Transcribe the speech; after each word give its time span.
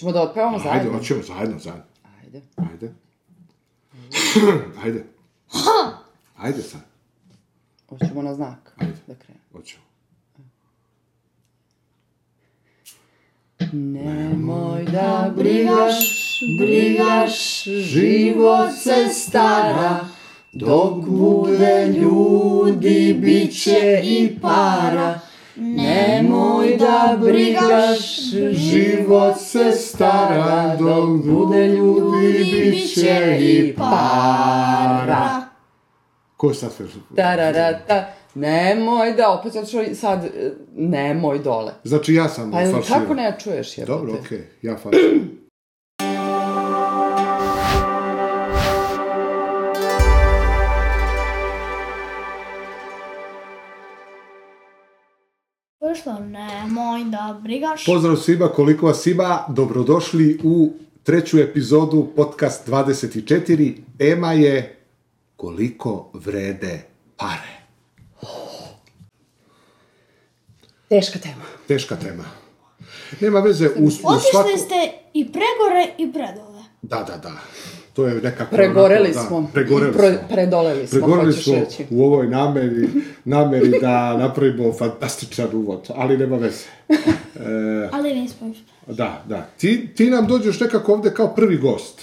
Ćemo 0.00 0.12
da 0.12 0.22
otpevamo 0.22 0.56
Ajde, 0.56 0.68
zajedno? 0.68 0.92
hoćemo 0.98 1.22
zajedno, 1.22 1.58
zajedno. 1.58 1.84
Ajde. 2.22 2.42
Ajde. 2.56 2.94
Ajde. 4.84 5.04
Ajde 6.36 6.62
sad. 6.62 6.80
Hoćemo 7.88 8.22
na 8.22 8.34
znak. 8.34 8.72
Ajde. 8.76 8.92
Da 9.06 9.14
krenemo. 9.14 9.44
Hoćemo. 9.52 9.82
Nemoj 13.72 14.84
da 14.84 15.32
brigaš, 15.36 15.94
brigaš, 16.58 17.64
život 17.64 18.70
se 18.82 19.08
stara, 19.14 20.00
dok 20.52 21.04
bude 21.06 21.86
ljudi, 21.86 23.18
bit 23.20 23.62
će 23.62 24.00
i 24.04 24.38
para. 24.42 25.19
Nemoj 25.60 26.76
da 26.76 27.18
brigaš, 27.20 28.30
život 28.52 29.34
se 29.40 29.72
stara, 29.72 30.76
dok 30.78 31.24
bude 31.24 31.68
ljudi, 31.68 32.44
bit 32.52 32.94
će 32.94 33.38
i 33.40 33.74
para. 33.76 35.40
Ko 36.36 36.48
je 36.48 36.54
sad? 36.54 36.70
Tararata, 37.16 38.12
nemoj 38.34 39.12
da, 39.12 39.30
opet 39.30 39.52
što 39.68 39.94
sad, 39.94 40.24
e, 40.24 40.52
nemoj 40.76 41.38
dole. 41.38 41.72
Znači 41.84 42.14
ja 42.14 42.28
sam 42.28 42.50
Pa 42.50 42.56
falširao. 42.58 43.00
kako 43.00 43.14
ne 43.14 43.36
čuješ 43.42 43.78
jebote? 43.78 43.92
Dobro, 43.92 44.14
okej, 44.20 44.46
ja 44.62 44.76
falširam. 44.76 45.39
Nemoj 56.20 57.04
da 57.04 57.40
brigaš. 57.42 57.84
Pozdrav 57.84 58.16
svima, 58.16 58.48
koliko 58.48 58.86
vas 58.86 59.06
ima, 59.06 59.44
dobrodošli 59.48 60.40
u 60.44 60.72
treću 61.02 61.38
epizodu 61.38 62.08
podcast 62.16 62.68
24. 62.68 63.74
Tema 63.98 64.32
je 64.32 64.80
koliko 65.36 66.10
vrede 66.14 66.82
pare. 67.16 67.60
Teška 70.88 71.18
tema. 71.18 71.44
Teška 71.68 71.96
tema. 71.96 72.24
Nema 73.20 73.40
veze, 73.40 73.68
u, 73.68 73.82
u 73.82 73.86
Otišli 73.86 74.30
svaku... 74.32 74.48
ste 74.58 74.92
i 75.14 75.24
pregore 75.24 75.94
i 75.98 76.12
predole. 76.12 76.62
Da, 76.82 77.02
da, 77.02 77.16
da. 77.16 77.32
To 77.92 78.06
je 78.06 78.14
nekako... 78.14 78.56
Pregoreli 78.56 79.10
onako, 79.10 79.20
da, 79.20 79.26
smo. 79.26 79.50
Pregoreli 79.52 79.90
I 79.90 79.94
pro- 79.98 80.08
smo. 80.18 80.28
predoleli 80.28 80.86
smo, 80.86 80.98
Pregoreli 80.98 81.26
hoćeš 81.26 81.44
smo 81.44 81.54
reći. 81.54 81.86
u 81.90 82.04
ovoj 82.04 82.26
nameri, 82.28 82.88
nameri 83.24 83.80
da 83.80 84.16
napravimo 84.16 84.72
fantastičan 84.72 85.48
uvod, 85.52 85.90
ali 85.94 86.18
nema 86.18 86.36
veze. 86.36 86.64
Ali 87.92 88.14
nismo 88.14 88.46
još. 88.48 88.56
Da, 88.86 89.24
da. 89.28 89.48
Ti, 89.58 89.88
ti 89.96 90.10
nam 90.10 90.26
dođeš 90.26 90.60
nekako 90.60 90.92
ovdje 90.92 91.14
kao 91.14 91.34
prvi 91.34 91.56
gost. 91.56 92.02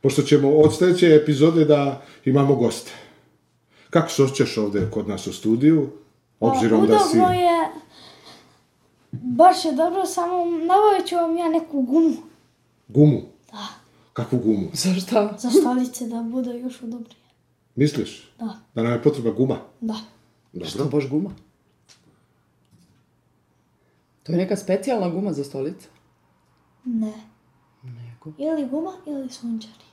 Pošto 0.00 0.22
ćemo 0.22 0.50
od 0.50 0.76
sljedeće 0.78 1.14
epizode 1.22 1.64
da 1.64 2.02
imamo 2.24 2.54
goste. 2.54 2.90
Kako 3.90 4.10
se 4.10 4.22
osjećaš 4.22 4.58
ovdje 4.58 4.88
kod 4.90 5.08
nas 5.08 5.26
u 5.26 5.32
studiju? 5.32 5.88
Obzirom 6.40 6.86
da 6.86 6.98
si... 6.98 7.18
Je... 7.18 7.68
Baš 9.12 9.64
je 9.64 9.72
dobro, 9.72 10.06
samo 10.06 10.44
nabavit 10.44 11.06
ću 11.06 11.14
vam 11.14 11.36
ja 11.36 11.48
neku 11.48 11.80
gumu. 11.82 12.16
Gumu. 12.88 13.20
Da. 13.52 13.85
Kakvu 14.16 14.38
gumu? 14.38 14.68
Zašto? 14.72 15.28
Za 15.38 15.50
stolice 15.50 16.06
da 16.06 16.22
bude 16.22 16.58
još 16.58 16.82
udobnije. 16.82 17.16
Misliš? 17.74 18.30
Da. 18.38 18.58
Da 18.74 18.82
nam 18.82 18.92
je 18.92 19.02
potrebna 19.02 19.30
guma? 19.30 19.58
Da. 19.80 19.96
Što 20.64 20.84
baš 20.84 21.08
guma? 21.08 21.30
To 24.22 24.32
je 24.32 24.38
neka 24.38 24.56
specijalna 24.56 25.08
guma 25.08 25.32
za 25.32 25.44
stolice? 25.44 25.88
Ne. 26.84 27.12
Nego. 27.82 28.32
Ili 28.38 28.68
guma 28.68 28.92
ili 29.06 29.30
sunčari. 29.30 29.84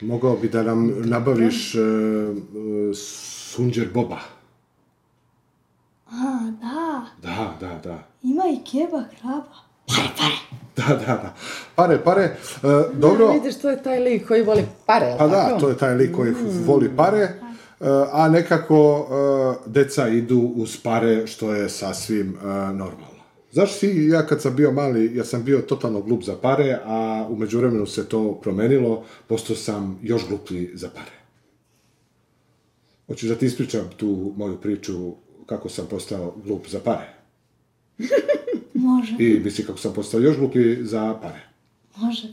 Mogao 0.00 0.36
bi 0.36 0.48
da 0.48 0.62
nam 0.62 1.08
nabaviš 1.08 1.74
uh, 1.74 1.80
sunđer 3.50 3.90
boba. 3.94 4.20
A, 6.10 6.50
da. 6.60 7.06
Da, 7.22 7.56
da, 7.60 7.78
da. 7.78 8.08
Ima 8.22 8.42
i 8.52 8.64
keba 8.70 9.04
kraba. 9.20 9.67
Da, 10.76 10.94
da, 10.94 11.06
da. 11.06 11.34
Pare, 11.74 11.98
pare. 12.04 12.22
E, 12.22 12.36
dobro, 12.94 13.32
Vidiš, 13.32 13.60
to 13.60 13.70
je 13.70 13.82
taj 13.82 14.00
lik 14.00 14.28
koji 14.28 14.42
voli 14.42 14.64
pare, 14.86 15.14
pa 15.18 15.28
da, 15.28 15.58
to 15.60 15.68
je 15.68 15.76
taj 15.76 15.94
lik 15.94 16.16
koji 16.16 16.32
voli 16.66 16.90
pare, 16.96 17.18
e, 17.18 17.30
a 18.12 18.28
nekako 18.28 19.08
e, 19.66 19.70
deca 19.70 20.08
idu 20.08 20.52
uz 20.56 20.76
pare, 20.82 21.26
što 21.26 21.54
je 21.54 21.68
sasvim 21.68 22.38
e, 22.42 22.46
normalno. 22.72 23.18
Znaš 23.52 23.78
ti, 23.78 24.08
ja 24.10 24.26
kad 24.26 24.42
sam 24.42 24.56
bio 24.56 24.72
mali, 24.72 25.16
ja 25.16 25.24
sam 25.24 25.44
bio 25.44 25.58
totalno 25.58 26.00
glup 26.00 26.24
za 26.24 26.36
pare, 26.42 26.78
a 26.84 27.26
u 27.30 27.36
međuvremenu 27.36 27.86
se 27.86 28.08
to 28.08 28.34
promenilo, 28.42 29.04
postao 29.26 29.56
sam 29.56 29.98
još 30.02 30.28
gluplji 30.28 30.70
za 30.74 30.88
pare. 30.88 31.18
Hoćeš 33.06 33.28
da 33.28 33.34
ti 33.34 33.46
ispričam 33.46 33.90
tu 33.96 34.32
moju 34.36 34.56
priču 34.56 35.12
kako 35.46 35.68
sam 35.68 35.86
postao 35.86 36.34
glup 36.44 36.68
za 36.68 36.80
pare? 36.80 37.08
Može. 38.78 39.16
I 39.18 39.40
misli 39.44 39.64
kako 39.64 39.78
sam 39.78 39.92
postao 39.94 40.20
još 40.20 40.36
gluplji 40.36 40.84
za 40.84 41.18
pare. 41.22 41.40
Može. 41.96 42.28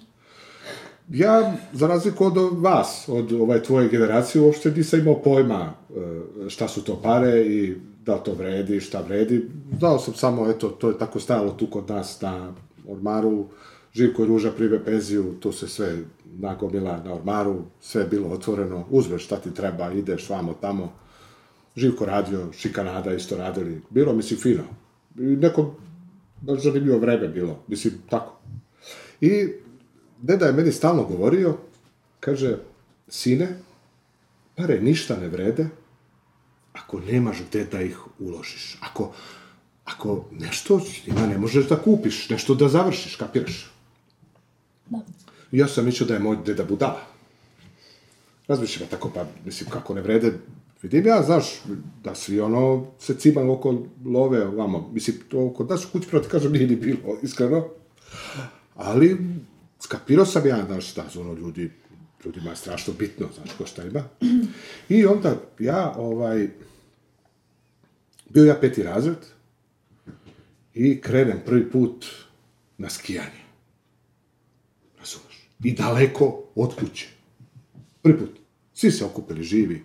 Ja, 1.10 1.54
za 1.74 1.88
razliku 1.88 2.26
od 2.26 2.34
vas, 2.52 3.06
od 3.08 3.34
ovaj 3.34 3.64
tvoje 3.64 3.90
generacije, 3.90 4.42
uopšte 4.42 4.72
nisam 4.72 5.00
imao 5.00 5.22
pojma 5.22 5.74
e, 5.90 6.50
šta 6.50 6.68
su 6.68 6.84
to 6.84 7.02
pare 7.02 7.42
i 7.42 7.76
da 8.06 8.18
to 8.18 8.34
vredi, 8.34 8.80
šta 8.80 9.02
vredi. 9.02 9.50
Znao 9.80 10.00
sam 10.00 10.14
samo, 10.14 10.50
eto, 10.50 10.70
to 10.70 10.90
je 10.90 10.98
tako 10.98 11.20
stajalo 11.20 11.52
tu 11.52 11.68
kod 11.68 11.90
nas 11.90 12.22
na 12.22 12.54
ormaru, 12.88 13.46
Živko 13.94 14.24
i 14.24 14.28
Ruža 14.28 14.52
prime 14.52 14.86
penziju, 14.86 15.36
tu 15.40 15.52
se 15.52 15.68
sve 15.68 15.98
nagomila 16.40 17.02
na 17.06 17.14
ormaru, 17.14 17.62
sve 17.82 18.02
je 18.02 18.08
bilo 18.08 18.30
otvoreno, 18.30 18.86
uzmeš 18.90 19.26
šta 19.26 19.36
ti 19.36 19.54
treba, 19.54 19.92
ideš 19.92 20.30
vamo 20.30 20.54
tamo. 20.62 20.94
Živko 21.76 22.06
radio, 22.06 22.52
Šikanada 22.54 23.14
isto 23.14 23.38
radili, 23.38 23.82
bilo 23.90 24.14
mislim 24.14 24.40
fino. 24.40 24.64
I 25.18 25.22
neko, 25.22 25.76
baš 26.46 26.62
zanimljivo 26.64 27.00
vreme 27.00 27.28
bilo, 27.28 27.64
mislim, 27.68 27.94
tako. 28.10 28.40
I 29.22 29.48
deda 30.22 30.46
je 30.46 30.54
meni 30.54 30.72
stalno 30.72 31.04
govorio, 31.04 31.58
kaže, 32.20 32.58
sine, 33.08 33.48
pare 34.56 34.80
ništa 34.82 35.18
ne 35.18 35.28
vrede 35.28 35.68
ako 36.74 37.00
nemaš 37.00 37.38
gdje 37.50 37.66
da 37.66 37.82
ih 37.82 37.98
uložiš. 38.20 38.78
Ako, 38.82 39.14
ako 39.86 40.26
nešto 40.32 40.80
s 40.80 41.08
njima 41.08 41.28
ne 41.28 41.38
možeš 41.38 41.68
da 41.68 41.82
kupiš, 41.82 42.30
nešto 42.30 42.56
da 42.56 42.70
završiš, 42.70 43.16
kapiraš? 43.16 43.72
Da. 44.90 45.00
Ja 45.52 45.68
sam 45.68 45.86
mislio 45.86 46.08
da 46.08 46.14
je 46.14 46.20
moj 46.20 46.38
deda 46.46 46.64
budala. 46.64 47.02
Razmišljam 48.48 48.90
tako, 48.90 49.12
pa 49.16 49.26
mislim, 49.46 49.70
kako 49.70 49.94
ne 49.94 50.02
vrede, 50.02 50.34
vidim 50.82 51.06
ja, 51.06 51.24
znaš, 51.24 51.46
da 52.04 52.16
svi 52.16 52.40
ono 52.40 52.86
se 53.00 53.16
cimaju 53.16 53.52
oko 53.52 53.84
love, 54.06 54.48
ovamo, 54.48 54.90
mislim, 54.94 55.18
to 55.30 55.54
kod 55.54 55.70
nas 55.70 55.86
u 55.86 55.92
kući, 55.92 56.08
pravo 56.08 56.24
ti 56.24 56.32
kažem, 56.32 56.52
nije 56.52 56.68
ni 56.68 56.76
bilo, 56.76 57.18
iskreno. 57.22 57.68
Ali, 58.76 59.18
skapirao 59.80 60.26
sam 60.26 60.48
ja, 60.48 60.66
znaš, 60.66 60.96
da 60.96 61.10
su 61.10 61.22
ono 61.22 61.34
ljudi, 61.34 61.72
ljudima 62.26 62.50
je 62.50 62.56
strašno 62.56 62.94
bitno, 63.00 63.28
znaš, 63.36 63.50
ko 63.58 63.66
šta 63.66 63.84
ima. 63.84 64.04
I 64.90 65.06
onda 65.06 65.42
ja, 65.60 65.94
ovaj, 65.98 66.50
bio 68.30 68.46
ja 68.46 68.56
peti 68.62 68.84
razred 68.84 69.18
i 70.74 71.02
krenem 71.02 71.40
prvi 71.46 71.72
put 71.72 72.06
na 72.78 72.90
skijanje. 72.90 73.46
Razumeš? 74.98 75.50
I 75.64 75.74
daleko 75.74 76.44
od 76.56 76.76
kuće. 76.76 77.08
Prvi 78.02 78.18
put. 78.18 78.40
Svi 78.74 78.92
se 78.92 79.06
okupili 79.06 79.44
živi. 79.44 79.84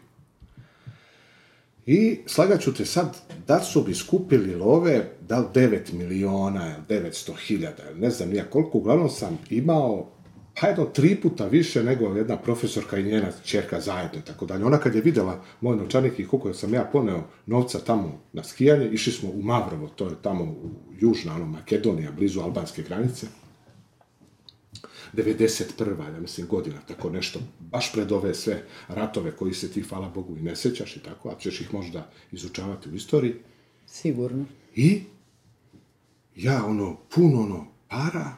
I 1.93 2.19
slagat 2.27 2.61
ću 2.61 2.75
te 2.75 2.85
sad, 2.85 3.17
da 3.47 3.61
su 3.61 3.83
bi 3.83 3.95
skupili 3.95 4.55
love, 4.55 5.05
da 5.29 5.39
li 5.39 5.47
9 5.55 5.93
miliona, 5.93 6.75
ili 6.89 7.01
900 7.01 7.33
hiljada, 7.47 7.83
ne 7.97 8.11
znam 8.11 8.29
nija 8.29 8.45
koliko, 8.45 8.79
uglavnom 8.79 9.09
sam 9.09 9.39
imao, 9.51 10.11
pa 10.61 10.67
jedno 10.67 10.85
tri 10.85 11.17
puta 11.17 11.47
više 11.47 11.85
nego 11.85 12.17
jedna 12.17 12.37
profesorka 12.37 12.99
i 12.99 13.03
njena 13.03 13.27
čerka 13.45 13.81
zajedno 13.81 14.21
tako 14.21 14.47
dalje. 14.47 14.65
Ona 14.65 14.79
kad 14.79 14.95
je 14.95 15.01
vidjela 15.01 15.43
moj 15.61 15.77
novčanik 15.77 16.19
i 16.19 16.27
koliko 16.27 16.53
sam 16.55 16.75
ja 16.75 16.85
poneo 16.93 17.23
novca 17.47 17.79
tamo 17.79 18.21
na 18.33 18.45
skijanje, 18.45 18.91
išli 18.91 19.13
smo 19.13 19.31
u 19.31 19.43
Mavrovo, 19.43 19.89
to 19.89 20.09
je 20.09 20.15
tamo 20.23 20.45
u 20.45 20.71
južna, 21.01 21.35
ono, 21.35 21.47
Makedonija, 21.47 22.13
blizu 22.13 22.41
albanske 22.41 22.83
granice. 22.83 23.27
91. 25.15 26.15
ja 26.15 26.21
mislim 26.21 26.47
godina, 26.47 26.77
tako 26.89 27.11
nešto, 27.11 27.41
baš 27.59 27.93
pred 27.93 28.13
ove 28.13 28.35
sve 28.35 28.63
ratove 28.89 29.31
koji 29.37 29.55
se 29.55 29.71
ti, 29.73 29.83
hvala 29.83 30.09
Bogu, 30.09 30.37
i 30.37 30.43
ne 30.43 30.57
sjećaš 30.57 30.97
i 30.97 31.01
tako, 31.01 31.29
a 31.29 31.35
ćeš 31.39 31.61
ih 31.61 31.75
možda 31.75 32.11
izučavati 32.33 32.89
u 32.89 32.95
istoriji. 32.95 33.35
Sigurno. 33.87 34.45
I 34.75 35.03
ja 36.37 36.65
ono, 36.65 36.97
puno 37.15 37.41
ono 37.41 37.67
para, 37.89 38.37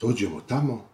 dođemo 0.00 0.40
tamo, 0.40 0.84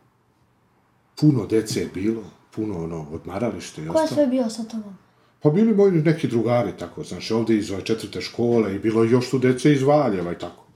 puno 1.20 1.46
dece 1.46 1.80
je 1.80 1.90
bilo, 1.94 2.24
puno 2.54 2.84
ono 2.84 3.06
odmaralište 3.10 3.82
i 3.82 3.88
Ko 3.88 3.98
je 3.98 4.04
ostalo. 4.04 4.08
sve 4.08 4.26
bio 4.26 4.50
sa 4.50 4.64
tobom? 4.64 4.96
Pa 5.42 5.50
bili 5.50 5.74
moji 5.74 5.92
neki 5.92 6.28
drugari, 6.28 6.72
tako, 6.78 7.04
znaš, 7.04 7.30
ovdje 7.30 7.58
iz 7.58 7.70
ove 7.70 7.84
četvrte 7.84 8.20
škole 8.20 8.74
i 8.74 8.78
bilo 8.78 9.04
još 9.04 9.30
tu 9.30 9.38
dece 9.38 9.72
iz 9.72 9.82
Valjeva 9.82 10.32
i 10.32 10.38
tako. 10.38 10.67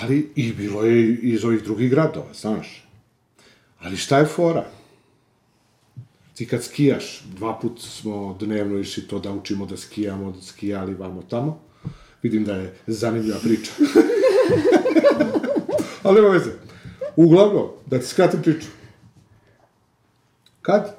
Ali 0.00 0.32
i 0.34 0.52
bilo 0.52 0.84
je 0.84 1.14
iz 1.14 1.44
ovih 1.44 1.62
drugih 1.62 1.90
gradova, 1.90 2.34
znaš. 2.34 2.88
Ali 3.78 3.96
šta 3.96 4.18
je 4.18 4.26
fora? 4.26 4.66
Ti 6.34 6.46
kad 6.46 6.64
skijaš, 6.64 7.22
dva 7.24 7.58
put 7.60 7.80
smo 7.80 8.36
dnevno 8.40 8.78
išli 8.78 9.08
to 9.08 9.18
da 9.18 9.32
učimo 9.32 9.66
da 9.66 9.76
skijamo, 9.76 10.32
da 10.32 10.42
skijali 10.42 10.94
vamo 10.94 11.22
tamo. 11.22 11.60
Vidim 12.22 12.44
da 12.44 12.54
je 12.54 12.74
zanimljiva 12.86 13.38
priča. 13.42 13.72
Ali 16.02 16.20
nema 16.20 16.28
veze. 16.28 16.50
Uglavnom, 17.16 17.68
da 17.86 17.98
ti 17.98 18.06
skratim 18.06 18.42
priču. 18.42 18.68
Kad? 20.62 20.96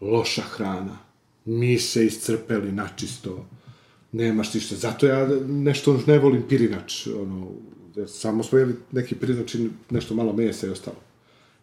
Loša 0.00 0.42
hrana. 0.42 0.98
Mi 1.44 1.78
se 1.78 2.06
iscrpeli 2.06 2.72
načisto. 2.72 3.46
Nemaš 4.12 4.54
ništa. 4.54 4.76
Zato 4.76 5.06
ja 5.06 5.28
nešto 5.48 6.00
ne 6.06 6.18
volim 6.18 6.42
pirinač. 6.48 7.06
Ono, 7.06 7.46
jer 7.96 8.08
samo 8.10 8.42
smo 8.42 8.58
jeli 8.58 8.74
neki 8.92 9.14
pirinač 9.14 9.54
i 9.54 9.70
nešto 9.90 10.14
malo 10.14 10.32
mesa 10.32 10.66
i 10.66 10.70
ostalo. 10.70 10.96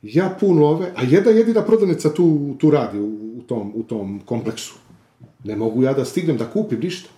Ja 0.01 0.37
pun 0.39 0.59
love, 0.59 0.91
a 0.95 1.03
jedna 1.03 1.31
jedina 1.31 1.61
prodavnica 1.61 2.13
tu, 2.13 2.55
tu 2.59 2.71
radi 2.71 2.99
u, 2.99 3.37
u, 3.37 3.41
tom, 3.47 3.71
u 3.75 3.83
tom 3.83 4.21
kompleksu. 4.25 4.75
Ne 5.43 5.55
mogu 5.55 5.83
ja 5.83 5.93
da 5.93 6.05
stignem 6.05 6.37
da 6.37 6.49
kupim 6.49 6.79
ništa. 6.79 7.09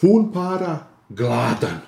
Pun 0.00 0.32
para, 0.32 0.86
gladan. 1.08 1.80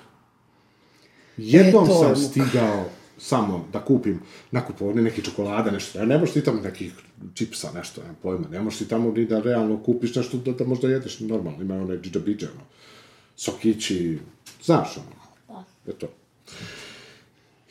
Jednom 1.37 1.83
E, 1.83 1.87
to 1.87 2.07
je 2.07 2.15
sam 2.15 2.15
stigao 2.15 2.85
samo 3.17 3.67
da 3.73 3.85
kupim 3.85 4.19
na 4.51 4.65
kupovni 4.65 5.01
neki 5.01 5.21
čokolada, 5.21 5.71
nešto. 5.71 5.99
Ja 5.99 6.05
ne 6.05 6.17
možeš 6.17 6.33
ti 6.33 6.43
tamo 6.43 6.61
nekih 6.61 6.93
čipsa, 7.33 7.71
nešto, 7.75 8.01
nemam 8.01 8.17
pojma. 8.21 8.47
Ne 8.51 8.61
možeš 8.61 8.79
ti 8.79 8.87
tamo 8.87 9.11
ni 9.11 9.25
da 9.25 9.39
realno 9.39 9.83
kupiš 9.83 10.15
nešto 10.15 10.37
da, 10.37 10.51
da 10.51 10.65
možda 10.65 10.89
jedeš 10.89 11.19
normalno. 11.19 11.61
Ima 11.61 11.75
one 11.75 11.97
džidžabidže, 11.97 12.49
ono. 12.51 12.65
Sokići, 13.35 14.19
znaš, 14.63 14.97
ono. 14.97 15.65
Da. 15.85 15.93
to. 15.93 16.07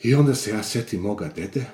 I 0.03 0.15
onda 0.15 0.35
se 0.35 0.51
ja 0.51 0.63
sjetim 0.63 1.01
moga 1.01 1.31
dede, 1.35 1.65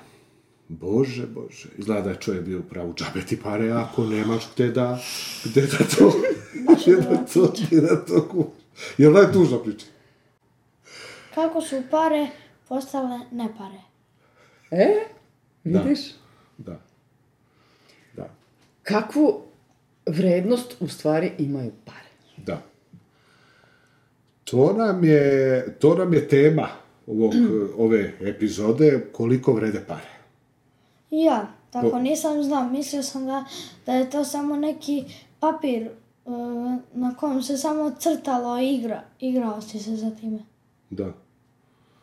Bože, 0.68 1.26
Bože, 1.26 1.68
izgleda 1.78 2.00
da 2.00 2.10
je 2.10 2.20
čovjek 2.20 2.44
bio 2.44 2.58
u 2.58 2.62
pravu, 2.62 2.94
džabe 2.94 3.26
ti 3.26 3.40
pare, 3.40 3.70
ako 3.70 4.06
nemaš 4.06 4.44
gde 4.54 4.68
da, 4.68 5.00
gde 5.44 5.60
da 5.66 5.78
to, 5.78 6.12
gde 6.82 6.96
da 6.96 7.16
to, 7.16 7.52
gde 7.70 7.80
da 7.80 8.04
to 8.04 8.28
kupiš. 8.28 8.62
Jel 8.98 9.12
da 9.12 9.20
je 9.20 9.32
tužna 9.32 9.58
priča? 9.58 9.86
Kako 11.34 11.60
su 11.60 11.82
pare 11.90 12.28
postale 12.72 13.20
nepare? 13.30 13.80
E, 14.70 14.86
vidiš? 15.64 16.00
Da. 16.58 16.80
Da. 18.16 18.30
Kakvu 18.82 19.42
vrednost 20.06 20.76
u 20.80 20.88
stvari 20.88 21.32
imaju 21.38 21.72
pare? 21.84 22.08
Da. 22.36 22.62
To 24.44 24.72
nam 24.72 25.04
je, 25.04 25.76
to 25.80 25.94
nam 25.94 26.14
je 26.14 26.28
tema 26.28 26.68
ovog, 27.06 27.32
ove 27.84 28.14
epizode, 28.20 29.06
koliko 29.12 29.52
vrede 29.52 29.84
pare. 29.88 30.12
Ja, 31.10 31.46
tako 31.70 31.90
Po- 31.90 31.98
nisam 31.98 32.42
znao. 32.42 32.68
Mislio 32.68 33.02
sam 33.02 33.26
da, 33.26 33.44
da 33.86 33.92
je 33.92 34.10
to 34.10 34.24
samo 34.24 34.56
neki 34.56 35.04
papir 35.40 35.82
e, 35.82 35.90
na 36.94 37.16
kojem 37.16 37.42
se 37.42 37.56
samo 37.56 37.94
crtalo 37.98 38.58
i 38.60 38.74
igra. 38.74 39.02
Igrao 39.20 39.60
si 39.60 39.78
se 39.78 39.96
za 39.96 40.10
time. 40.10 40.38
Da, 40.90 41.12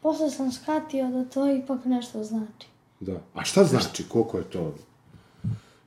Posle 0.01 0.29
sam 0.29 0.51
shvatio 0.51 1.07
da 1.09 1.25
to 1.25 1.49
ipak 1.51 1.85
nešto 1.85 2.23
znači. 2.23 2.67
da. 2.99 3.21
A 3.33 3.43
šta 3.43 3.63
znači, 3.63 4.09
koliko 4.09 4.37
je 4.37 4.43
to? 4.43 4.73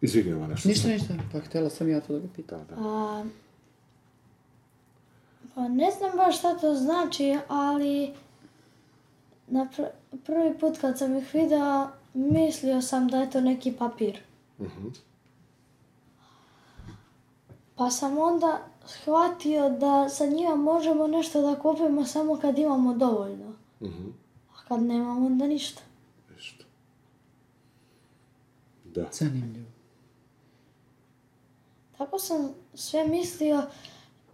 Izvini, 0.01 0.33
ovo 0.33 0.47
nešto. 0.47 0.69
Ništa, 0.69 0.89
ništa. 0.89 1.15
Pa 1.33 1.41
htjela 1.41 1.71
sam 1.71 1.91
ja 1.91 2.01
to 2.01 2.13
da 2.13 2.19
ga 2.19 2.27
pitam. 2.37 2.61
Da, 2.69 2.75
da. 2.75 2.89
A, 2.89 3.25
pa 5.55 5.69
ne 5.69 5.91
znam 5.99 6.11
baš 6.17 6.39
šta 6.39 6.59
to 6.59 6.75
znači, 6.75 7.39
ali 7.49 8.13
na 9.47 9.67
pr- 9.77 10.19
prvi 10.25 10.59
put 10.59 10.79
kad 10.79 10.99
sam 10.99 11.17
ih 11.17 11.35
video, 11.35 11.89
mislio 12.15 12.83
sam 12.83 13.09
da 13.09 13.21
je 13.21 13.31
to 13.31 13.41
neki 13.41 13.73
papir. 13.73 14.21
Pa 17.77 17.91
sam 17.91 18.19
onda 18.19 18.59
shvatio 18.87 19.71
da 19.71 20.09
sa 20.09 20.27
njima 20.27 20.57
možemo 20.57 21.07
nešto 21.07 21.43
da 21.43 21.61
kupimo 21.61 22.05
samo 22.05 22.37
kad 22.37 22.59
imamo 22.59 22.95
dovoljno. 22.95 23.52
A 24.53 24.65
kad 24.69 24.83
nemamo, 24.83 25.27
onda 25.27 25.47
ništa. 25.47 25.83
Ništa. 26.35 26.65
Da. 28.85 29.09
Zanimljivo. 29.13 29.67
Tako 31.99 32.19
sam 32.19 32.55
sve 32.75 33.09
mislio 33.09 33.63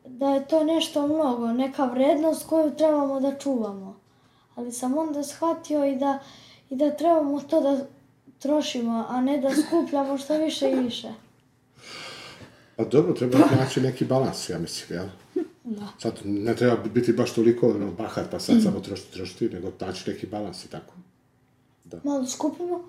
da 0.05 0.29
je 0.29 0.49
to 0.49 0.65
nešto 0.65 1.07
mnogo, 1.07 1.53
neka 1.53 1.85
vrednost 1.85 2.47
koju 2.47 2.75
trebamo 2.77 3.21
da 3.21 3.39
čuvamo. 3.39 4.01
Ali 4.55 4.73
sam 4.73 4.99
onda 4.99 5.23
shvatio 5.23 5.85
i 5.85 5.97
da, 5.97 6.19
i 6.71 6.77
da 6.77 6.97
trebamo 6.97 7.41
to 7.41 7.61
da 7.61 7.87
trošimo, 8.39 9.07
a 9.09 9.21
ne 9.21 9.39
da 9.39 9.51
skupljamo 9.67 10.19
što 10.19 10.39
više 10.39 10.71
i 10.71 10.75
više. 10.75 11.09
Pa 12.77 12.85
dobro, 12.85 13.13
treba 13.13 13.39
naći 13.59 13.81
neki 13.81 14.05
balans, 14.05 14.49
ja 14.49 14.59
mislim, 14.59 14.99
jel? 14.99 15.09
Da. 15.69 15.89
Sad, 15.99 16.21
ne 16.25 16.57
treba 16.57 16.77
biti 16.77 17.13
baš 17.13 17.35
toliko 17.35 17.69
ono, 17.69 17.93
bahat, 17.93 18.31
pa 18.31 18.41
sad 18.41 18.63
samo 18.63 18.81
trošiti, 18.81 19.13
trošiti, 19.13 19.49
nego 19.49 19.73
naći 19.81 20.11
neki 20.11 20.27
balans 20.27 20.65
i 20.65 20.69
tako. 20.69 20.95
Malo 22.05 22.27
skupimo, 22.27 22.85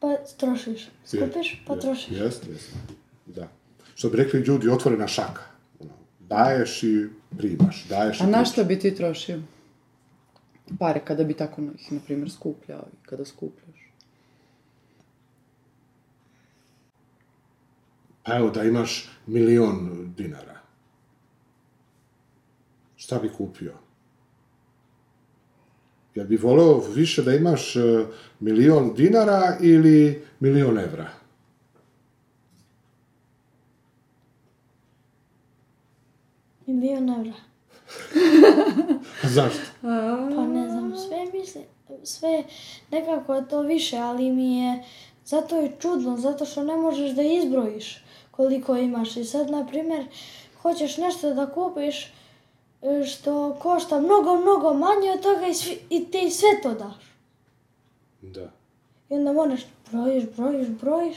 pa 0.00 0.16
trošiš. 0.36 0.88
Skupiš, 1.04 1.62
pa 1.66 1.74
Je- 1.74 1.80
trošiš. 1.80 2.10
Jeste, 2.10 2.50
jeste. 2.50 2.72
Da. 3.26 3.48
Što 3.94 4.08
bi 4.08 4.16
rekli 4.16 4.40
ljudi, 4.40 4.68
otvorena 4.68 5.08
šaka. 5.08 5.42
Ono, 5.80 5.90
daješ 6.20 6.82
i 6.82 7.08
primaš, 7.38 7.84
daješ 7.88 8.20
i 8.20 8.22
A 8.22 8.26
na 8.26 8.44
šta 8.44 8.64
bi 8.64 8.78
ti 8.78 8.94
trošio? 8.94 9.42
Pare, 10.78 11.00
kada 11.04 11.24
bi 11.24 11.34
tako 11.34 11.62
ih, 11.62 11.92
na 11.92 12.00
primjer, 12.06 12.30
skupljao 12.30 12.84
i 12.92 13.06
kada 13.06 13.24
skupljaš. 13.24 13.90
Pa 18.22 18.36
evo, 18.36 18.50
da 18.50 18.64
imaš 18.64 19.08
milion 19.26 19.90
dinara. 20.16 20.57
Šta 23.08 23.18
bi 23.18 23.30
kupio? 23.36 23.72
Jel 26.14 26.26
bi 26.26 26.36
voleo 26.36 26.78
više 26.94 27.22
da 27.22 27.34
imaš 27.34 27.76
e, 27.76 28.06
milion 28.40 28.94
dinara 28.94 29.56
ili 29.60 30.24
milion 30.40 30.78
evra? 30.78 31.08
Milion 36.66 37.08
evra. 37.08 37.32
Zašto? 39.34 39.60
Pa 40.36 40.46
ne 40.46 40.70
znam, 40.70 40.96
sve 40.96 41.38
mislim, 41.38 41.64
sve 42.04 42.44
nekako 42.90 43.34
je 43.34 43.48
to 43.48 43.62
više, 43.62 43.96
ali 43.96 44.30
mi 44.30 44.58
je, 44.58 44.84
zato 45.24 45.56
je 45.56 45.76
čudno, 45.78 46.16
zato 46.16 46.44
što 46.44 46.64
ne 46.64 46.76
možeš 46.76 47.10
da 47.10 47.22
izbrojiš 47.22 48.04
koliko 48.30 48.76
imaš. 48.76 49.16
I 49.16 49.24
sad, 49.24 49.50
na 49.50 49.66
primjer, 49.66 50.06
hoćeš 50.62 50.96
nešto 50.96 51.34
da 51.34 51.46
kupiš 51.46 52.17
što 53.06 53.54
košta 53.54 54.00
mnogo, 54.00 54.36
mnogo 54.36 54.74
manje 54.74 55.10
od 55.14 55.22
toga 55.22 55.46
i, 55.46 55.54
svi, 55.54 55.78
i 55.90 56.10
ti 56.10 56.30
sve 56.30 56.48
to 56.62 56.74
daš. 56.74 57.14
Da. 58.22 58.50
I 59.10 59.14
onda 59.14 59.32
moraš 59.32 59.60
brojiš, 59.90 60.24
brojiš, 60.36 60.68
brojiš 60.68 61.16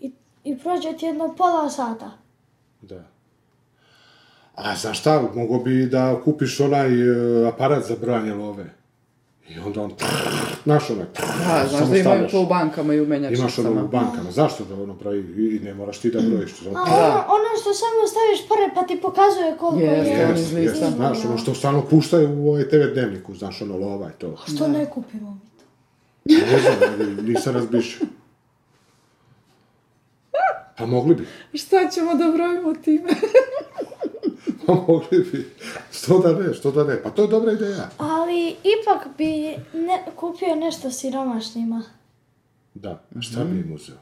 i, 0.00 0.12
i 0.44 0.58
prođe 0.58 0.96
ti 0.98 1.06
jedno 1.06 1.34
pola 1.38 1.70
sata. 1.70 2.10
Da. 2.82 3.04
A 4.54 4.76
znaš 4.76 5.00
šta, 5.00 5.30
mogo 5.34 5.58
bi 5.58 5.86
da 5.86 6.20
kupiš 6.24 6.60
onaj 6.60 6.88
e, 6.88 7.48
aparat 7.48 7.84
za 7.84 7.96
brojanje 8.00 8.34
love. 8.34 8.74
I 9.48 9.58
onda 9.58 9.82
on, 9.82 9.92
znaš 10.64 10.90
onaj, 10.90 11.06
Da, 11.38 11.66
znaš 11.68 11.88
da 11.88 11.96
imaju 11.98 12.28
to 12.28 12.40
u 12.40 12.46
bankama 12.46 12.94
i 12.94 13.00
u 13.00 13.04
Imaš 13.04 13.08
menjačnicama. 13.10 13.70
ono 13.70 13.84
u 13.84 13.88
bankama, 13.88 14.30
zašto 14.30 14.64
da 14.64 14.74
ono 14.74 14.94
broji 14.94 15.20
i 15.50 15.60
ne 15.60 15.74
moraš 15.74 15.98
ti 15.98 16.10
da 16.10 16.20
brojiš. 16.20 16.52
A 16.52 16.64
To- 16.64 16.70
ono, 16.70 16.80
ono 17.28 17.50
što 17.60 17.70
samo 17.74 18.06
staviš 18.06 18.48
pare 18.48 18.70
pa 18.74 18.82
ti 18.82 19.00
pokazuje 19.02 19.56
koliko 19.58 19.84
Jeste, 19.84 20.10
je. 20.10 20.18
Jes, 20.20 20.52
jes, 20.74 20.78
znaš, 20.90 21.24
ono 21.24 21.38
što 21.38 21.54
stalno 21.54 21.82
puštaju 21.82 22.30
u 22.34 22.48
ovaj 22.48 22.68
TV 22.68 22.82
dnevniku, 22.94 23.34
znaš, 23.34 23.62
ono 23.62 23.76
lova 23.78 24.08
i 24.08 24.18
to. 24.18 24.36
Što 24.46 24.68
ne 24.68 24.86
kupimo 24.86 25.30
mi 25.34 25.40
to? 25.50 26.46
Ne 26.46 26.58
znam, 26.58 27.24
nisam 27.24 27.54
razmišljao. 27.54 28.08
Pa 30.78 30.86
mogli 30.86 31.14
bi, 31.14 31.26
Šta 31.54 31.88
ćemo 31.88 32.14
da 32.14 32.30
brojimo 32.30 32.74
time? 32.74 33.08
pa 34.66 34.74
mogli 34.88 35.18
bi. 35.32 35.50
Što 35.92 36.18
da 36.18 36.32
ne, 36.32 36.54
što 36.54 36.70
da 36.70 36.84
ne, 36.84 37.02
pa 37.02 37.10
to 37.10 37.22
je 37.22 37.28
dobra 37.28 37.52
ideja. 37.52 37.90
Ali 37.98 38.48
ipak 38.48 39.08
bi 39.18 39.30
ne, 39.78 40.04
kupio 40.16 40.54
nešto 40.54 40.90
siromašnima. 40.90 41.82
Da, 42.74 43.02
a 43.16 43.20
šta 43.20 43.44
bi 43.44 43.58
im 43.58 43.72
uzeo? 43.74 43.96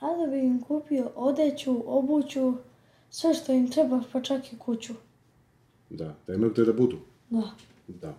Rado 0.00 0.26
bi 0.26 0.38
im 0.38 0.60
kupio 0.60 1.10
odeću, 1.16 1.82
obuću, 1.86 2.54
sve 3.10 3.34
što 3.34 3.52
im 3.52 3.70
treba, 3.70 4.00
pa 4.12 4.20
čak 4.20 4.52
i 4.52 4.58
kuću. 4.58 4.94
Da, 5.90 6.14
da 6.26 6.34
imaju 6.34 6.50
gdje 6.52 6.64
da 6.64 6.72
budu. 6.72 6.98
Da. 7.30 7.42
Da. 7.88 8.14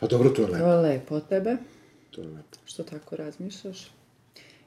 Pa 0.00 0.06
dobro, 0.06 0.30
to 0.30 0.42
je 0.42 0.48
To 0.48 0.52
lepo, 0.52 0.66
je 0.66 0.76
lepo 0.76 1.14
od 1.14 1.28
tebe, 1.28 1.56
to 2.10 2.20
je 2.20 2.28
lepo. 2.28 2.58
što 2.64 2.82
tako 2.82 3.16
razmišljaš. 3.16 3.90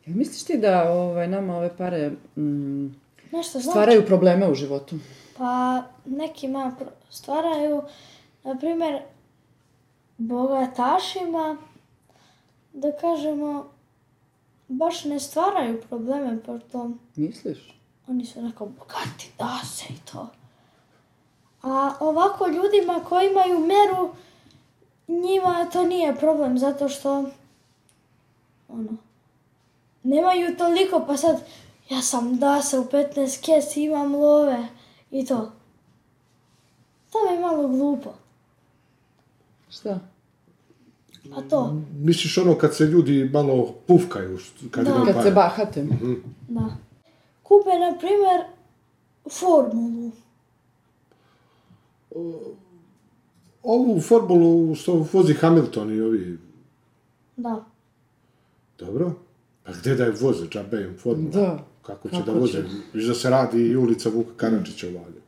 Jel 0.05 0.15
misliš 0.17 0.43
ti 0.43 0.57
da 0.57 0.91
ovaj, 0.91 1.27
nama 1.27 1.57
ove 1.57 1.77
pare 1.77 2.11
mm, 2.37 2.87
Nešto 3.33 3.59
znači. 3.59 3.69
stvaraju 3.69 4.05
probleme 4.05 4.49
u 4.49 4.55
životu? 4.55 4.95
Pa 5.37 5.83
nekima 6.05 6.75
stvaraju, 7.09 7.81
na 8.43 8.57
primjer, 8.57 9.01
bogatašima, 10.17 11.57
da 12.73 12.91
kažemo, 12.91 13.69
baš 14.67 15.05
ne 15.05 15.19
stvaraju 15.19 15.81
probleme 15.89 16.39
po 16.45 16.59
tom. 16.59 16.99
Misliš? 17.15 17.79
Oni 18.07 18.25
su 18.25 18.41
neko 18.41 18.65
bogati, 18.65 19.31
da 19.37 19.59
se 19.65 19.85
i 19.93 20.11
to. 20.11 20.27
A 21.61 21.93
ovako 21.99 22.47
ljudima 22.47 22.99
koji 23.09 23.29
imaju 23.29 23.59
meru, 23.59 24.09
njima 25.07 25.69
to 25.73 25.83
nije 25.83 26.15
problem, 26.15 26.57
zato 26.57 26.89
što, 26.89 27.29
ono, 28.67 28.97
nemaju 30.03 30.57
toliko, 30.57 31.05
pa 31.07 31.17
sad, 31.17 31.43
ja 31.89 32.01
sam 32.01 32.37
da 32.39 32.61
se 32.61 32.79
u 32.79 32.83
15 32.83 33.45
kesi, 33.45 33.83
imam 33.83 34.15
love 34.15 34.67
i 35.11 35.25
to. 35.25 35.51
To 37.11 37.17
mi 37.29 37.35
je 37.35 37.39
malo 37.39 37.67
glupo. 37.67 38.13
Šta? 39.69 39.99
Pa 41.35 41.41
to, 41.41 41.81
Misliš 41.93 42.37
ono 42.37 42.57
kad 42.57 42.75
se 42.75 42.83
ljudi 42.83 43.29
malo 43.33 43.75
pufkaju, 43.87 44.39
kad 44.71 44.85
Da. 44.85 45.05
Kad 45.05 45.23
se 45.23 45.31
bahate. 45.31 45.87
da. 46.47 46.77
Kupe, 47.43 47.69
na 47.69 47.97
primjer, 47.99 48.41
formulu. 49.31 50.11
Ovu 53.63 54.01
formulu 54.01 54.75
što 54.75 55.07
vozi 55.13 55.33
Hamilton 55.33 55.93
i 55.93 56.01
ovi... 56.01 56.37
Da. 57.35 57.65
Dobro. 58.79 59.13
Pa 59.63 59.71
gdje 59.71 59.95
da 59.95 60.03
je 60.03 60.11
voze, 60.11 60.47
džabe 60.47 60.81
im 60.81 60.97
formula? 60.97 61.31
Da. 61.31 61.72
Kako 61.83 62.09
će 62.09 62.15
Kako 62.15 62.25
da 62.25 62.31
voze? 62.33 62.63
Viš 62.93 63.05
da 63.05 63.13
se 63.13 63.29
radi 63.29 63.61
i 63.61 63.75
ulica 63.75 64.09
Vuka 64.09 64.31
Karadžića 64.37 64.87
u 64.87 64.93
Valju. 64.93 65.21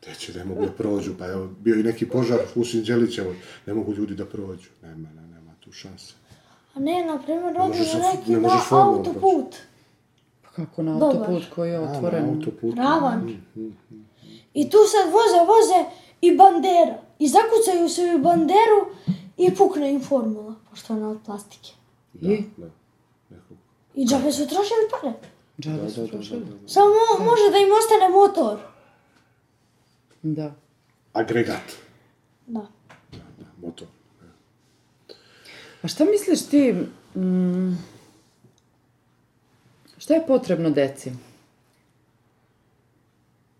Gdje 0.00 0.14
će 0.14 0.32
da 0.32 0.38
ne 0.38 0.44
mogu 0.44 0.66
da 0.66 0.72
prođu? 0.72 1.14
Pa 1.18 1.26
evo, 1.26 1.48
bio 1.60 1.74
i 1.74 1.82
neki 1.82 2.08
požar 2.08 2.38
u 2.54 2.64
Sinđelićevo, 2.64 3.34
ne 3.66 3.74
mogu 3.74 3.94
ljudi 3.94 4.14
da 4.14 4.26
prođu. 4.26 4.68
Nema, 4.82 5.08
ne, 5.10 5.22
nema 5.24 5.52
tu 5.60 5.72
šanse. 5.72 6.14
A 6.74 6.80
ne, 6.80 7.04
na 7.04 7.18
primjer, 7.18 7.54
možeš 7.54 7.80
odi 7.80 7.88
sa- 7.88 7.98
na 7.98 8.12
neki 8.12 8.32
ne 8.32 8.40
na 8.40 8.60
autoput. 8.70 9.56
Pa 10.42 10.50
kako 10.50 10.82
na 10.82 10.92
Dobar. 10.94 11.16
autoput 11.18 11.42
koji 11.50 11.70
je 11.70 11.76
A, 11.76 11.80
na 11.80 11.92
otvoren? 11.92 12.24
autoputu. 12.26 12.76
Ravan. 12.76 13.36
I 14.54 14.70
tu 14.70 14.76
sad 14.86 15.06
voze, 15.06 15.38
voze 15.46 15.90
i 16.20 16.36
bandera. 16.36 16.98
I 17.18 17.28
zakucaju 17.28 17.88
se 17.88 18.14
u 18.14 18.22
banderu 18.22 18.80
i 19.36 19.54
pukne 19.54 19.92
im 19.92 20.00
formula, 20.02 20.54
pošto 20.70 20.92
je 20.92 20.96
ona 20.96 21.10
od 21.10 21.18
plastike. 21.26 21.70
Da, 22.12 22.32
I? 22.32 22.44
da. 22.56 22.66
I 23.98 24.06
džabe 24.06 24.32
su 24.32 24.42
trošili 24.44 24.84
pare. 24.92 25.12
Džabe 25.60 25.82
Da, 25.82 25.90
su 25.90 25.96
da, 25.96 26.02
da, 26.02 26.12
trošili. 26.12 26.42
Samo 26.66 26.86
mo- 26.86 27.24
može 27.24 27.42
da 27.52 27.58
im 27.58 27.68
ostane 27.74 28.08
motor. 28.10 28.58
Da. 30.22 30.54
Agregat. 31.12 31.72
Da. 32.46 32.60
Da, 33.12 33.18
da, 33.38 33.46
motor. 33.58 33.88
A 35.82 35.88
šta 35.88 36.04
misliš 36.04 36.42
ti, 36.42 36.72
mm, 37.16 37.78
šta 39.98 40.14
je 40.14 40.26
potrebno 40.26 40.70
deci? 40.70 41.12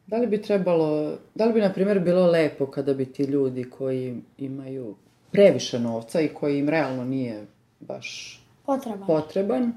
Da 0.06 0.16
li 0.16 0.26
bi 0.26 0.42
trebalo, 0.42 0.88
da 1.34 1.44
li 1.44 1.52
bi, 1.52 1.60
na 1.60 1.72
primjer, 1.72 2.00
bilo 2.00 2.26
lepo 2.26 2.66
kada 2.66 2.94
bi 2.94 3.06
ti 3.06 3.22
ljudi 3.24 3.64
koji 3.70 4.04
imaju 4.38 4.94
previše 5.30 5.78
novca 5.78 6.20
i 6.20 6.28
koji 6.30 6.58
im 6.58 6.68
realno 6.68 7.04
nije 7.04 7.46
baš 7.80 8.40
Potreba. 8.66 9.06
potreban, 9.06 9.72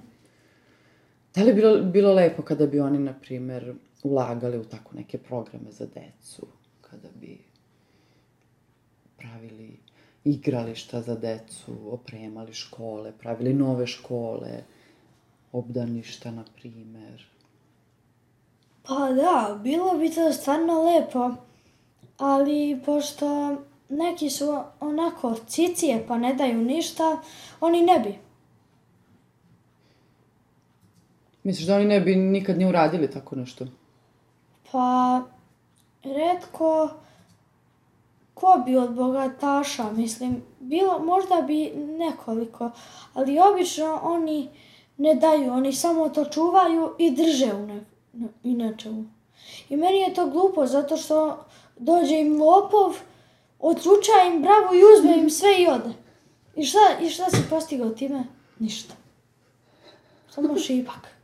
da 1.35 1.43
li 1.43 1.53
bi 1.53 1.61
bilo, 1.61 1.81
bilo 1.81 2.13
lepo 2.13 2.41
kada 2.41 2.67
bi 2.67 2.79
oni, 2.79 2.99
na 2.99 3.13
primjer, 3.13 3.73
ulagali 4.03 4.57
u 4.57 4.63
tako 4.63 4.95
neke 4.95 5.17
programe 5.17 5.71
za 5.71 5.85
decu, 5.85 6.47
kada 6.81 7.07
bi 7.21 7.37
pravili 9.17 9.79
igrališta 10.23 11.01
za 11.01 11.15
decu, 11.15 11.73
opremali 11.91 12.53
škole, 12.53 13.11
pravili 13.19 13.53
nove 13.53 13.87
škole, 13.87 14.63
obdaništa, 15.51 16.31
na 16.31 16.45
primjer. 16.55 17.25
Pa 18.83 19.11
da, 19.11 19.59
bilo 19.63 19.97
bi 19.97 20.09
to 20.09 20.33
stvarno 20.33 20.83
lepo. 20.83 21.31
Ali 22.17 22.81
pošto 22.85 23.57
neki 23.89 24.29
su 24.29 24.63
onako 24.79 25.35
cicije 25.47 26.05
pa 26.07 26.17
ne 26.17 26.33
daju 26.33 26.57
ništa, 26.57 27.21
oni 27.61 27.81
ne 27.81 27.99
bi. 27.99 28.30
Misliš 31.43 31.67
da 31.67 31.75
oni 31.75 31.85
ne 31.85 31.99
bi 31.99 32.15
nikad 32.15 32.57
ni 32.57 32.65
uradili 32.65 33.11
tako 33.11 33.35
nešto? 33.35 33.65
Pa, 34.71 35.21
redko 36.03 36.89
ko 38.33 38.63
bi 38.65 38.77
od 38.77 38.93
bogataša, 38.93 39.91
mislim, 39.91 40.43
bilo, 40.59 40.99
možda 40.99 41.41
bi 41.47 41.71
nekoliko, 41.75 42.71
ali 43.13 43.39
obično 43.39 43.99
oni 44.03 44.49
ne 44.97 45.15
daju, 45.15 45.53
oni 45.53 45.73
samo 45.73 46.09
to 46.09 46.25
čuvaju 46.25 46.95
i 46.99 47.11
drže 47.11 47.53
u 47.53 47.67
ne, 47.67 47.85
ne, 48.13 48.27
i 48.43 48.53
nečemu. 48.53 49.05
I 49.69 49.77
meni 49.77 49.97
je 49.97 50.13
to 50.13 50.29
glupo, 50.29 50.65
zato 50.65 50.97
što 50.97 51.45
dođe 51.77 52.19
im 52.19 52.41
lopov, 52.41 52.97
otruča 53.59 54.11
im 54.27 54.41
bravu 54.41 54.75
i 54.75 54.83
uzme 54.97 55.17
im 55.17 55.29
sve 55.29 55.49
i 55.59 55.67
ode. 55.67 55.93
I 56.55 56.65
šta, 56.65 56.79
i 57.01 57.09
šta 57.09 57.29
si 57.29 57.49
postigao 57.49 57.89
time? 57.89 58.23
Ništa. 58.59 58.93
Samo 60.29 60.57
šipak. 60.57 61.20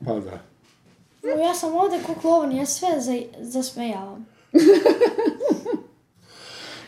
Pa 0.00 0.14
da. 0.14 0.38
Evo, 1.24 1.40
Ja 1.40 1.54
sam 1.54 1.74
ovdje 1.74 1.98
ko 2.00 2.14
klovn, 2.14 2.52
ja 2.52 2.66
sve 2.66 2.88
za, 2.98 3.12
zasmejavam. 3.40 4.26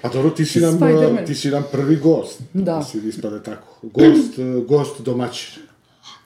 Pa 0.02 0.08
dobro, 0.08 0.30
ti 0.30 0.44
si 0.44 0.60
nam, 0.60 0.72
Spider-Man. 0.72 1.26
ti 1.26 1.34
si 1.34 1.50
nam 1.50 1.64
prvi 1.72 1.96
gost. 1.96 2.40
Da. 2.52 2.78
Mislim, 2.78 3.08
ispada 3.08 3.42
tako. 3.42 3.66
Gost, 3.84 4.38
gost 4.68 5.00
domaćin. 5.00 5.62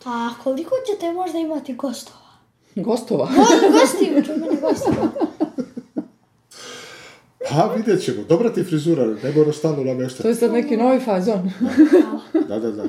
A 0.05 0.31
koliko 0.45 0.71
ćete 0.87 1.13
možda 1.13 1.39
imati 1.39 1.75
gostova? 1.75 2.19
Gostova. 2.77 3.27
Go- 3.27 3.71
Gostiju, 3.73 4.23
ću 4.25 4.33
meni 4.33 4.61
gostova. 4.63 5.09
Pa 7.51 7.65
vidjet 7.67 8.05
ćemo. 8.05 8.23
Dobra 8.25 8.53
ti 8.53 8.65
frizura, 8.65 9.07
ne 9.23 9.33
moraš 9.33 9.57
stalno 9.57 9.77
To 9.77 9.85
nameštati. 9.85 10.29
je 10.29 10.35
sad 10.35 10.53
neki 10.53 10.77
novi 10.77 11.01
fazon. 11.01 11.51
Da, 12.49 12.59
da, 12.59 12.71
da. 12.71 12.85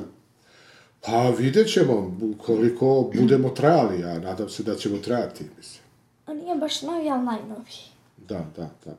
Pa 1.00 1.30
vidjet 1.30 1.72
ćemo 1.72 2.18
koliko 2.46 3.10
budemo 3.14 3.48
trajali, 3.48 4.04
a 4.04 4.18
nadam 4.18 4.48
se 4.48 4.62
da 4.62 4.76
ćemo 4.76 4.98
trajati, 4.98 5.44
mislim. 5.56 5.82
A 6.26 6.32
nije 6.34 6.56
baš 6.56 6.82
novi, 6.82 7.10
ali 7.10 7.24
najnoviji. 7.24 7.84
Da, 8.16 8.46
da, 8.56 8.70
da. 8.84 8.92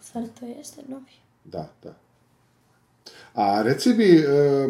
U 0.00 0.02
stvari 0.02 0.26
to 0.40 0.46
jeste 0.46 0.82
novi. 0.88 1.12
Da, 1.44 1.68
da. 1.82 1.94
A 3.34 3.62
reci 3.62 3.88
mi, 3.88 4.04
e, 4.04 4.18
e, 4.18 4.68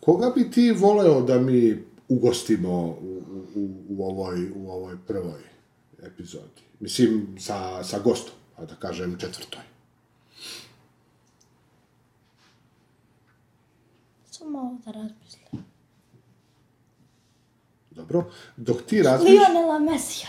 koga 0.00 0.32
bi 0.36 0.50
ti 0.50 0.72
voleo 0.72 1.20
da 1.20 1.38
mi 1.38 1.84
ugostimo 2.08 2.70
u, 2.70 3.22
u, 3.54 3.68
u, 3.88 4.04
ovoj, 4.04 4.50
u 4.56 4.70
ovoj 4.70 4.96
prvoj 5.06 5.40
epizodi? 6.02 6.62
Mislim, 6.80 7.36
sa, 7.40 7.84
sa 7.84 7.98
gostom, 7.98 8.34
a 8.56 8.64
da 8.64 8.74
kažem 8.74 9.18
četvrtoj. 9.18 9.62
Samo 14.30 14.58
ovo 14.58 14.78
da 14.84 14.90
razmislim. 14.90 15.35
Dobro? 17.96 18.24
Dok 18.56 18.82
ti 18.82 19.02
razmišljaš... 19.02 19.48
Lionela 19.48 19.78
Mesija. 19.78 20.28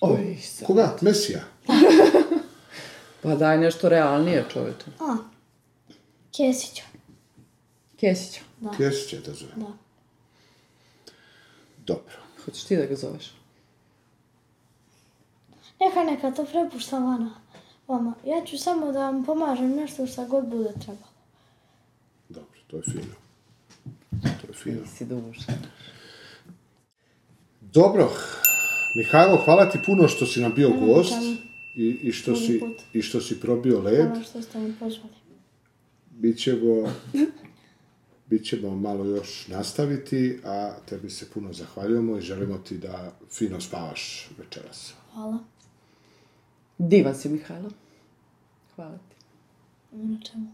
Oj, 0.00 0.38
sad. 0.42 0.66
Koga? 0.66 0.96
Mesija? 1.00 1.40
Pa 3.22 3.34
daj 3.34 3.58
nešto 3.58 3.88
realnije 3.88 4.44
čoveče. 4.52 4.84
A, 5.00 5.16
Kesića. 6.36 6.82
Kesića. 8.00 8.40
Kjesić 8.76 9.10
će 9.10 9.20
da 9.20 9.32
zove. 9.32 9.52
Da. 9.56 9.66
Dobro. 11.86 12.14
Hoćeš 12.44 12.64
ti 12.64 12.76
da 12.76 12.86
ga 12.86 12.96
zoveš? 12.96 13.34
Neka, 15.80 16.04
neka, 16.04 16.30
to 16.30 16.44
prepuštam 16.44 17.04
vama. 17.04 17.30
vama. 17.88 18.14
Ja 18.24 18.44
ću 18.46 18.58
samo 18.58 18.92
da 18.92 18.98
vam 18.98 19.24
pomažem 19.24 19.70
nešto 19.70 20.06
šta 20.06 20.24
god 20.24 20.44
bude 20.44 20.72
trebalo. 20.72 21.14
Dobro, 22.28 22.58
to 22.66 22.76
je 22.76 22.82
fino. 22.82 23.14
To 24.22 24.46
je 24.48 24.54
fino. 24.54 24.86
Si 24.86 25.04
duša. 25.04 25.52
Dobro. 27.74 28.10
Mihajlo, 28.96 29.36
hvala 29.44 29.70
ti 29.70 29.78
puno 29.86 30.08
što 30.08 30.26
si 30.26 30.40
nam 30.40 30.52
bio 30.54 30.70
gost 30.70 31.10
čemu. 31.12 31.36
i, 31.76 31.98
i, 32.02 32.12
što 32.12 32.30
Drugi 32.32 32.46
si, 32.46 32.60
put. 32.60 32.82
i 32.92 33.02
što 33.02 33.20
si 33.20 33.40
probio 33.40 33.80
led. 33.80 34.06
Hvala 34.08 34.22
što 34.24 34.42
ste 34.42 34.58
me 34.58 34.74
pozvali. 34.80 35.14
Bićemo, 36.10 36.92
bićemo 38.30 38.76
malo 38.76 39.04
još 39.04 39.48
nastaviti, 39.48 40.40
a 40.44 40.74
tebi 40.88 41.10
se 41.10 41.30
puno 41.30 41.52
zahvaljujemo 41.52 42.18
i 42.18 42.20
želimo 42.20 42.58
ti 42.58 42.78
da 42.78 43.12
fino 43.30 43.60
spavaš 43.60 44.30
večeras. 44.38 44.94
Hvala. 45.12 45.38
Divan 46.78 47.14
si, 47.14 47.28
Mihajlo. 47.28 47.70
Hvala 48.76 48.98
ti. 48.98 49.16
Na 49.92 50.18
čemu? 50.20 50.46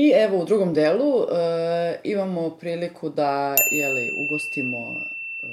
I 0.00 0.12
evo 0.14 0.38
u 0.38 0.44
drugom 0.44 0.74
delu 0.74 1.22
e, 1.22 2.00
imamo 2.04 2.50
priliku 2.50 3.08
da 3.08 3.54
jeli, 3.70 4.10
ugostimo 4.26 5.00
e, 5.42 5.46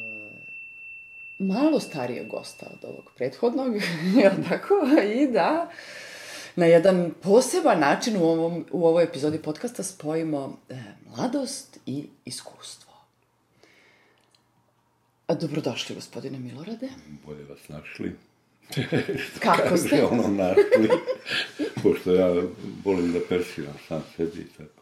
malo 1.39 1.79
starijeg 1.79 2.27
gosta 2.27 2.65
od 2.73 2.89
ovog 2.89 3.11
prethodnog, 3.15 3.75
jel 4.21 4.31
tako? 4.49 4.73
I 5.13 5.27
da 5.27 5.69
na 6.55 6.65
jedan 6.65 7.11
poseban 7.21 7.79
način 7.79 8.17
u, 8.17 8.23
ovom, 8.23 8.65
u 8.71 8.87
ovoj 8.87 9.03
epizodi 9.03 9.41
podcasta 9.41 9.83
spojimo 9.83 10.57
e, 10.69 10.75
mladost 11.09 11.79
i 11.85 12.05
iskustvo. 12.25 12.93
A, 15.27 15.33
dobrodošli, 15.35 15.95
gospodine 15.95 16.39
Milorade. 16.39 16.89
Bolje 17.25 17.43
vas 17.43 17.69
našli. 17.69 18.15
Kako 19.39 19.77
ste? 19.77 19.89
Kaže 19.89 20.03
ono 20.03 20.27
našli. 20.27 20.89
Pošto 21.87 22.13
ja 22.13 22.43
volim 22.83 23.13
da 23.13 23.19
persiram 23.29 23.73
sam 23.87 24.03
sebi 24.17 24.41
i 24.41 24.57
tako. 24.57 24.81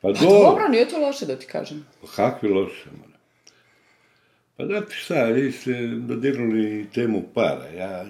Pa, 0.00 0.12
Pa 0.12 0.20
dobro, 0.20 0.68
nije 0.68 0.88
to 0.88 0.98
loše 0.98 1.26
da 1.26 1.36
ti 1.36 1.46
kažem. 1.46 1.86
Kakvi 2.16 2.48
loše, 2.48 2.88
mora. 2.98 3.18
Pa 4.56 4.66
znate 4.66 4.94
šta, 4.94 5.24
vi 5.24 5.52
ste 5.52 5.86
dodirnuli 5.86 6.86
temu 6.94 7.22
para. 7.34 7.66
Ja, 7.66 8.06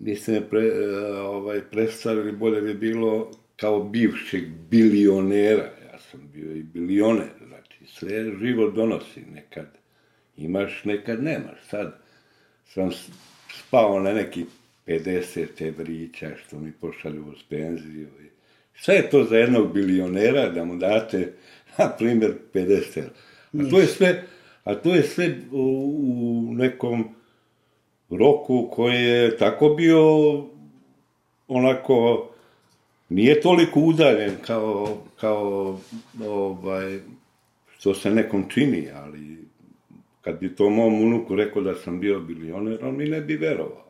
niste 0.00 0.32
me 0.32 0.48
pre, 0.48 0.70
ovaj, 1.18 1.60
predstavili, 1.70 2.32
bolje 2.32 2.60
bi 2.60 2.74
bilo 2.74 3.30
kao 3.56 3.82
bivšeg 3.84 4.48
bilionera. 4.70 5.70
Ja 5.92 5.98
sam 6.10 6.30
bio 6.34 6.52
i 6.52 6.62
bilioner, 6.62 7.28
znači 7.46 7.86
sve 7.86 8.24
život 8.40 8.74
donosi 8.74 9.20
nekad. 9.34 9.66
Imaš, 10.36 10.84
nekad 10.84 11.22
nemaš. 11.22 11.58
Sad 11.70 11.98
sam 12.74 12.90
spao 13.58 14.00
na 14.00 14.12
neki 14.12 14.44
50 14.86 15.68
evrića 15.68 16.30
što 16.36 16.58
mi 16.58 16.72
pošalju 16.72 17.24
uz 17.28 17.42
penziju. 17.48 18.08
Šta 18.72 18.92
je 18.92 19.10
to 19.10 19.24
za 19.24 19.36
jednog 19.36 19.72
bilionera 19.72 20.48
da 20.48 20.64
mu 20.64 20.76
date, 20.76 21.32
na 21.78 21.88
primjer, 21.98 22.34
50 22.54 22.98
evra? 22.98 23.10
A 23.52 23.70
to 23.70 23.80
je 23.80 23.86
sve, 23.86 24.22
a 24.64 24.74
to 24.74 24.94
je 24.94 25.02
sve 25.02 25.34
u, 25.52 25.94
u 26.50 26.54
nekom 26.54 27.14
roku 28.10 28.70
koji 28.72 29.02
je 29.02 29.36
tako 29.36 29.68
bio 29.68 30.02
onako 31.48 32.28
nije 33.08 33.40
toliko 33.40 33.80
udaljen 33.80 34.32
kao, 34.46 34.98
kao 35.20 35.78
ovaj, 36.26 36.98
što 37.78 37.94
se 37.94 38.10
nekom 38.10 38.48
čini, 38.48 38.88
ali 38.94 39.38
kad 40.20 40.40
bi 40.40 40.54
to 40.54 40.70
mom 40.70 41.02
unuku 41.02 41.34
rekao 41.34 41.62
da 41.62 41.74
sam 41.74 42.00
bio 42.00 42.20
bilioner, 42.20 42.84
on 42.84 42.96
mi 42.96 43.04
ne 43.04 43.20
bi 43.20 43.36
verovao. 43.36 43.85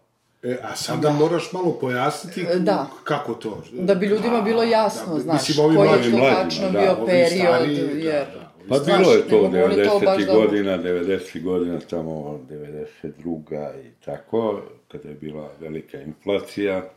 E, 0.46 0.58
a 0.62 0.76
sada 0.76 1.10
moraš 1.10 1.52
malo 1.52 1.78
pojasniti 1.80 2.46
E, 2.50 2.58
da. 2.58 2.86
kako 3.04 3.34
to. 3.34 3.62
Da 3.72 3.94
bi 3.94 4.06
ljudima 4.06 4.42
bilo 4.42 4.62
jasno, 4.62 5.14
da, 5.14 5.20
znaš, 5.20 5.48
mislim, 5.48 5.76
koji 5.76 5.88
je 5.88 6.10
to 6.10 6.18
tačno 6.18 6.70
da, 6.70 6.80
bio 6.80 7.06
period, 7.06 7.28
stariji, 7.28 7.76
da, 7.76 8.08
jer... 8.08 8.26
da, 8.34 8.50
ovi 8.60 8.68
Pa 8.68 8.78
Znaš, 8.78 8.98
bilo 8.98 9.12
je 9.12 9.28
to 9.28 9.48
ne 9.48 9.60
mogu 9.60 9.72
oni 9.74 9.84
to 9.84 10.00
baš 10.04 10.18
90. 10.18 10.26
da- 10.26 10.32
godina, 10.34 10.78
90. 10.78 11.42
godina, 11.42 11.80
tamo 11.80 12.40
92. 12.50 13.86
i 13.86 14.04
tako, 14.04 14.62
kada 14.88 15.08
je 15.08 15.14
bila 15.14 15.50
velika 15.60 16.00
inflacija, 16.00 16.90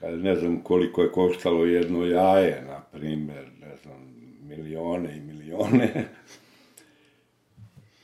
kada 0.00 0.16
ne 0.16 0.36
znam 0.36 0.60
koliko 0.62 1.02
je 1.02 1.12
koštalo 1.12 1.64
jedno 1.64 2.04
jaje, 2.04 2.64
na 2.68 2.80
primjer, 2.80 3.44
ne 3.60 3.76
znam, 3.82 4.14
milione 4.42 5.16
i 5.16 5.20
milione. 5.20 5.88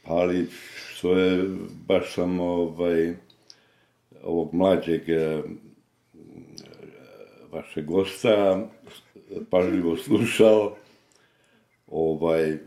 Ali, 0.04 0.46
što 0.88 1.12
je, 1.12 1.44
baš 1.86 2.14
sam 2.14 2.40
ovaj, 2.40 3.14
ovog 4.26 4.54
mlađeg 4.54 5.08
eh, 5.08 5.42
vašeg 7.52 7.84
gosta 7.84 8.66
pažljivo 9.50 9.96
slušao, 9.96 10.76
ovaj, 11.86 12.58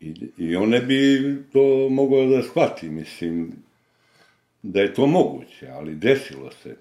i, 0.00 0.14
i 0.38 0.56
on 0.56 0.68
ne 0.68 0.80
bi 0.80 1.20
to 1.52 1.88
mogao 1.90 2.26
da 2.26 2.42
shvati, 2.42 2.88
mislim, 2.88 3.52
da 4.62 4.80
je 4.80 4.94
to 4.94 5.06
moguće, 5.06 5.68
ali 5.68 5.94
desilo 5.94 6.50
se. 6.62 6.76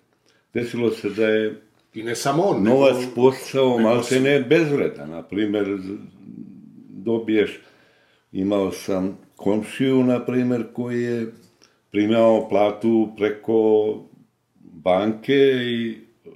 Desilo 0.54 0.91
se 0.91 1.10
da 1.10 1.28
je 1.28 1.62
I 1.93 2.04
ne 2.04 2.15
samo 2.15 2.43
on, 2.43 2.63
novac 2.63 2.95
nego- 2.95 3.15
postao 3.15 3.67
nego- 3.69 3.89
maltene 3.89 4.39
bezvredan. 4.41 5.10
Na 5.10 5.23
primer, 5.23 5.78
dobiješ, 6.89 7.60
imao 8.32 8.71
sam 8.71 9.17
komšiju, 9.36 10.04
na 10.04 10.26
primer, 10.26 10.63
koji 10.73 11.04
je 11.04 11.28
primao 11.93 12.49
platu 12.49 13.13
preko 13.17 13.60
banke 14.60 15.36
i 15.63 15.91
e, 15.91 16.29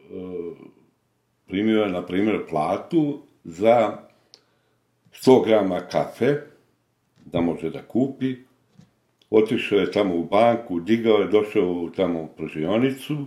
primio 1.48 1.82
je, 1.82 1.90
na 1.90 2.06
primer, 2.06 2.40
platu 2.50 3.20
za 3.44 3.98
100 5.12 5.46
grama 5.46 5.80
kafe, 5.80 6.36
da 7.26 7.42
može 7.42 7.70
da 7.70 7.82
kupi, 7.82 8.36
otišao 9.30 9.80
je 9.80 9.92
tamo 9.92 10.16
u 10.16 10.24
banku, 10.24 10.80
digao 10.80 11.18
je, 11.18 11.28
došao 11.28 11.72
u 11.72 11.90
tamo 11.90 12.22
u 12.22 12.28
pržionicu, 12.38 13.26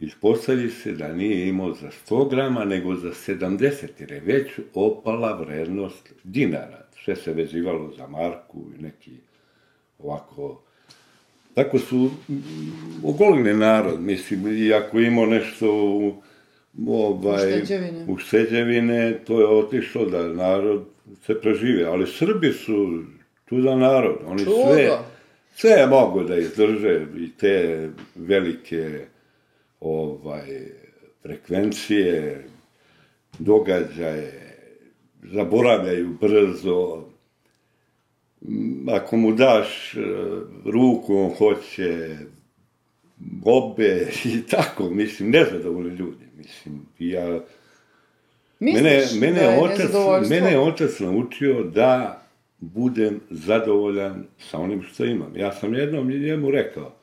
ispostavi 0.00 0.70
se 0.70 0.92
da 0.92 1.12
nije 1.14 1.48
imao 1.48 1.74
za 1.74 1.90
100 2.08 2.30
grama, 2.30 2.64
nego 2.64 2.94
za 2.94 3.08
70, 3.08 3.86
jer 3.98 4.12
je 4.12 4.20
već 4.20 4.50
opala 4.74 5.32
vrednost 5.32 6.14
dinara. 6.24 6.84
Sve 7.04 7.16
se 7.16 7.32
vezivalo 7.32 7.92
za 7.96 8.06
marku 8.06 8.64
i 8.78 8.82
neki 8.82 9.12
ovako... 9.98 10.67
Tako 11.58 11.78
su 11.78 12.10
ogoline 13.04 13.54
narod, 13.54 14.00
mislim, 14.00 14.58
i 14.58 14.72
ako 14.72 15.00
imao 15.00 15.26
nešto 15.26 15.66
u, 15.74 16.14
ovaj, 16.86 17.48
Ušteđevine. 17.52 18.04
ušteđevine, 18.08 19.18
to 19.26 19.40
je 19.40 19.46
otišlo 19.46 20.04
da 20.04 20.22
narod 20.28 20.84
se 21.26 21.40
prežive. 21.40 21.84
Ali 21.84 22.06
Srbi 22.06 22.52
su 22.52 23.02
čudan 23.48 23.78
narod, 23.78 24.16
oni 24.26 24.44
Čudo. 24.44 24.56
sve, 24.72 24.98
sve 25.54 25.86
mogu 25.86 26.24
da 26.24 26.36
izdrže 26.36 27.06
i 27.16 27.30
te 27.38 27.88
velike 28.14 29.00
ovaj, 29.80 30.66
frekvencije, 31.22 32.44
događaje, 33.38 34.56
zaboravljaju 35.22 36.16
brzo, 36.20 37.04
ako 38.88 39.16
mu 39.16 39.32
daš 39.32 39.94
e, 39.94 40.00
ruku, 40.64 41.16
on 41.16 41.30
hoće 41.30 42.16
obe 43.44 44.08
i 44.34 44.42
tako, 44.50 44.90
mislim, 44.90 45.30
nezadovoljni 45.30 45.96
ljudi, 45.96 46.24
mislim, 46.36 46.86
ja, 46.98 47.40
Misliš 48.60 48.82
mene, 48.82 49.04
mene, 49.20 49.40
da 49.40 49.46
je 49.46 49.52
je 49.52 49.60
otac, 49.60 50.28
mene 50.30 50.58
otac 50.58 51.00
naučio 51.00 51.62
da 51.62 52.22
budem 52.58 53.20
zadovoljan 53.30 54.26
sa 54.38 54.58
onim 54.58 54.82
što 54.82 55.04
imam. 55.04 55.36
Ja 55.36 55.52
sam 55.52 55.74
jednom 55.74 56.08
njemu 56.08 56.50
rekao, 56.50 56.98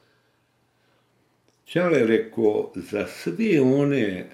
Ćale 1.65 2.07
rekao, 2.07 2.71
za 2.75 3.07
sve 3.07 3.61
one 3.61 4.29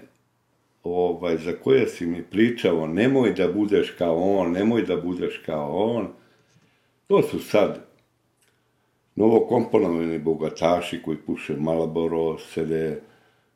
ovaj, 0.83 1.37
za 1.37 1.53
koje 1.63 1.87
si 1.87 2.05
mi 2.05 2.23
pričao, 2.23 2.87
nemoj 2.87 3.33
da 3.33 3.47
budeš 3.51 3.91
kao 3.97 4.15
on, 4.15 4.51
nemoj 4.51 4.81
da 4.81 4.97
budeš 4.97 5.41
kao 5.45 5.95
on, 5.95 6.07
to 7.12 7.21
su 7.21 7.39
sad 7.39 7.86
novokomponovani 9.15 10.19
bogataši 10.19 11.02
koji 11.06 11.17
puše 11.17 11.56
Malboro, 11.56 12.38
sede, 12.38 13.02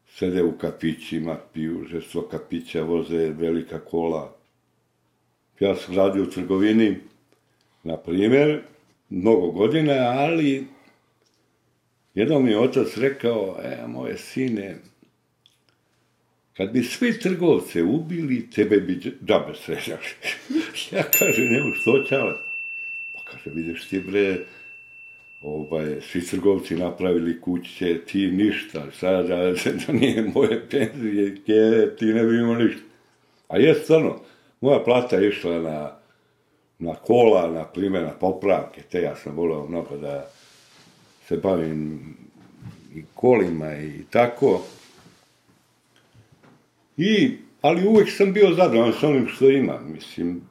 sede 0.08 0.44
u 0.44 0.58
kafićima, 0.58 1.38
piju 1.54 1.86
žestvo 1.92 2.22
kapića, 2.22 2.84
voze 2.84 3.30
velika 3.30 3.80
kola. 3.80 4.36
Ja 5.60 5.76
sam 5.76 5.96
radio 5.96 6.24
u 6.24 6.26
trgovini, 6.26 6.98
na 7.84 7.98
primjer, 7.98 8.62
mnogo 9.10 9.52
godina, 9.52 9.94
ali 9.94 10.68
jednom 12.14 12.44
mi 12.44 12.52
je 12.52 12.60
otac 12.60 12.98
rekao, 12.98 13.58
e, 13.64 13.88
moje 13.88 14.18
sine, 14.18 14.78
kad 16.58 16.72
bi 16.72 16.84
svi 16.84 17.20
trgovce 17.20 17.84
ubili, 17.84 18.50
tebe 18.50 18.78
bi 18.78 18.96
dž- 18.96 19.26
džabe 19.26 19.54
sređali. 19.56 20.10
ja 20.92 21.04
kaže, 21.20 21.42
nemo 21.42 21.76
što 21.76 22.04
ćale? 22.10 22.45
Pa 23.46 23.52
kaže, 23.52 23.62
vidiš 23.62 23.88
ti 23.88 24.00
bre, 24.00 24.38
ovaj, 25.42 26.02
svi 26.02 26.22
trgovci 26.28 26.76
napravili 26.76 27.42
kuće, 27.42 28.02
ti 28.06 28.28
ništa, 28.28 28.92
sada 29.00 29.24
da, 29.24 29.54
da 29.88 29.94
nije 29.94 30.32
moje 30.36 30.70
penzije, 30.70 31.36
ke, 31.36 31.96
ti 32.00 32.06
ne 32.06 32.24
bi 32.24 32.38
imao 32.38 32.56
ništa. 32.56 32.82
A 33.48 33.58
je 33.58 33.76
stvarno, 33.76 34.20
moja 34.62 34.80
plata 34.80 35.16
je 35.16 35.30
išla 35.30 35.60
na, 35.60 35.92
na 36.80 36.96
kola, 36.96 37.52
na 37.52 37.64
primjer, 37.64 38.04
na 38.04 38.12
popravke, 38.12 38.82
te 38.82 39.02
ja 39.02 39.16
sam 39.16 39.36
volio 39.36 39.68
mnogo 39.68 39.98
da 39.98 40.30
se 41.28 41.38
bavim 41.38 42.00
i 42.96 43.04
kolima 43.14 43.76
i 43.76 44.04
tako. 44.10 44.62
I, 46.98 47.38
ali 47.62 47.88
uvek 47.88 48.10
sam 48.12 48.34
bio 48.34 48.54
zadovoljan 48.54 48.94
sa 49.00 49.08
onim 49.08 49.28
što 49.28 49.50
imam, 49.50 49.92
mislim, 49.94 50.42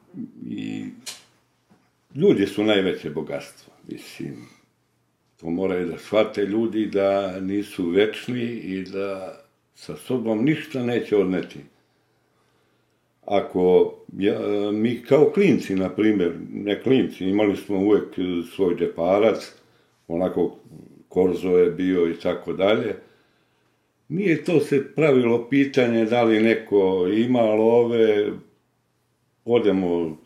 i 0.49 0.85
ljudi 2.15 2.45
su 2.45 2.63
najveće 2.63 3.09
bogatstvo, 3.09 3.73
mislim. 3.87 4.35
To 5.39 5.49
moraju 5.49 5.87
da 5.87 5.97
shvate 5.97 6.45
ljudi 6.45 6.85
da 6.85 7.39
nisu 7.39 7.89
večni 7.89 8.43
i 8.43 8.83
da 8.83 9.41
sa 9.75 9.95
sobom 9.95 10.43
ništa 10.45 10.83
neće 10.83 11.17
odneti. 11.17 11.59
Ako 13.25 13.93
ja, 14.17 14.39
mi 14.71 15.01
kao 15.01 15.31
klinci, 15.33 15.75
na 15.75 15.89
primjer, 15.89 16.33
ne 16.53 16.81
klinci, 16.81 17.25
imali 17.25 17.57
smo 17.57 17.77
uvek 17.77 18.15
svoj 18.55 18.75
džeparac, 18.75 19.53
onako 20.07 20.57
korzo 21.09 21.57
je 21.57 21.71
bio 21.71 22.09
i 22.09 22.19
tako 22.19 22.53
dalje, 22.53 22.95
nije 24.09 24.43
to 24.43 24.59
se 24.59 24.93
pravilo 24.95 25.49
pitanje 25.49 26.05
da 26.05 26.23
li 26.23 26.43
neko 26.43 27.07
ima 27.07 27.41
love, 27.41 28.31
odemo 29.45 30.17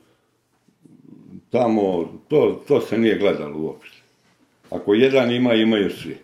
tamo, 1.52 2.06
to, 2.28 2.64
to 2.68 2.82
se 2.82 2.98
nije 2.98 3.18
gledalo 3.18 3.58
uopšte. 3.60 3.98
Ako 4.70 4.94
jedan 4.94 5.32
ima, 5.32 5.54
imaju 5.54 5.90
svi. 5.90 6.18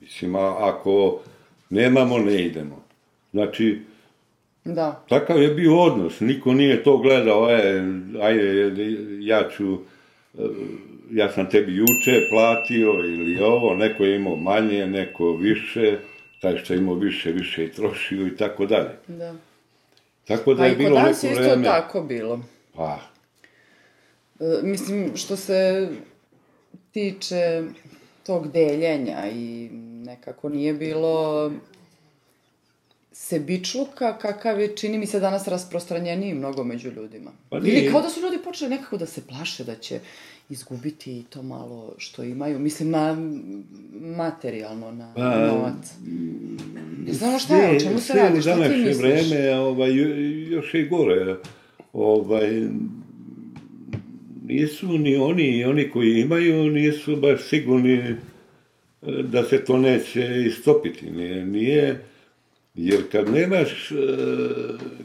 Mislim, 0.00 0.36
a 0.36 0.56
ako 0.58 1.20
nemamo, 1.70 2.18
ne 2.18 2.44
idemo. 2.44 2.82
Znači, 3.32 3.80
Da. 4.64 5.04
takav 5.08 5.42
je 5.42 5.48
bio 5.48 5.78
odnos, 5.78 6.20
niko 6.20 6.52
nije 6.52 6.82
to 6.82 6.96
gledao, 6.98 7.50
e, 7.50 7.82
ajde, 8.20 8.72
ja 9.20 9.48
ću, 9.56 9.72
e, 10.38 10.42
ja 11.10 11.32
sam 11.32 11.50
tebi 11.50 11.76
juče 11.76 12.20
platio 12.30 12.90
ili 12.90 13.40
ovo, 13.42 13.74
neko 13.74 14.04
je 14.04 14.16
imao 14.16 14.36
manje, 14.36 14.86
neko 14.86 15.32
više, 15.32 15.98
taj 16.40 16.56
što 16.58 16.72
je 16.72 16.78
imao 16.78 16.94
više, 16.94 17.32
više 17.32 17.62
je 17.62 17.72
trošio 17.72 18.26
i 18.26 18.36
tako 18.36 18.66
dalje. 18.66 18.90
Da. 19.06 19.34
Tako 20.24 20.54
da 20.54 20.58
Pa 20.58 20.66
je 20.66 20.72
i 20.72 20.74
kod 20.74 20.84
bilo 20.84 20.98
nas 21.00 21.22
neko 21.22 21.26
je 21.26 21.32
isto 21.32 21.42
vreme. 21.50 21.64
tako 21.64 22.02
bilo. 22.02 22.40
Pa, 22.74 22.98
mislim, 24.62 25.16
što 25.16 25.36
se 25.36 25.88
tiče 26.92 27.62
tog 28.26 28.52
deljenja 28.52 29.30
i 29.32 29.68
nekako 30.04 30.48
nije 30.48 30.74
bilo 30.74 31.50
sebičluka 33.12 34.18
kakav 34.18 34.60
je, 34.60 34.76
čini 34.76 34.98
mi 34.98 35.06
se, 35.06 35.20
danas 35.20 35.48
rasprostranjeniji 35.48 36.34
mnogo 36.34 36.64
među 36.64 36.90
ljudima. 36.90 37.30
Pa 37.48 37.56
Ili 37.56 37.70
nije. 37.70 37.90
kao 37.90 38.02
da 38.02 38.10
su 38.10 38.20
ljudi 38.20 38.38
počeli 38.44 38.70
nekako 38.70 38.96
da 38.96 39.06
se 39.06 39.26
plaše 39.26 39.64
da 39.64 39.74
će 39.74 40.00
izgubiti 40.50 41.24
to 41.30 41.42
malo 41.42 41.94
što 41.98 42.22
imaju. 42.22 42.58
Mislim, 42.58 42.90
na 42.90 43.16
materijalno, 44.00 44.92
na 44.92 45.12
Pa, 45.16 45.38
novac. 45.38 45.94
Ne 47.06 47.12
znamo 47.12 47.38
šta 47.38 47.56
je, 47.56 47.76
o 47.76 47.80
čemu 47.80 48.00
se 48.00 48.12
radi, 48.12 48.38
u 48.38 48.42
šta 48.42 48.54
ti 48.54 48.60
današnje 48.60 48.84
misliš? 48.84 49.30
vreme, 49.30 49.58
ovaj, 49.58 49.90
još 50.50 50.74
je 50.74 50.82
i 50.82 50.88
gore. 50.88 51.36
Ovaj, 51.92 52.68
nisu 54.48 54.98
ni 54.98 55.16
oni, 55.16 55.58
i 55.58 55.64
oni 55.64 55.90
koji 55.90 56.20
imaju, 56.20 56.70
nisu 56.70 57.16
baš 57.16 57.42
sigurni 57.42 57.98
e, 57.98 58.14
da 59.22 59.44
se 59.44 59.64
to 59.64 59.78
neće 59.78 60.42
istopiti. 60.46 61.10
Nije, 61.10 61.44
nije 61.46 62.04
jer 62.74 63.00
kad 63.12 63.30
nemaš, 63.32 63.90
e, 63.90 63.94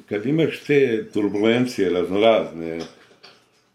kad 0.10 0.26
imaš 0.26 0.60
te 0.60 1.06
turbulencije 1.14 1.90
raznorazne, 1.90 2.80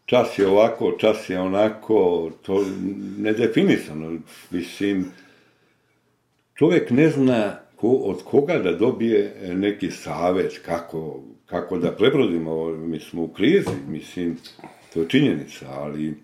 čas 0.07 0.39
je 0.39 0.47
ovako, 0.47 0.93
čas 1.01 1.31
je 1.31 1.41
onako, 1.41 2.31
to 2.43 2.65
nedefinisano. 3.19 4.19
Mislim, 4.51 5.05
čovjek 6.55 6.91
ne 6.91 7.11
zna 7.11 7.59
ko, 7.77 7.89
od 7.89 8.25
koga 8.25 8.59
da 8.59 8.73
dobije 8.73 9.35
neki 9.55 9.91
savet, 9.91 10.61
kako, 10.65 11.23
kako 11.47 11.79
da 11.79 11.93
prebrodimo, 11.93 12.69
mi 12.69 13.01
smo 13.01 13.23
u 13.23 13.29
krizi, 13.29 13.77
mislim, 13.89 14.37
to 14.95 15.01
je 15.01 15.09
činjenica, 15.09 15.67
ali 15.71 16.23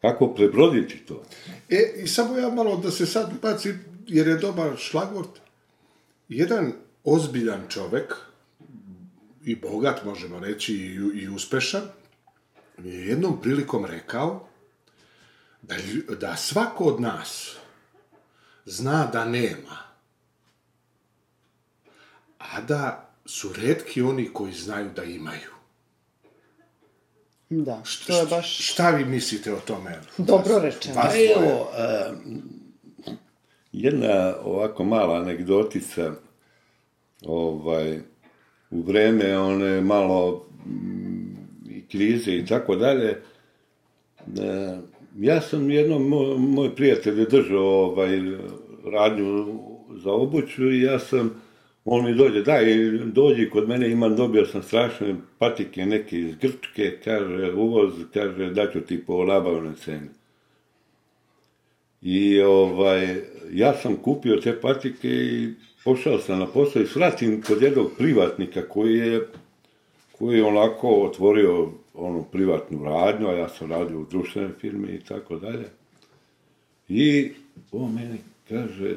kako 0.00 0.34
prebroditi 0.34 0.96
to? 0.96 1.22
E, 1.68 1.92
i 2.04 2.06
samo 2.06 2.38
ja 2.38 2.48
malo 2.48 2.76
da 2.76 2.90
se 2.90 3.06
sad 3.06 3.30
bacim, 3.42 3.84
jer 4.06 4.28
je 4.28 4.36
dobar 4.36 4.76
šlagvort. 4.76 5.40
Jedan 6.28 6.72
ozbiljan 7.04 7.62
čovek, 7.68 8.14
i 9.44 9.56
bogat 9.56 10.04
možemo 10.04 10.38
reći, 10.38 10.74
i, 10.74 11.20
i 11.22 11.28
uspešan, 11.28 11.82
je 12.78 13.06
jednom 13.06 13.40
prilikom 13.40 13.84
rekao 13.84 14.48
da, 15.62 15.74
da 16.20 16.36
svako 16.36 16.84
od 16.84 17.00
nas 17.00 17.56
zna 18.64 19.06
da 19.06 19.24
nema, 19.24 19.78
a 22.38 22.60
da 22.60 23.10
su 23.26 23.52
redki 23.52 24.02
oni 24.02 24.32
koji 24.32 24.52
znaju 24.52 24.90
da 24.96 25.04
imaju. 25.04 25.61
Da, 27.60 27.82
Š- 27.84 28.06
to 28.06 28.18
je 28.18 28.26
baš 28.26 28.72
Šta 28.72 28.90
vi 28.90 29.04
mislite 29.04 29.52
o 29.52 29.60
tome? 29.60 30.00
dobro 30.18 30.58
rečeno. 30.58 30.94
Vas 30.94 31.12
Pa 31.12 31.18
evo, 31.18 31.68
jedna 33.72 34.34
ovako 34.44 34.84
mala 34.84 35.16
anegdotica, 35.16 36.12
ovaj, 37.24 38.00
u 38.70 38.82
vreme 38.82 39.38
one 39.38 39.80
malo 39.80 40.46
mm, 40.66 41.36
i 41.70 41.86
krize 41.86 42.32
i 42.36 42.46
tako 42.46 42.76
dalje, 42.76 43.22
ja 45.18 45.40
sam 45.40 45.70
jednom, 45.70 46.08
moj, 46.08 46.36
moj 46.38 46.74
prijatelj 46.74 47.20
je 47.20 47.26
držao 47.26 47.64
ovaj, 47.64 48.18
radnju 48.92 49.58
za 50.02 50.12
obuću 50.12 50.70
i 50.70 50.82
ja 50.82 50.98
sam, 50.98 51.42
on 51.84 52.04
mi 52.04 52.14
dođe, 52.14 52.42
daj, 52.42 52.64
dođi 53.04 53.50
kod 53.50 53.68
mene, 53.68 53.90
imam, 53.90 54.16
dobio 54.16 54.46
sam 54.46 54.62
strašne 54.62 55.14
patike 55.38 55.86
neke 55.86 56.18
iz 56.18 56.34
Grčke, 56.36 56.98
kaže, 57.04 57.52
uvoz, 57.52 57.92
kaže, 58.14 58.50
daću 58.50 58.80
ti 58.80 59.04
po 59.06 59.24
nabavnoj 59.24 59.74
ceni. 59.84 60.08
I 62.02 62.40
ovaj, 62.40 63.16
ja 63.52 63.74
sam 63.74 63.96
kupio 63.96 64.36
te 64.36 64.60
patike 64.60 65.08
i 65.08 65.54
pošao 65.84 66.18
sam 66.18 66.38
na 66.38 66.46
posao 66.46 66.82
i 66.82 66.86
svratim 66.86 67.42
kod 67.42 67.62
jednog 67.62 67.90
privatnika 67.98 68.62
koji 68.68 68.98
je, 68.98 69.28
koji 70.18 70.36
je 70.36 70.44
onako 70.44 70.88
otvorio 70.88 71.68
onu 71.94 72.24
privatnu 72.32 72.84
radnju, 72.84 73.28
a 73.28 73.32
ja 73.32 73.48
sam 73.48 73.70
radio 73.70 74.00
u 74.00 74.06
društvenoj 74.10 74.52
firmi 74.60 74.88
i 74.92 75.00
tako 75.00 75.36
dalje. 75.36 75.64
I 76.88 77.30
on 77.72 77.94
meni 77.94 78.18
kaže, 78.48 78.96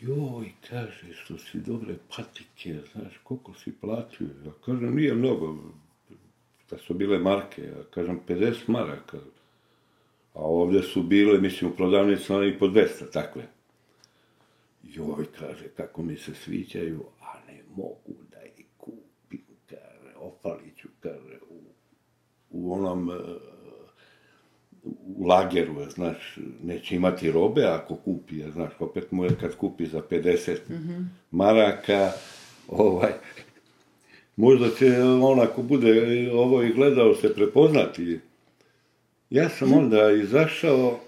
joj, 0.00 0.52
kaže, 0.68 1.12
što 1.12 1.38
si 1.38 1.58
dobre 1.58 1.94
patike, 2.16 2.78
znaš, 2.92 3.18
koliko 3.22 3.54
si 3.54 3.72
platio? 3.80 4.26
Ja 4.44 4.52
kažem, 4.64 4.94
nije 4.94 5.14
mnogo, 5.14 5.56
da 6.70 6.78
su 6.78 6.94
bile 6.94 7.18
marke, 7.18 7.62
ja 7.62 7.84
kažem, 7.90 8.20
50 8.28 8.54
maraka. 8.66 9.18
A 10.34 10.40
ovdje 10.42 10.82
su 10.82 11.02
bile, 11.02 11.40
mislim, 11.40 11.70
u 11.70 11.74
prodavnicama 11.76 12.44
i 12.44 12.58
po 12.58 12.66
200, 12.66 13.12
takve. 13.12 13.42
Joj, 14.82 15.26
kaže, 15.38 15.68
kako 15.76 16.02
mi 16.02 16.16
se 16.16 16.34
sviđaju, 16.34 17.04
a 17.20 17.38
ne 17.46 17.62
mogu 17.76 18.14
da 18.30 18.42
ih 18.44 18.66
kupim, 18.78 19.44
kaže, 19.70 20.14
opalit 20.16 20.86
kaže, 21.00 21.38
u, 21.48 21.60
u 22.50 22.72
onom, 22.72 23.10
e, 23.10 23.14
u 25.16 25.26
lageru, 25.26 25.90
znaš, 25.90 26.38
neće 26.62 26.96
imati 26.96 27.32
robe 27.32 27.64
ako 27.64 27.96
kupi, 27.96 28.36
jer, 28.36 28.50
znaš, 28.50 28.72
opet 28.78 29.12
mu 29.12 29.24
je 29.24 29.30
kad 29.40 29.56
kupi 29.56 29.86
za 29.86 30.02
50 30.10 30.56
maraka, 31.30 32.12
ovaj, 32.68 33.12
možda 34.36 34.70
će 34.78 35.02
on 35.02 35.40
ako 35.40 35.62
bude 35.62 36.30
ovo 36.32 36.62
i 36.62 36.72
gledao 36.72 37.14
se 37.14 37.34
prepoznati. 37.34 38.20
Ja 39.30 39.48
sam 39.48 39.72
onda 39.72 40.10
izašao 40.10 41.00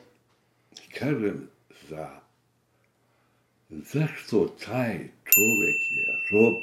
i 0.86 0.92
kažem, 0.92 1.48
za, 1.88 2.08
zašto 3.70 4.48
taj 4.66 4.98
čovek 5.24 5.80
je 5.90 6.06
rob 6.32 6.54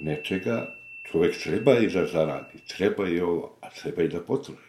nečega, 0.00 0.74
čovek 1.10 1.38
treba 1.42 1.78
i 1.78 1.86
da 1.86 2.06
zaradi, 2.06 2.58
treba 2.76 3.08
i 3.08 3.20
ovo, 3.20 3.56
a 3.60 3.70
treba 3.70 4.02
i 4.02 4.08
da 4.08 4.20
potroši. 4.20 4.67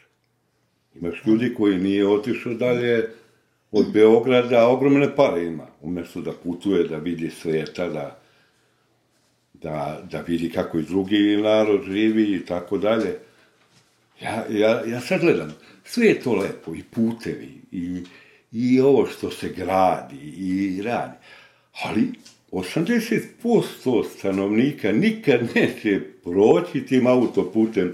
Imaš 0.95 1.25
ljudi 1.25 1.53
koji 1.53 1.77
nije 1.77 2.07
otišao 2.07 2.53
dalje 2.53 3.09
od 3.71 3.91
Beograda, 3.93 4.67
ogromne 4.67 5.15
pare 5.15 5.43
ima. 5.43 5.67
Umesto 5.81 6.21
da 6.21 6.31
putuje, 6.31 6.87
da 6.87 6.97
vidi 6.97 7.29
sveta, 7.29 7.89
da, 7.89 8.19
da, 9.53 10.01
da 10.11 10.21
vidi 10.21 10.49
kako 10.49 10.79
i 10.79 10.83
drugi 10.83 11.37
narod 11.37 11.83
živi 11.85 12.35
i 12.35 12.45
tako 12.45 12.77
dalje. 12.77 13.17
Ja, 14.21 14.45
ja, 14.49 14.83
ja 14.85 15.01
sad 15.01 15.21
gledam, 15.21 15.55
sve 15.85 16.07
je 16.07 16.19
to 16.19 16.33
lepo, 16.33 16.75
i 16.75 16.83
putevi, 16.83 17.61
i, 17.71 18.03
i 18.51 18.81
ovo 18.81 19.05
što 19.05 19.31
se 19.31 19.49
gradi, 19.49 20.33
i 20.37 20.81
radi. 20.81 21.17
Ali 21.83 22.11
80% 22.51 24.05
stanovnika 24.17 24.91
nikad 24.91 25.41
neće 25.55 26.01
proći 26.23 26.85
tim 26.85 27.07
autoputem 27.07 27.93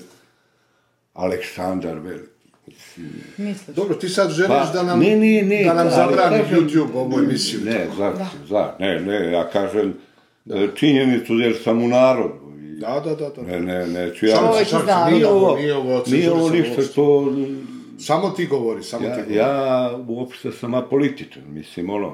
Aleksandar 1.13 1.99
Veliki. 1.99 2.34
Mislim, 2.67 3.11
Misliš? 3.37 3.75
Dobro, 3.75 3.95
ti 3.95 4.09
sad 4.09 4.31
želiš 4.31 4.49
Pa, 4.49 4.71
da 4.73 4.83
nam, 4.83 4.99
ne, 4.99 5.15
ne, 5.15 5.41
ne, 5.41 5.63
da 5.63 5.73
nam 5.73 5.79
ali 5.79 5.95
zabrani 5.95 6.43
kažem- 6.43 6.59
YouTube 6.59 6.93
ovu 6.95 7.19
emisiju. 7.19 7.59
Ne, 7.61 7.87
za, 7.97 8.13
za, 8.49 8.73
ne, 8.79 8.99
ne, 8.99 9.31
ja 9.31 9.49
kažem 9.49 9.93
e, 10.47 10.67
činjenicu 10.75 11.33
jer 11.33 11.55
sam 11.63 11.83
u 11.83 11.87
narodu 11.87 12.33
i 12.57 12.79
Da, 12.79 13.01
da, 13.05 13.15
da, 13.15 13.29
da. 13.29 13.41
Ne, 13.41 13.59
ne, 13.59 13.87
neću 13.87 14.25
ja. 14.25 14.37
Čovjek 14.37 14.67
se, 14.67 14.75
zna. 14.83 15.09
nije 15.11 15.27
ovo, 15.27 15.55
nije 15.55 15.75
ovo 15.75 16.03
nije 16.07 16.31
ovo 16.31 16.49
ništa 16.49 16.71
uopšte. 16.71 16.93
to... 16.93 17.33
Samo 17.99 18.29
ti 18.29 18.45
govori, 18.47 18.83
samo 18.83 19.01
ti 19.01 19.09
Ja, 19.09 19.15
govori. 19.15 19.35
ja 19.35 19.91
uopšte 20.07 20.51
sam 20.51 20.73
apolitičan, 20.73 21.43
mislim, 21.47 21.89
ono... 21.89 22.13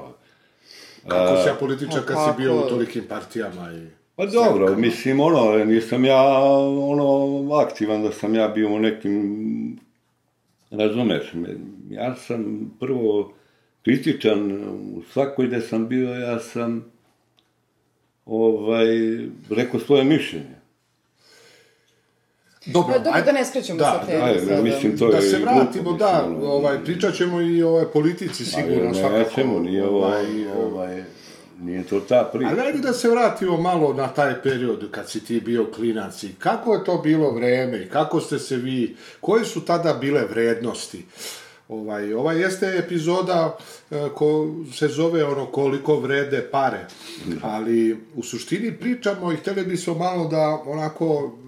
Kako 1.08 1.42
si 1.42 1.48
ja 1.48 1.54
političar 1.54 2.00
kad 2.02 2.16
si 2.18 2.42
bio 2.42 2.56
u 2.56 2.68
tolikim 2.68 3.04
partijama 3.08 3.72
i... 3.74 3.86
Pa 4.16 4.26
dobro, 4.26 4.76
mislim, 4.76 5.20
ono, 5.20 5.64
nisam 5.64 6.04
ja, 6.04 6.22
ono, 6.80 7.28
aktivan 7.56 8.02
da 8.02 8.12
sam 8.12 8.34
ja 8.34 8.48
bio 8.48 8.68
u 8.68 8.78
nekim, 8.78 9.78
razumeš, 10.72 11.32
me- 11.34 11.56
ja 11.90 12.14
sam 12.16 12.70
prvo 12.80 13.32
kritičan 13.82 14.52
u 14.96 15.02
svakoj 15.12 15.46
gde 15.46 15.60
sam 15.60 15.88
bio, 15.88 16.10
ja 16.10 16.38
sam, 16.38 16.92
ovaj, 18.26 18.86
rekao 19.50 19.80
svoje 19.80 20.04
mišljenje. 20.04 20.62
Dobro, 22.66 22.94
dobro 22.98 23.22
da 23.26 23.32
ne 23.32 23.44
skrećemo 23.44 23.78
da, 23.78 23.84
sa 24.00 24.06
teme. 24.06 24.24
Ajde, 24.24 24.40
sada. 24.40 24.62
mislim, 24.62 24.98
to 24.98 25.08
da 25.08 25.16
je 25.16 25.22
se 25.22 25.36
glupo, 25.36 25.54
vratimo, 25.54 25.92
mislim, 25.92 25.98
da, 25.98 26.24
ono, 26.26 26.46
ovaj, 26.46 26.84
pričat 26.84 27.14
ćemo 27.14 27.40
i 27.40 27.62
o 27.62 27.68
ovoj 27.68 27.92
politici 27.92 28.44
sigurno, 28.44 28.88
ne, 28.88 28.94
svakako. 28.94 29.18
nećemo, 29.18 29.58
nije 29.58 29.86
ovo, 29.86 29.98
Ovaj, 29.98 30.46
ovaj, 30.46 31.04
nije 31.60 31.84
to 31.84 32.00
ta 32.00 32.30
priča. 32.32 32.50
Ali 32.50 32.60
ajde 32.60 32.78
da 32.78 32.92
se 32.92 33.10
vratimo 33.10 33.56
malo 33.56 33.94
na 33.94 34.08
taj 34.08 34.42
period 34.42 34.90
kad 34.90 35.10
si 35.10 35.24
ti 35.24 35.40
bio 35.40 35.66
klinac 35.74 36.22
i 36.22 36.34
kako 36.38 36.74
je 36.74 36.84
to 36.84 36.98
bilo 36.98 37.30
vreme 37.30 37.82
i 37.82 37.88
kako 37.88 38.20
ste 38.20 38.38
se 38.38 38.56
vi, 38.56 38.96
koje 39.20 39.44
su 39.44 39.60
tada 39.60 39.92
bile 39.94 40.24
vrednosti? 40.30 41.04
Ovaj, 41.68 42.14
ovaj 42.14 42.40
jeste 42.40 42.66
epizoda 42.78 43.58
e, 43.90 44.08
ko 44.14 44.54
se 44.72 44.88
zove 44.88 45.24
ono 45.24 45.46
koliko 45.46 45.96
vrede 46.00 46.48
pare, 46.50 46.86
ali 47.42 47.96
u 48.14 48.22
suštini 48.22 48.72
pričamo 48.72 49.32
i 49.32 49.36
hteli 49.36 49.64
bismo 49.64 49.94
malo 49.94 50.28
da 50.28 50.62
onako 50.66 51.38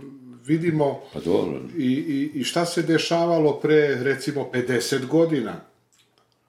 vidimo 0.46 1.00
Pa 1.12 1.20
dobro, 1.20 1.60
i, 1.76 1.86
i, 1.92 2.30
i 2.34 2.44
šta 2.44 2.64
se 2.66 2.82
dešavalo 2.82 3.52
pre 3.52 3.94
recimo 3.94 4.50
50 4.52 5.06
godina 5.06 5.60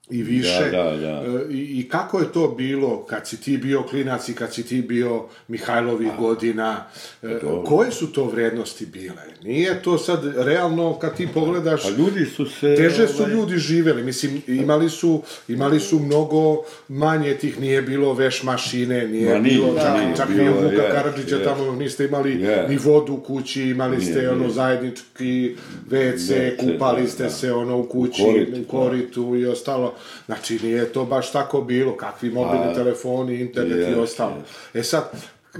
i 0.10 0.24
više. 0.24 0.70
Da, 0.72 0.84
da, 0.84 0.98
da. 0.98 1.08
E, 1.08 1.54
I, 1.54 1.80
I 1.80 1.90
kako 1.90 2.20
je 2.20 2.32
to 2.32 2.48
bilo 2.48 3.06
kad 3.06 3.28
si 3.28 3.42
ti 3.42 3.58
bio 3.58 3.84
klinac 3.84 4.30
i 4.30 4.34
kad 4.34 4.54
si 4.54 4.64
ti 4.64 4.82
bio 4.82 5.24
Mihajlovi 5.48 6.10
godina? 6.20 6.84
E, 7.24 7.28
dobro. 7.28 7.64
koje 7.64 7.92
su 7.92 8.12
to 8.14 8.26
vrednosti 8.26 8.86
bile? 8.86 9.22
Nije 9.44 9.82
to 9.84 9.98
sad 9.98 10.34
realno 10.38 11.00
kad 11.00 11.18
ti 11.18 11.28
pogledaš... 11.34 11.84
pa 11.84 11.90
ljudi 11.90 12.26
su 12.26 12.46
se... 12.46 12.76
Teže 12.76 13.08
su 13.08 13.24
ovaj, 13.24 13.34
ljudi 13.34 13.58
živeli, 13.58 14.04
mislim, 14.04 14.42
imali 14.48 14.90
su, 14.90 15.22
imali 15.48 15.80
su 15.80 16.00
mnogo 16.00 16.64
manje 16.88 17.34
tih, 17.34 17.60
nije 17.60 17.82
bilo 17.82 18.14
veš 18.14 18.44
mašine, 18.44 19.08
nije 19.08 19.34
Ma 19.34 19.40
nije, 19.40 19.56
bilo, 19.56 19.76
čak, 19.76 20.00
nije, 20.02 20.16
čak 20.18 20.28
bilo 20.28 20.44
ni 20.44 20.50
u 20.50 20.54
Vuka 20.54 20.82
je, 20.84 20.92
Karadžića 20.92 21.36
je. 21.36 21.44
tamo 21.44 21.72
niste 21.72 22.06
imali 22.06 22.42
Je. 22.42 22.68
ni 22.70 22.78
vodu 22.78 23.14
u 23.14 23.18
kući, 23.18 23.62
imali 23.64 24.02
ste 24.02 24.14
Nije, 24.20 24.30
ono 24.30 24.40
nije. 24.40 24.52
zajednički 24.52 25.56
WC, 25.90 26.58
kupali 26.58 27.02
da, 27.02 27.08
ste 27.08 27.24
da. 27.24 27.30
se 27.30 27.54
ono 27.54 27.78
u 27.78 27.84
kući, 27.84 28.22
U 28.22 28.26
koritu, 28.26 28.52
u 28.56 28.64
da. 28.64 28.68
koritu 28.68 29.36
i 29.36 29.46
ostalo. 29.46 29.95
Znači, 30.26 30.60
nije 30.64 30.94
to 30.94 31.06
baš 31.06 31.32
tako 31.32 31.62
bilo, 31.62 31.98
kakvi 31.98 32.30
mobilni 32.30 32.72
A, 32.72 32.74
telefoni, 32.74 33.40
internet 33.40 33.78
i 33.78 33.82
jest, 33.82 33.98
ostalo. 33.98 34.36
E 34.74 34.84
sad, 34.84 35.12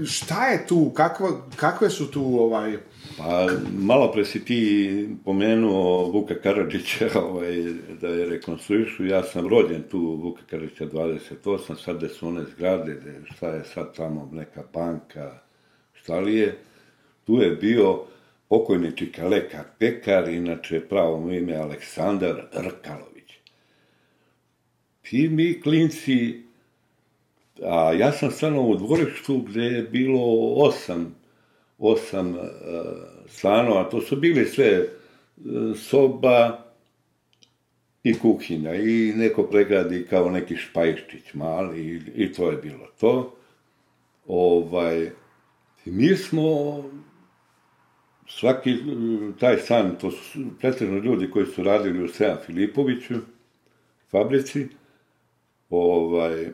šta 0.04 0.46
je 0.46 0.66
tu, 0.66 0.90
kakva, 0.94 1.30
kakve 1.56 1.90
su 1.90 2.10
tu 2.10 2.22
ovaj, 2.40 2.76
Pa, 3.16 3.46
malo 3.72 4.12
pre 4.12 4.24
si 4.24 4.44
ti 4.44 5.08
pomenuo 5.24 6.10
Vuka 6.10 6.34
Karadžića, 6.34 7.08
ovaj, 7.28 7.62
da 8.00 8.08
je 8.08 8.26
rekonstruišu, 8.26 9.06
ja 9.06 9.22
sam 9.22 9.48
rođen 9.48 9.82
tu 9.90 9.98
Vuka 9.98 10.42
Karadžića 10.50 10.86
28, 10.86 11.84
sad 11.84 11.96
gde 11.96 12.08
su 12.08 12.28
one 12.28 12.44
zgrade, 12.44 12.94
gde, 13.00 13.20
šta 13.34 13.48
je 13.48 13.64
sad 13.64 13.96
tamo, 13.96 14.30
neka 14.32 14.62
banka, 14.72 15.38
šta 15.92 16.18
li 16.18 16.36
je, 16.36 16.58
tu 17.26 17.42
je 17.42 17.50
bio 17.50 18.02
pokojni 18.48 18.96
Čikaleka 18.96 19.64
Pekar, 19.78 20.28
inače 20.28 20.80
pravo 20.80 21.20
mu 21.20 21.32
ime 21.32 21.56
Aleksandar 21.56 22.42
Rkalović. 22.54 23.15
I 25.10 25.28
mi 25.28 25.60
klinci, 25.60 26.42
a 27.62 27.92
ja 27.92 28.12
sam 28.12 28.30
stanovao 28.30 28.70
u 28.70 28.76
dvorištu 28.76 29.38
gde 29.38 29.62
je 29.62 29.82
bilo 29.82 30.20
osam 30.54 31.14
osam 31.78 32.30
uh, 32.30 32.40
stanova, 33.28 33.84
to 33.84 34.00
su 34.00 34.16
bili 34.16 34.44
sve 34.44 34.66
e, 34.66 34.88
soba 35.76 36.64
i 38.02 38.18
kuhinja 38.18 38.74
i 38.74 39.12
neko 39.16 39.42
pregradi 39.42 40.06
kao 40.10 40.30
neki 40.30 40.56
špajščić 40.56 41.34
mali 41.34 41.80
i, 41.80 42.24
i 42.24 42.32
to 42.32 42.50
je 42.50 42.56
bilo 42.56 42.86
to. 43.00 43.36
Ovaj, 44.26 45.10
mi 45.84 46.16
smo 46.16 46.44
svaki 48.28 48.70
e, 48.70 48.76
taj 49.40 49.58
stan, 49.58 49.96
to 50.00 50.10
su 50.10 50.40
pretežno 50.60 50.98
ljudi 50.98 51.30
koji 51.30 51.46
su 51.46 51.62
radili 51.62 52.04
u 52.04 52.08
Sejan 52.08 52.38
Filipoviću, 52.46 53.14
fabrici, 54.10 54.68
ovaj, 55.70 56.46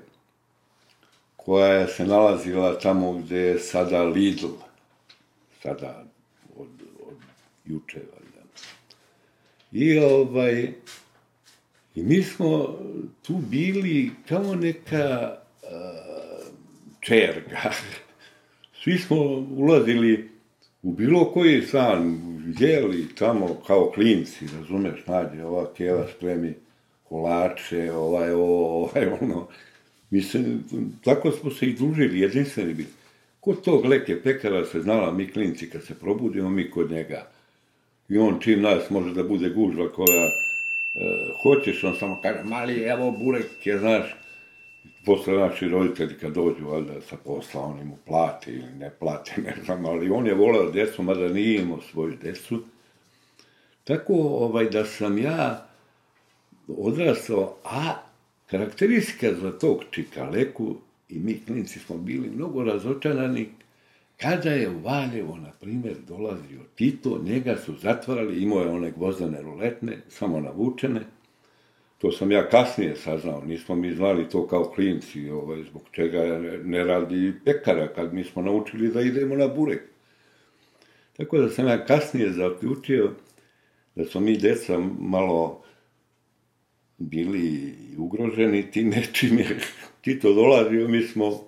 koja 1.36 1.66
je 1.66 1.88
se 1.88 2.06
nalazila 2.06 2.78
tamo 2.78 3.12
gde 3.12 3.38
je 3.38 3.58
sada 3.58 4.02
Lidl, 4.02 4.54
sada 5.62 6.04
od, 6.56 6.68
od 7.06 7.16
juče, 7.64 7.98
valjda. 7.98 8.42
I 9.72 9.98
ovaj, 9.98 10.72
i 11.94 12.02
mi 12.02 12.22
smo 12.22 12.78
tu 13.22 13.36
bili 13.36 14.10
kao 14.28 14.54
neka 14.54 15.36
uh, 15.62 15.68
čerga. 17.00 17.72
Svi 18.82 18.98
smo 18.98 19.16
ulazili 19.56 20.30
u 20.82 20.92
bilo 20.92 21.32
koji 21.32 21.62
stan, 21.62 22.20
jeli 22.58 23.14
tamo 23.14 23.62
kao 23.66 23.90
klinci, 23.94 24.46
razumeš, 24.58 25.06
nađe 25.06 25.44
ova 25.44 25.72
keva 25.74 26.06
spremi 26.16 26.54
kolače, 27.12 27.92
ovaj 27.92 28.30
ovaj 28.32 29.06
ono. 29.20 29.46
Mislim, 30.10 30.64
tako 31.04 31.30
smo 31.30 31.50
se 31.50 31.66
i 31.66 31.74
družili, 31.74 32.20
jedinstveni 32.20 32.74
bili. 32.74 32.88
Kod 33.40 33.64
tog 33.64 33.84
leke 33.84 34.22
pekara 34.22 34.64
se 34.64 34.80
znala, 34.80 35.12
mi 35.12 35.32
klinci 35.32 35.70
kad 35.70 35.84
se 35.84 35.94
probudimo, 35.94 36.50
mi 36.50 36.70
kod 36.70 36.90
njega. 36.90 37.26
I 38.08 38.18
on 38.18 38.38
čim 38.40 38.62
nas 38.62 38.90
može 38.90 39.14
da 39.14 39.22
bude 39.22 39.48
gužva 39.48 39.88
koja 39.92 40.24
e, 40.24 40.30
hoćeš, 41.42 41.84
on 41.84 41.96
samo 42.00 42.20
kaže, 42.22 42.44
mali, 42.44 42.82
evo 42.82 43.10
burek 43.10 43.66
je, 43.66 43.78
znaš. 43.78 44.16
Posle 45.04 45.34
naši 45.38 45.68
roditelji 45.68 46.14
kad 46.20 46.32
dođu, 46.32 46.68
valjda, 46.68 47.00
sa 47.00 47.16
posla, 47.24 47.60
oni 47.60 47.84
mu 47.84 47.96
plate 48.06 48.52
ili 48.52 48.72
ne 48.78 48.90
plate, 48.90 49.32
ne 49.46 49.54
znam, 49.64 49.86
ali 49.86 50.10
on 50.10 50.26
je 50.26 50.34
volao 50.34 50.70
decu, 50.70 51.02
mada 51.02 51.28
nije 51.28 51.62
imao 51.62 51.80
svoju 51.80 52.16
decu. 52.22 52.62
Tako, 53.84 54.14
ovaj, 54.14 54.70
da 54.70 54.84
sam 54.84 55.18
ja 55.18 55.71
odrastao, 56.78 57.56
a 57.64 57.94
karakteristika 58.46 59.34
za 59.34 59.58
tog 59.58 59.80
čikaleku 59.90 60.76
i 61.08 61.18
mi 61.18 61.40
klinci 61.46 61.78
smo 61.78 61.96
bili 61.96 62.30
mnogo 62.30 62.64
razočarani 62.64 63.48
kada 64.16 64.50
je 64.50 64.70
u 64.70 64.80
Valjevo, 64.80 65.36
na 65.36 65.50
primjer, 65.60 65.96
dolazio 66.08 66.60
Tito, 66.74 67.20
njega 67.24 67.56
su 67.56 67.74
zatvarali, 67.74 68.42
imao 68.42 68.60
je 68.60 68.68
one 68.68 68.90
gvozdane 68.90 69.42
ruletne, 69.42 69.98
samo 70.08 70.40
navučene, 70.40 71.00
to 71.98 72.12
sam 72.12 72.32
ja 72.32 72.48
kasnije 72.48 72.96
saznao, 72.96 73.44
nismo 73.44 73.74
mi 73.74 73.94
znali 73.94 74.28
to 74.28 74.46
kao 74.46 74.64
klinci, 74.64 75.30
ovaj, 75.30 75.62
zbog 75.62 75.82
čega 75.92 76.40
ne, 76.64 76.84
radi 76.84 77.32
pekara, 77.44 77.88
kad 77.88 78.14
mi 78.14 78.24
smo 78.24 78.42
naučili 78.42 78.88
da 78.88 79.00
idemo 79.00 79.36
na 79.36 79.48
burek. 79.48 79.82
Tako 81.16 81.38
da 81.38 81.48
sam 81.48 81.68
ja 81.68 81.84
kasnije 81.84 82.32
zaključio 82.32 83.10
da 83.94 84.04
smo 84.04 84.20
mi 84.20 84.36
deca 84.36 84.78
malo 84.98 85.61
bili 87.08 87.74
ugroženi 87.98 88.70
tim 88.70 88.88
nečim 88.88 89.38
je 89.38 89.58
Tito 90.00 90.32
dolazio, 90.32 90.88
mi 90.88 91.02
smo 91.02 91.40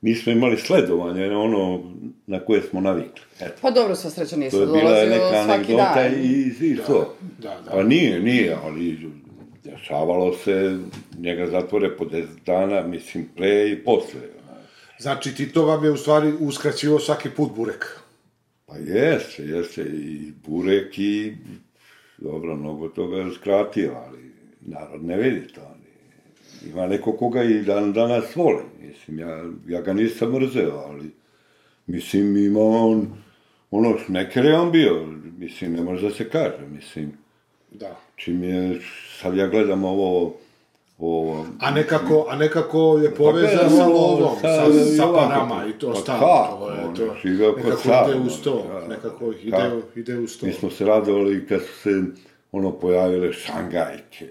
nismo 0.00 0.32
imali 0.32 0.56
sledovanje, 0.56 1.30
ono 1.30 1.92
na 2.26 2.40
koje 2.40 2.62
smo 2.62 2.80
navikli. 2.80 3.22
Eto, 3.40 3.54
Pa 3.62 3.70
dobro, 3.70 3.94
sva 3.94 4.10
sreća 4.10 4.36
nije 4.36 4.50
to 4.50 4.56
se 4.56 4.62
je 4.62 4.66
bila 4.66 4.82
dolazio 4.82 5.10
neka 5.10 5.44
svaki 5.44 5.52
anegdota 5.52 5.94
dan. 5.94 6.14
i, 6.14 6.54
i 6.60 6.76
to. 6.86 7.14
da, 7.38 7.60
da. 7.64 7.70
Pa 7.70 7.82
nije, 7.82 8.20
nije, 8.20 8.56
ali 8.64 9.10
dešavalo 9.64 10.36
se, 10.36 10.78
njega 11.18 11.46
zatvore 11.46 11.96
po 11.96 12.04
10 12.04 12.24
dana, 12.46 12.82
mislim, 12.82 13.28
pre 13.36 13.70
i 13.70 13.84
posle. 13.84 14.20
Znači, 14.98 15.34
ti 15.34 15.52
to 15.52 15.64
vam 15.64 15.84
je 15.84 15.90
u 15.90 15.96
stvari 15.96 16.32
uskraćivo 16.40 16.98
svaki 16.98 17.30
put 17.30 17.52
burek. 17.56 18.00
Pa 18.66 18.76
jeste, 18.76 19.42
jeste 19.42 19.82
i 19.82 20.32
burek 20.46 20.98
i 20.98 21.32
dobro, 22.18 22.56
mnogo 22.56 22.88
toga 22.88 23.16
je 23.16 23.32
skratio, 23.40 23.92
ali 24.06 24.31
narod 24.66 25.04
ne 25.04 25.16
vidi 25.16 25.48
to. 25.48 25.60
Ali 25.60 25.82
ima 26.70 26.86
neko 26.86 27.12
koga 27.12 27.42
i 27.42 27.62
dan 27.62 27.92
danas 27.92 28.36
voli. 28.36 28.62
Mislim, 28.80 29.18
ja, 29.18 29.44
ja 29.68 29.80
ga 29.82 29.92
nisam 29.92 30.32
mrzeo, 30.32 30.84
ali 30.86 31.10
mislim, 31.86 32.36
ima 32.36 32.60
on, 32.60 33.08
ono, 33.70 33.98
šmeker 34.06 34.44
je 34.44 34.58
on 34.58 34.72
bio, 34.72 35.06
mislim, 35.38 35.72
ne 35.72 35.82
može 35.82 36.08
da 36.08 36.14
se 36.14 36.28
kaže, 36.30 36.66
mislim, 36.70 37.12
Da. 37.70 37.96
čim 38.16 38.42
je, 38.44 38.80
sad 39.20 39.36
ja 39.36 39.46
gledam 39.46 39.84
ovo, 39.84 40.34
ovo, 40.98 41.46
A 41.60 41.70
nekako, 41.70 42.26
a 42.30 42.36
nekako 42.36 43.00
je 43.02 43.14
povezan 43.14 43.58
Pa, 43.62 43.68
sa 43.70 43.84
ono, 43.84 43.94
lovom, 43.94 44.36
sa 44.40 44.72
sa, 44.72 44.84
sa 44.96 45.06
parama 45.14 45.66
i 45.66 45.78
to 45.78 45.86
Pa 45.86 45.92
ostalo. 45.92 46.20
kako, 46.20 46.66
to 46.96 47.04
je 47.04 47.08
to. 47.08 47.14
Nekako 47.56 47.76
Save, 47.82 48.10
ide 48.12 48.20
uz 48.20 48.42
to, 48.42 48.66
da. 48.68 48.88
nekako 48.88 49.32
ide, 49.42 49.70
ide 49.96 50.18
uz 50.18 50.38
to. 50.38 50.46
Mi 50.46 50.52
smo 50.52 50.70
se 50.70 50.84
radovali 50.84 51.46
kad 51.46 51.60
su 51.62 51.72
se 51.82 52.02
ono 52.52 52.72
pojavile 52.72 53.32
šangajke, 53.32 54.28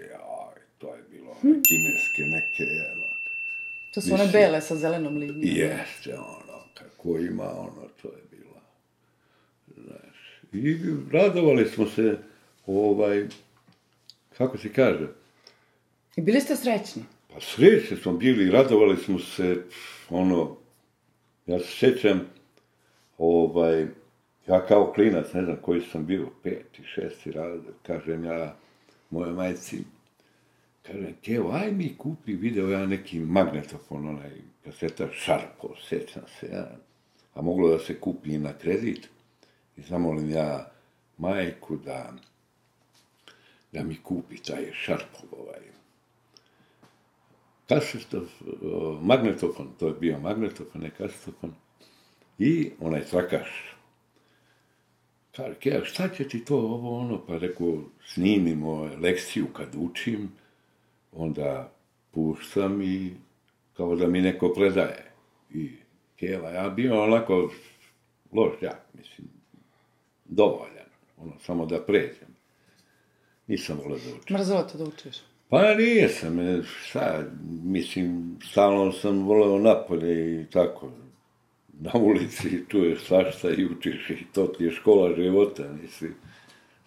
kineske 1.42 2.24
neke, 2.24 2.64
evo. 2.64 3.10
To 3.94 4.02
su 4.02 4.14
one 4.14 4.24
Mislim. 4.24 4.42
bele 4.42 4.62
sa 4.62 4.76
zelenom 4.76 5.18
linijom. 5.18 5.42
Jeste, 5.44 6.14
ono, 6.16 6.64
kako 6.74 7.18
ima, 7.18 7.60
ono, 7.60 7.88
to 8.02 8.08
je 8.08 8.24
bilo. 8.32 8.62
Znaš, 9.68 10.42
i 10.54 10.78
radovali 11.12 11.70
smo 11.70 11.88
se, 11.88 12.18
ovaj, 12.66 13.28
kako 14.38 14.58
se 14.58 14.74
kaže, 14.74 15.08
I 16.16 16.22
bili 16.22 16.42
ste 16.42 16.56
srećni. 16.56 17.04
Pa 17.34 17.42
srećni 17.42 17.98
smo 17.98 18.14
bili, 18.14 18.52
radovali 18.52 18.98
smo 18.98 19.20
se, 19.20 19.64
ono, 20.10 20.58
ja 21.46 21.60
se 21.60 21.68
sjećam, 21.68 22.22
ovaj, 23.18 23.88
ja 24.48 24.66
kao 24.68 24.92
klinac, 24.96 25.34
ne 25.34 25.44
znam 25.44 25.58
koji 25.62 25.82
sam 25.82 26.06
bio, 26.06 26.28
peti, 26.44 26.84
šesti 26.84 27.32
razred, 27.32 27.74
kažem 27.84 28.26
ja 28.26 28.56
moje 29.10 29.32
majci, 29.32 29.78
kažem, 30.82 31.16
Kevo, 31.22 31.52
aj 31.52 31.72
mi 31.72 31.96
kupi 31.98 32.34
video 32.34 32.70
ja 32.70 32.86
neki 32.86 33.20
magnetofon, 33.20 34.08
onaj 34.08 34.32
kaseta 34.64 35.08
Šarpo, 35.14 35.76
sjećam 35.90 36.24
se, 36.40 36.48
ja, 36.48 36.72
a 37.34 37.42
moglo 37.42 37.70
da 37.70 37.80
se 37.80 38.00
kupi 38.00 38.34
i 38.34 38.38
na 38.38 38.54
kredit, 38.54 39.10
i 39.78 39.82
zamolim 39.82 40.30
ja 40.30 40.72
majku 41.18 41.78
da, 41.78 42.14
da 43.72 43.84
mi 43.84 43.96
kupi 44.04 44.38
taj 44.38 44.72
Šarpov, 44.74 45.40
ovaj, 45.40 45.62
kasetov, 47.68 48.28
magnetofon, 49.02 49.70
to 49.80 49.88
je 49.88 49.94
bio 49.94 50.20
magnetofon, 50.20 50.82
ne 50.82 50.90
kasetofon, 50.90 51.54
i 52.40 52.72
onaj 52.80 53.06
trakaš. 53.06 53.48
Kaže, 55.36 55.86
šta 55.86 56.10
će 56.10 56.28
ti 56.28 56.46
to, 56.46 56.58
ovo, 56.58 56.98
ono, 57.00 57.26
pa 57.26 57.38
rekao, 57.38 57.84
snimimo 58.06 58.90
lekciju 59.02 59.48
kad 59.54 59.76
učim, 59.76 60.32
onda 61.12 61.72
puštam 62.12 62.82
i 62.82 63.12
kao 63.74 63.96
da 63.96 64.08
mi 64.08 64.22
neko 64.22 64.54
predaje. 64.54 65.12
I 65.54 65.72
Keva, 66.16 66.50
ja 66.50 66.70
bio 66.70 67.04
onako 67.04 67.52
loš 68.34 68.54
jak, 68.62 68.82
mislim, 68.94 69.28
dovoljan, 70.26 70.90
ono, 71.18 71.32
samo 71.40 71.66
da 71.66 71.82
pređem. 71.82 72.28
Nisam 73.48 73.78
volio 73.84 73.98
da 73.98 74.16
učim. 74.22 74.38
Mrzelo 74.38 74.64
te 74.64 74.78
da 74.78 74.84
učiš. 74.84 75.18
Pa 75.50 75.74
nije 75.74 76.10
sam, 76.10 76.40
e, 76.40 76.64
šta, 76.64 77.24
mislim, 77.64 78.38
stalno 78.52 78.92
sam 78.92 79.24
voleo 79.24 79.60
napolje 79.60 80.42
i 80.42 80.46
tako. 80.46 80.92
Na 81.80 81.92
ulici 81.94 82.64
čuješ 82.70 83.04
svašta 83.04 83.50
i 83.50 83.66
učiš 83.66 84.10
i 84.10 84.26
to 84.34 84.48
ti 84.48 84.64
je 84.64 84.72
škola 84.72 85.16
života, 85.16 85.64
mislim, 85.82 86.16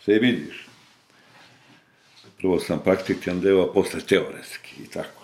sve 0.01 0.19
vidiš. 0.19 0.67
Prvo 2.45 2.59
sam 2.61 2.81
praktičan 2.85 3.41
deo, 3.41 3.63
a 3.63 3.73
posle 3.73 4.01
teoretski 4.01 4.83
i 4.83 4.87
tako. 4.87 5.23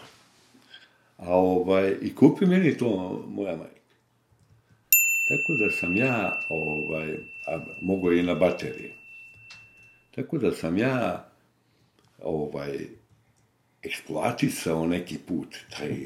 A 1.16 1.34
ovaj, 1.34 1.96
i 2.02 2.14
kupi 2.14 2.46
meni 2.46 2.78
to 2.78 3.22
moja 3.28 3.56
majka. 3.56 3.94
Tako 5.28 5.52
da 5.58 5.70
sam 5.70 5.96
ja, 5.96 6.40
ovaj, 6.48 7.16
a 7.46 7.60
mogu 7.82 8.12
i 8.12 8.22
na 8.22 8.34
bateriji. 8.34 8.92
Tako 10.14 10.38
da 10.38 10.52
sam 10.52 10.78
ja, 10.78 11.28
ovaj, 12.22 12.78
eksploatisao 13.82 14.86
neki 14.86 15.18
put 15.18 15.56
taj 15.78 15.96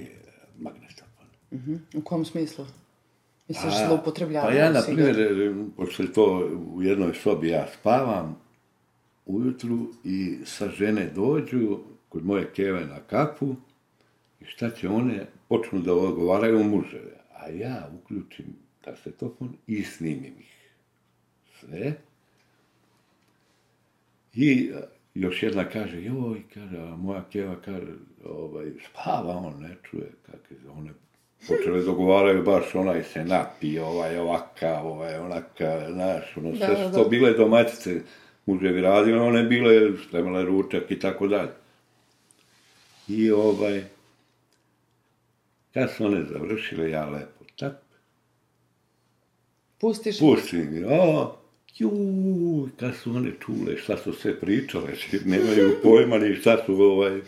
magnetofon. 0.59 1.27
Mhm. 1.53 1.74
U 1.94 2.00
kom 2.00 2.24
smislu? 2.24 2.66
Misliš 3.48 3.74
zloupotrebljavao 3.87 4.50
Pa 4.50 4.57
ja, 4.57 4.72
na 4.72 4.83
primjer, 4.83 5.16
pošto 5.77 6.03
je 6.03 6.12
to 6.12 6.50
u 6.74 6.83
jednoj 6.83 7.14
sobi 7.14 7.48
ja 7.48 7.66
spavam 7.81 8.43
ujutru 9.27 9.89
i 10.05 10.39
sa 10.45 10.69
žene 10.69 11.11
dođu 11.15 11.79
kod 12.09 12.25
moje 12.25 12.51
keve 12.55 12.87
na 12.87 13.01
kapu 13.01 13.57
i 14.41 14.45
šta 14.45 14.71
će 14.71 14.89
one, 14.89 15.27
počnu 15.49 15.81
da 15.81 15.95
odgovaraju 15.95 16.65
muževe, 16.65 17.21
a 17.33 17.49
ja 17.49 17.91
uključim 18.03 18.47
kasetofon 18.85 19.57
i 19.67 19.83
snimim 19.83 20.35
ih. 20.41 20.55
Sve. 21.61 21.95
I 24.35 24.71
a, 24.75 24.81
još 25.15 25.43
jedna 25.43 25.65
kaže, 25.65 26.03
joj, 26.03 26.43
kaže, 26.55 26.79
a 26.79 26.97
moja 26.97 27.25
keva 27.33 27.57
kaže, 27.65 27.93
ovaj, 28.25 28.73
spava 28.91 29.37
on, 29.37 29.61
ne 29.61 29.77
čuje, 29.83 30.11
kakve, 30.27 30.71
one 30.71 30.91
počele 31.49 31.83
dogovaraju 31.83 32.43
baš 32.43 32.75
onaj 32.75 33.03
se 33.03 33.25
napi, 33.25 33.79
ovaj 33.79 34.19
ovaka, 34.19 34.81
ovaj 34.83 35.19
onaka, 35.19 35.87
znaš, 35.93 36.37
ono, 36.37 36.57
sve 36.57 36.67
Da, 36.67 36.77
su 36.77 36.91
da, 36.91 37.03
da. 37.03 37.09
bile 37.09 37.33
domaćice, 37.33 38.01
muževi 38.46 38.80
radili, 38.80 39.18
one 39.18 39.42
bile, 39.42 39.92
spremale 40.09 40.44
ručak 40.44 40.90
i 40.90 40.98
tako 40.98 41.26
dalje. 41.26 41.52
I 43.09 43.30
ovaj, 43.30 43.85
kad 45.74 45.90
su 45.96 46.07
one 46.07 46.24
završile, 46.24 46.90
ja 46.90 47.09
lepo, 47.09 47.44
tap, 47.59 47.72
Pustiš? 49.80 50.18
pustim, 50.18 50.85
o, 50.88 51.37
juj, 51.78 52.70
kad 52.80 52.96
su 52.96 53.11
one 53.16 53.33
čule 53.40 53.76
šta 53.76 53.96
su 53.96 54.12
sve 54.12 54.40
pričale, 54.40 54.92
nemaju 55.24 55.76
pojma 55.83 56.18
ni 56.18 56.35
šta 56.35 56.62
su, 56.66 56.74
ovaj, 56.74 57.20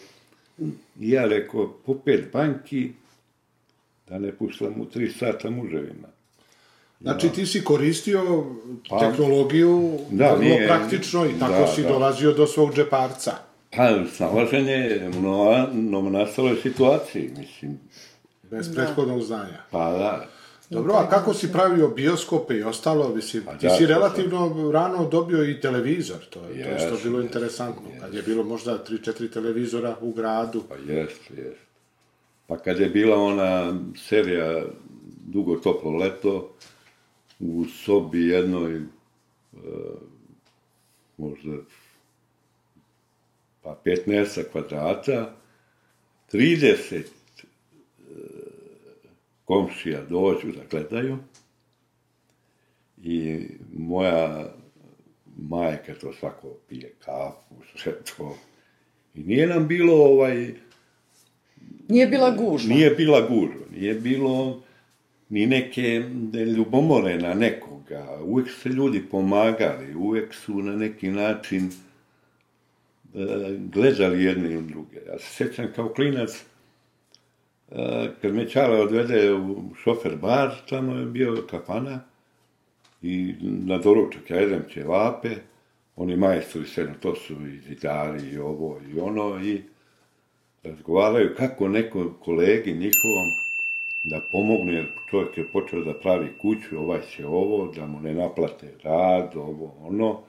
i 1.00 1.10
ja 1.10 1.24
rekao, 1.24 1.74
po 1.86 1.94
pet 1.94 2.32
banki, 2.32 2.90
da 4.08 4.18
ne 4.18 4.32
puštam 4.32 4.80
u 4.80 4.84
tri 4.84 5.08
sata 5.10 5.50
muževima. 5.50 6.15
Znači 7.00 7.28
ti 7.28 7.46
si 7.46 7.64
koristio 7.64 8.44
Pa, 8.90 8.98
tehnologiju 8.98 9.98
da, 10.10 10.26
vrlo 10.26 10.38
nije- 10.40 10.66
praktično 10.66 11.26
i 11.26 11.38
tako 11.40 11.52
da, 11.52 11.66
si 11.66 11.82
da. 11.82 11.88
dolazio 11.88 12.32
do 12.32 12.46
svog 12.46 12.74
džeparca. 12.74 13.32
Pa, 13.76 13.88
snalaženje 14.12 15.10
u 15.18 15.22
nova, 15.22 15.68
novonastaloj 15.72 16.56
situaciji, 16.56 17.30
mislim, 17.38 17.78
Bez 18.42 18.74
prethodnog 18.74 19.22
znanja. 19.22 19.62
pa 19.70 19.90
da. 19.90 20.26
Dobro, 20.70 20.94
a 20.94 21.08
kako 21.08 21.34
si 21.34 21.52
pravio 21.52 21.88
bioskope 21.88 22.56
i 22.56 22.62
ostalo, 22.62 23.14
mislim, 23.14 23.42
ti 23.60 23.66
da, 23.66 23.70
si 23.70 23.86
to 23.86 23.88
relativno 23.88 24.70
rano 24.72 25.08
dobio 25.08 25.50
i 25.50 25.60
televizor, 25.60 26.18
to, 26.30 26.40
je 26.40 26.62
to 26.64 26.68
je 26.68 26.76
isto 26.76 26.96
bilo 27.04 27.18
jesam, 27.18 27.22
interesantno, 27.22 27.82
kad 28.00 28.14
je 28.14 28.22
bilo 28.22 28.44
možda 28.44 28.84
3-4 28.84 29.32
televizora 29.32 29.96
u 30.00 30.12
gradu. 30.12 30.62
Pa 30.68 30.92
jest, 30.92 31.20
jest. 31.30 31.60
Pa 32.46 32.58
kad 32.58 32.80
je 32.80 32.88
bila 32.88 33.16
ona 33.16 33.80
serija 34.08 34.62
Dugo 35.26 35.56
toplo 35.56 35.90
leto, 35.90 36.54
u 37.38 37.64
sobi 37.64 38.28
jednoj, 38.28 38.76
e, 38.76 38.86
možda 41.16 41.56
pa 43.62 43.80
15 43.84 44.42
kvadrata, 44.52 45.36
30 46.32 46.94
e, 46.96 47.02
komšija 49.44 50.02
dođu 50.04 50.52
da 50.52 50.62
gledaju 50.70 51.18
i 53.02 53.46
moja 53.74 54.52
majka 55.38 55.94
to 55.94 56.12
svako 56.12 56.48
pije 56.68 56.92
kafu, 57.04 57.54
sve 57.76 57.92
to. 58.16 58.38
I 59.14 59.20
nije 59.22 59.46
nam 59.46 59.68
bilo 59.68 59.94
ovaj, 59.94 60.54
Nije 61.88 62.06
bila 62.06 62.30
gužva. 62.30 62.74
nije 62.74 62.90
bila 62.90 63.28
gužva, 63.28 63.66
nije 63.76 63.94
bilo 63.94 64.62
ni 65.28 65.46
neke 65.46 66.02
ljubomore 66.56 67.18
na 67.18 67.34
nekoga. 67.34 68.18
Uvijek 68.24 68.50
su 68.50 68.60
se 68.60 68.68
ljudi 68.68 69.02
pomagali, 69.10 69.94
uvijek 69.94 70.34
su 70.34 70.62
na 70.62 70.76
neki 70.76 71.10
način 71.10 71.66
e, 71.66 71.70
gledali 73.58 74.24
jedni 74.24 74.56
u 74.56 74.62
druge. 74.62 74.96
Ja 75.06 75.18
se 75.18 75.34
sjećam 75.34 75.72
kao 75.76 75.88
klinac, 75.88 76.44
e, 77.70 78.08
kad 78.22 78.34
me 78.34 78.48
Čale 78.48 78.80
odvede 78.80 79.34
u 79.34 79.74
šofer 79.82 80.16
bar, 80.16 80.50
tamo 80.68 80.96
je 80.96 81.06
bio 81.06 81.46
kafana 81.50 82.00
i 83.02 83.34
na 83.40 83.78
doručak 83.78 84.30
ja 84.30 84.36
jedem 84.36 84.62
ćevape, 84.72 85.30
oni 85.96 86.16
majstori 86.16 86.66
sve, 86.66 86.94
to 87.00 87.14
su 87.14 87.34
i 87.46 87.58
zidari 87.58 88.28
i 88.28 88.38
ovo 88.38 88.80
i 88.94 89.00
ono 89.00 89.44
i 89.44 89.62
razgovaraju 90.62 91.34
kako 91.36 91.68
neko 91.68 92.12
kolegi 92.24 92.72
njihovom 92.72 93.45
da 94.06 94.20
pomogne, 94.20 94.72
jer 94.72 94.86
čovjek 95.10 95.38
je 95.38 95.48
počeo 95.48 95.84
da 95.84 95.94
pravi 95.94 96.32
kuću, 96.38 96.78
ovaj 96.78 97.00
će 97.16 97.26
ovo, 97.26 97.72
da 97.72 97.86
mu 97.86 98.00
ne 98.00 98.14
naplate 98.14 98.72
rad, 98.82 99.32
ovo, 99.36 99.74
ono. 99.80 100.20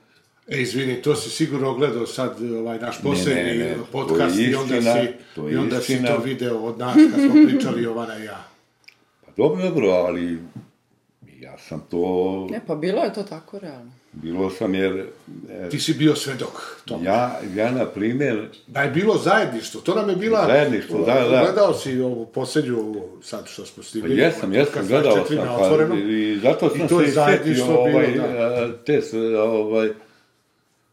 E, 0.48 0.62
izvini, 0.62 1.02
to 1.02 1.16
si 1.16 1.30
sigurno 1.30 1.74
gledao 1.74 2.06
sad 2.06 2.42
ovaj 2.52 2.80
naš 2.80 3.02
posljednji 3.02 3.64
podcast 3.92 4.40
i 4.40 4.56
onda 4.56 4.82
si, 4.82 5.08
to 5.36 5.50
i 5.50 5.56
onda 5.56 5.82
si 5.82 6.06
to 6.06 6.18
video 6.18 6.60
od 6.60 6.80
nas 6.80 6.96
kad 6.96 7.22
smo 7.22 7.34
pričali 7.48 7.84
Jovana 7.84 8.20
i 8.20 8.24
ja. 8.24 8.48
Pa 9.26 9.32
dobro, 9.38 9.64
dobro, 9.64 9.88
ali 9.90 10.40
ja 11.40 11.58
sam 11.58 11.84
to, 11.90 12.48
Ne, 12.52 12.62
pa 12.68 12.76
bilo 12.76 13.04
je 13.04 13.14
to 13.14 13.24
tako 13.24 13.60
realno. 13.60 13.92
Bilo 14.22 14.50
sam 14.50 14.76
jer, 14.76 15.06
e, 15.50 15.70
Ti 15.70 15.80
si 15.80 15.94
bio 15.94 16.16
svedok 16.16 16.82
tome. 16.86 17.06
ja, 17.06 17.40
ja 17.56 17.72
na 17.72 17.86
primjer, 17.86 18.48
Da 18.68 18.82
je 18.82 18.92
bilo 18.92 19.18
zajedništvo, 19.18 19.82
to 19.82 19.96
nam 19.96 20.10
je 20.10 20.16
bila... 20.16 20.46
Zajedništvo, 20.46 21.06
da, 21.06 21.14
da. 21.14 21.42
Gledao 21.44 21.74
si 21.74 22.00
ovu 22.00 22.26
posljednju, 22.26 22.80
ovu, 22.80 23.18
sad 23.22 23.48
što 23.48 23.66
smo 23.66 23.84
Pa 23.84 23.88
stigli. 23.90 24.18
jesam, 24.18 24.54
jesam, 24.54 24.74
podcast 24.74 24.90
gledao 24.90 25.16
24 25.16 25.78
sam, 25.78 25.90
pa, 25.90 25.96
i 25.96 26.40
zato 26.44 26.70
sam 26.70 26.86
I 26.86 26.88
to 26.88 27.00
se 27.00 27.04
je 27.04 27.10
i 27.10 27.12
setio 27.12 27.24
zajedništvo 27.24 27.68
bilo, 27.68 27.80
ovaj, 27.80 28.08
da. 28.18 28.24
a, 28.24 28.72
te 28.86 29.02
ovaj, 29.38 29.90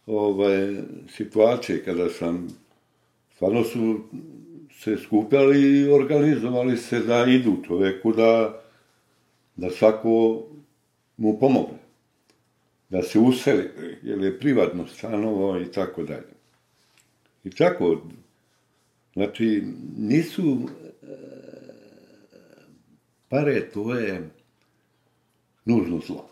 ovaj, 0.07 0.77
situacije 1.17 1.85
kada 1.85 2.09
sam, 2.11 2.49
stvarno 3.35 3.65
su 3.65 4.01
se 4.81 4.97
skupljali 5.05 5.81
i 5.81 5.89
organizovali 5.89 6.77
se 6.77 7.01
da 7.01 7.25
idu 7.29 7.57
čoveku, 7.67 8.13
da, 8.13 8.61
da 9.57 9.71
svako 9.71 10.43
mu 11.17 11.39
pomogne. 11.41 11.84
Da 12.95 13.03
se 13.03 13.19
useli, 13.19 13.71
jer 14.03 14.21
je 14.21 14.39
privatno 14.39 14.87
stanovo 14.87 15.61
i 15.61 15.73
tako 15.73 16.03
dalje. 16.03 16.35
I 17.45 17.51
tako, 17.51 18.03
znači, 19.15 19.63
nisu 19.99 20.69
pare 23.29 23.71
to 23.71 23.95
je 23.95 24.31
nužno 25.65 26.01
zlo. 26.07 26.29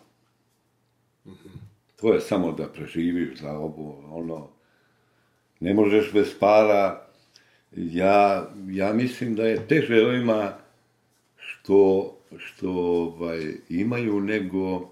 To 2.01 2.13
je 2.13 2.21
samo 2.21 2.51
da 2.51 2.67
preživiš 2.67 3.39
za 3.39 3.51
ovo, 3.51 4.05
ono, 4.11 4.49
ne 5.59 5.73
možeš 5.73 6.13
bez 6.13 6.27
para. 6.39 7.07
Ja, 7.75 8.49
ja 8.67 8.93
mislim 8.93 9.35
da 9.35 9.47
je 9.47 9.67
teže 9.67 10.05
ovima 10.05 10.53
što, 11.35 12.17
što 12.37 12.71
ovaj, 12.71 13.53
imaju 13.69 14.19
nego 14.19 14.89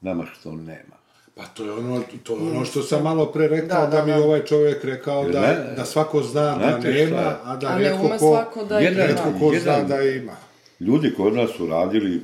nama 0.00 0.26
što 0.26 0.52
nema. 0.52 1.01
Pa 1.34 1.44
to 1.44 1.64
je 1.64 1.72
ono, 1.72 2.02
to 2.22 2.32
je 2.34 2.42
ono 2.42 2.64
što 2.64 2.82
sam 2.82 3.02
malo 3.02 3.26
pre 3.26 3.48
rekao, 3.48 3.80
da, 3.80 3.86
Da, 3.86 3.96
da, 3.96 4.04
mi 4.06 4.12
da. 4.12 4.18
ovaj 4.18 4.44
čovjek 4.44 4.84
rekao 4.84 5.28
da, 5.28 5.40
Ne, 5.40 5.74
da 5.76 5.84
svako 5.84 6.22
zna 6.22 6.40
da 6.58 6.78
nema, 6.78 7.06
šta? 7.10 7.40
a 7.44 7.56
da 7.56 7.68
ume 7.96 8.18
ko, 8.18 8.64
da 8.64 8.78
Jedan- 8.78 8.94
ima. 8.94 9.04
rijetko 9.06 9.32
ko 9.40 9.50
zna 9.52 9.72
jedan- 9.72 9.88
da 9.88 10.02
ima. 10.02 10.36
Ljudi 10.80 11.14
kod 11.14 11.34
nas 11.34 11.50
su 11.50 11.66
radili 11.66 12.22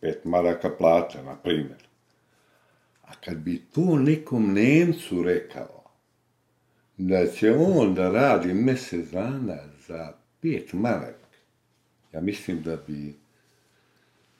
pet 0.00 0.24
maraka 0.24 0.70
plata, 0.70 1.22
na 1.22 1.34
primjer. 1.34 1.82
A 3.02 3.10
kad 3.24 3.36
bi 3.36 3.62
to 3.74 3.96
nekom 3.98 4.52
Nemcu 4.52 5.22
rekao, 5.22 5.82
da 6.96 7.26
će 7.26 7.52
on 7.52 7.94
da 7.94 8.10
radi 8.10 8.54
mjesec 8.54 9.08
dana 9.08 9.56
za 9.88 10.12
pet 10.40 10.72
maraka, 10.72 11.28
ja 12.12 12.20
mislim 12.20 12.62
da 12.62 12.76
bi 12.76 13.14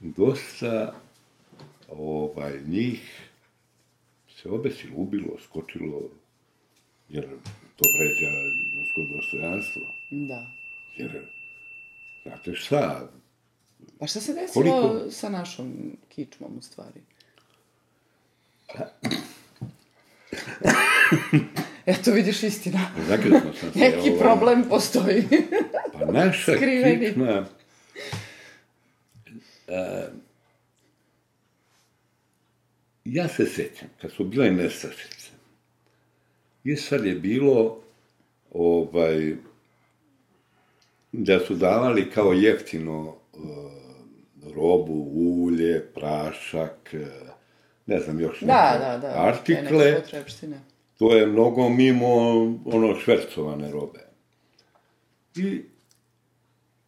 dosta 0.00 0.92
ovaj, 1.88 2.60
njih 2.66 3.28
se 4.42 4.48
obesilo, 4.48 4.92
ubilo, 4.96 5.38
skočilo, 5.40 6.00
jer 7.08 7.24
to 7.76 7.84
vređa 7.90 8.30
ljudsko 8.74 9.14
dostojanstvo. 9.16 9.82
Da. 10.10 10.46
Jer, 10.96 11.26
znate 12.22 12.54
šta, 12.54 13.10
Pa 13.98 14.06
šta 14.06 14.20
se 14.20 14.34
desilo 14.34 14.64
Koliko- 14.64 15.10
sa 15.10 15.28
našom 15.28 15.72
kičmom 16.08 16.58
u 16.58 16.62
stvari? 16.62 17.00
Eto 21.86 22.12
vidiš 22.12 22.42
istina. 22.42 22.80
Zakljusno 23.08 23.52
sam 23.60 23.72
se. 23.72 23.78
Neki 23.78 24.08
ovaj, 24.08 24.18
problem 24.20 24.64
postoji. 24.68 25.24
Pa 25.92 26.04
naša 26.04 26.52
Skriveni. 26.52 27.06
kičma... 27.06 27.46
a, 29.68 30.06
ja 33.04 33.28
se 33.28 33.46
sećam, 33.46 33.88
kad 34.00 34.12
su 34.12 34.24
bile 34.24 34.50
nestašice, 34.50 35.30
i 36.64 36.76
sad 36.76 37.04
je 37.04 37.14
bilo 37.14 37.80
ovaj, 38.50 39.34
da 41.12 41.40
su 41.40 41.54
davali 41.54 42.10
kao 42.10 42.32
jeftino 42.32 43.14
e, 43.34 43.38
robu, 44.54 45.08
ulje, 45.14 45.86
prašak, 45.94 46.94
e, 46.94 47.06
ne 47.86 48.00
znam 48.00 48.20
još 48.20 48.40
da, 48.40 48.72
neke 48.72 48.84
da, 48.84 48.98
da. 48.98 49.26
artikle. 49.26 49.84
neke 49.84 50.00
potrepštine. 50.00 50.60
To 50.98 51.16
je 51.16 51.26
mnogo 51.26 51.68
mimo 51.68 52.16
ono 52.64 53.00
švercovane 53.00 53.70
robe. 53.70 54.00
I 55.36 55.62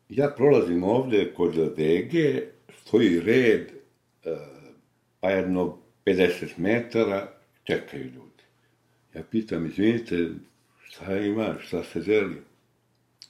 ja 0.08 0.34
prolazim 0.36 0.84
ovde 0.84 1.34
kod 1.36 1.74
Dege, 1.76 2.42
stoji 2.80 3.20
red, 3.20 3.70
e, 4.24 4.36
pa 5.20 5.30
jedno 5.30 5.83
50 6.04 6.46
metara, 6.56 7.32
čekaju 7.64 8.04
ljudi. 8.04 8.42
Ja 9.14 9.22
pitam, 9.30 9.66
izvinite, 9.66 10.28
šta 10.84 11.16
ima, 11.16 11.54
šta 11.60 11.84
se 11.84 12.00
želi? 12.00 12.36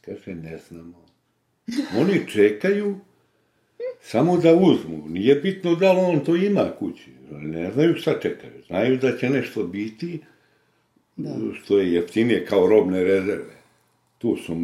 Kaže, 0.01 0.35
ne 0.35 0.59
znamo. 0.59 1.05
Oni 1.99 2.29
čekaju 2.29 2.99
samo 4.01 4.37
da 4.37 4.55
uzmu. 4.55 5.05
Nije 5.09 5.35
bitno 5.35 5.75
da 5.75 5.93
li 5.93 6.01
on 6.01 6.25
to 6.25 6.37
ima 6.37 6.71
kući. 6.79 7.11
Ne 7.31 7.71
znaju 7.71 7.95
šta 7.95 8.21
čekaju. 8.21 8.63
Znaju 8.67 8.97
da 8.97 9.17
će 9.17 9.31
nešto 9.31 9.65
biti, 9.65 10.21
što 11.63 11.79
je 11.79 11.93
jeftinije 11.93 12.47
kao 12.47 12.67
robne 12.67 13.05
rezerve. 13.05 13.55
Tu 14.19 14.37
su, 14.37 14.55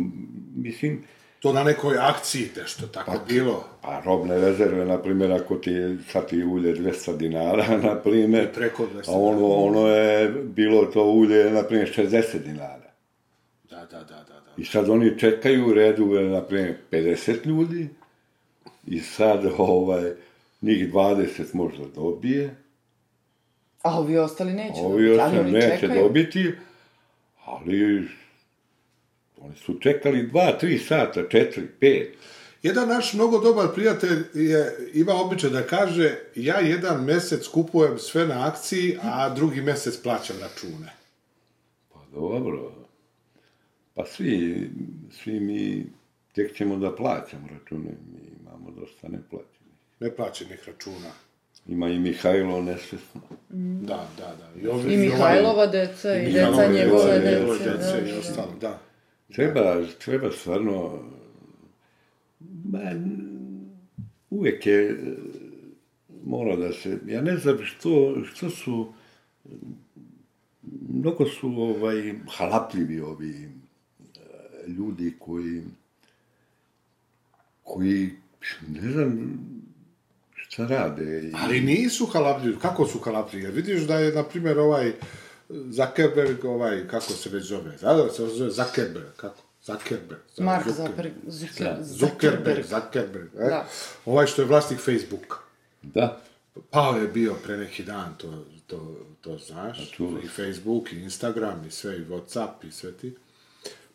mislim, 0.56 1.02
To 1.40 1.52
na 1.52 1.64
nekoj 1.64 1.98
akciji 1.98 2.50
nešto 2.56 2.86
tako 2.86 3.12
bilo. 3.28 3.64
pa 3.82 4.00
robne 4.04 4.38
rezerve, 4.38 4.84
na 4.84 4.98
primjer, 4.98 5.32
ako 5.32 5.56
ti 5.56 5.70
je 5.70 5.98
sad 6.12 6.28
ti 6.28 6.44
ulje 6.44 6.74
200 6.74 7.16
dinara, 7.16 7.76
na 7.88 7.94
primjer, 7.94 8.52
preko 8.54 8.86
200 8.94 9.08
a 9.08 9.12
ono, 9.12 9.46
ono 9.48 9.86
je 9.88 10.28
bilo 10.28 10.84
to 10.86 11.04
ulje, 11.04 11.50
na 11.50 11.62
primjer, 11.62 11.92
60 11.96 12.38
dinara. 12.44 12.90
Da, 13.70 13.76
da, 13.76 13.98
da, 13.98 14.04
da. 14.04 14.22
da. 14.24 14.52
I 14.56 14.64
sad 14.64 14.88
oni 14.90 15.18
čekaju 15.18 15.68
u 15.68 15.72
redu, 15.74 16.06
na 16.06 16.42
primjer, 16.42 16.76
50 16.90 17.46
ljudi 17.46 17.88
i 18.86 19.00
sad, 19.00 19.46
ovaj, 19.58 20.10
njih 20.62 20.92
20 20.92 21.54
možda 21.54 21.84
dobije, 21.94 22.56
A 23.82 23.98
ovi 23.98 24.18
ostali 24.18 24.52
neće. 24.52 24.80
ovi 24.80 25.02
dobiti, 25.06 25.20
ali 25.20 25.30
osam 25.30 25.38
oni 25.40 25.52
neće 25.52 25.78
čekaju. 25.80 26.02
dobiti, 26.02 26.52
ali 27.44 28.08
oni 29.40 29.56
su 29.56 29.78
čekali 29.80 30.28
2, 30.32 30.52
3 30.62 30.78
sata, 30.78 31.20
4, 31.20 31.66
5. 31.80 32.06
Jedan 32.62 32.88
naš 32.88 33.12
mnogo 33.12 33.38
dobar 33.38 33.68
prijatelj 33.74 34.24
je, 34.34 34.76
ima 34.94 35.14
običaj 35.14 35.50
da 35.50 35.62
kaže 35.62 36.18
ja 36.34 36.58
jedan 36.58 37.04
mesec 37.04 37.46
kupujem 37.46 37.98
sve 37.98 38.26
na 38.26 38.46
akciji, 38.48 38.98
a 39.02 39.28
drugi 39.34 39.60
mesec 39.60 40.02
plaćam 40.02 40.36
račune. 40.40 40.92
Pa 41.92 42.00
dobro. 42.12 42.72
Pa 43.94 44.06
svi, 44.06 44.70
svi 45.10 45.40
mi 45.40 45.86
tek 46.34 46.56
ćemo 46.56 46.76
da 46.76 46.94
plaćamo 46.94 47.48
račune, 47.52 47.90
mi 48.12 48.20
imamo 48.40 48.70
dosta 48.70 49.08
neplaćenih. 49.08 49.74
Neplaćenih 50.00 50.68
računa. 50.68 51.10
Ima 51.66 51.88
i 51.88 51.98
Mihajlo 51.98 52.62
nesvesno. 52.62 53.20
Da, 53.80 54.08
da, 54.18 54.34
da. 54.38 54.60
I, 54.60 54.68
ovi, 54.68 54.94
I 54.94 54.96
Mihajlova 54.96 55.66
deca, 55.66 56.14
i 56.14 56.32
deca 56.32 56.50
Mihajlova 56.50 56.66
njegove 56.72 57.16
i 57.16 57.30
njegove 57.30 57.58
dece. 57.58 58.00
da, 58.00 58.08
i 58.08 58.12
da. 58.12 58.18
ostalo, 58.18 58.54
da. 58.60 58.78
Treba, 59.32 59.76
treba 59.98 60.30
stvarno, 60.32 60.98
ma, 62.64 62.78
uvijek 64.30 64.66
je, 64.66 64.96
mora 66.24 66.56
da 66.56 66.72
se, 66.72 66.98
ja 67.06 67.22
ne 67.22 67.36
znam 67.36 67.58
što, 67.62 67.90
što 68.24 68.50
su, 68.50 68.92
mnogo 70.88 71.26
su 71.26 71.48
ovaj, 71.48 72.14
halapljivi 72.28 73.00
ovi 73.00 73.30
e, 73.30 73.48
ljudi 74.68 75.14
koji, 75.18 75.62
koji, 77.62 78.10
ne 78.68 78.92
znam 78.92 79.38
šta 80.34 80.66
rade. 80.66 81.22
i- 81.24 81.32
Ali 81.34 81.60
nisu 81.60 82.06
halapljivi. 82.06 82.58
Kako 82.58 82.86
su 82.86 82.98
halapljivi? 82.98 83.44
Jer 83.44 83.54
vidiš 83.54 83.80
da 83.80 83.98
je, 83.98 84.12
na 84.12 84.22
primjer, 84.24 84.58
ovaj 84.58 84.92
Zuckerberg, 85.70 86.44
ovaj, 86.44 86.88
kako 86.88 87.12
se 87.12 87.30
već 87.30 87.44
zove? 87.44 87.76
Da, 87.80 87.94
da 87.94 88.12
se 88.12 88.26
zove 88.26 88.50
Zuckerberg, 88.50 89.06
kako? 89.16 89.42
Zuckerberg. 89.64 90.20
Mark 90.38 90.66
Zuckerberg. 90.68 91.12
Zuckerberg. 91.26 91.84
Zuckerberg, 91.84 92.64
Zuckerberg. 92.66 93.28
E? 93.38 93.48
Da. 93.48 93.66
Ovaj 94.04 94.26
što 94.26 94.42
je 94.42 94.48
vlasnik 94.48 94.80
Facebooka. 94.80 95.36
Da, 95.82 96.20
Pao 96.70 96.96
je 96.96 97.08
bio 97.08 97.34
pre 97.44 97.56
neki 97.56 97.84
dan, 97.84 98.14
to, 98.18 98.44
to, 98.66 98.96
to 99.20 99.38
znaš. 99.38 99.98
I 100.24 100.28
Facebook, 100.28 100.92
i 100.92 101.00
Instagram, 101.00 101.64
i 101.68 101.70
sve, 101.70 101.96
i 101.96 102.04
Whatsapp, 102.04 102.68
i 102.68 102.72
sve 102.72 102.92
ti. 102.92 103.16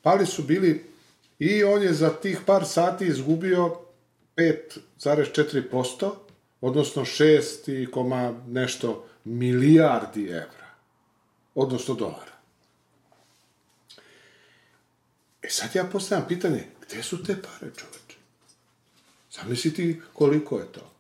Pali 0.01 0.26
su 0.26 0.43
bili 0.43 0.86
i 1.39 1.64
on 1.64 1.84
je 1.84 1.93
za 1.93 2.10
tih 2.10 2.39
par 2.45 2.66
sati 2.66 3.06
izgubio 3.06 3.76
5,4%, 4.38 6.12
odnosno 6.62 7.01
6 7.06 7.84
i 7.84 7.91
koma 7.91 8.34
nešto 8.47 9.06
milijardi 9.24 10.28
evra. 10.28 10.64
Odnosno 11.56 11.93
dolara. 11.93 12.36
E 15.41 15.49
sad 15.49 15.76
ja 15.76 15.84
postavljam 15.84 16.28
pitanje, 16.28 16.64
gde 16.88 17.03
su 17.03 17.24
te 17.24 17.36
pare, 17.41 17.72
čoveče? 17.78 18.18
Zamisli 19.32 19.74
ti 19.74 20.01
koliko 20.14 20.60
je 20.60 20.66
to? 20.72 20.95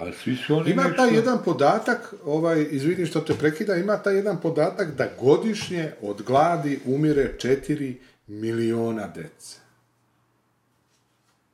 pa 0.00 0.12
svi 0.12 0.36
su 0.36 0.56
oni 0.56 0.70
Ima 0.70 0.82
nešto... 0.82 0.96
taj 0.96 1.14
jedan 1.14 1.38
podatak, 1.44 2.14
ovaj, 2.24 2.66
izvini 2.70 3.06
što 3.06 3.20
te 3.20 3.34
prekida, 3.34 3.76
ima 3.76 3.96
taj 4.02 4.14
jedan 4.14 4.40
podatak 4.40 4.94
da 4.96 5.08
godišnje 5.20 5.92
od 6.02 6.22
gladi 6.22 6.80
umire 6.84 7.34
4 7.38 7.94
miliona 8.26 9.06
dece. 9.06 9.58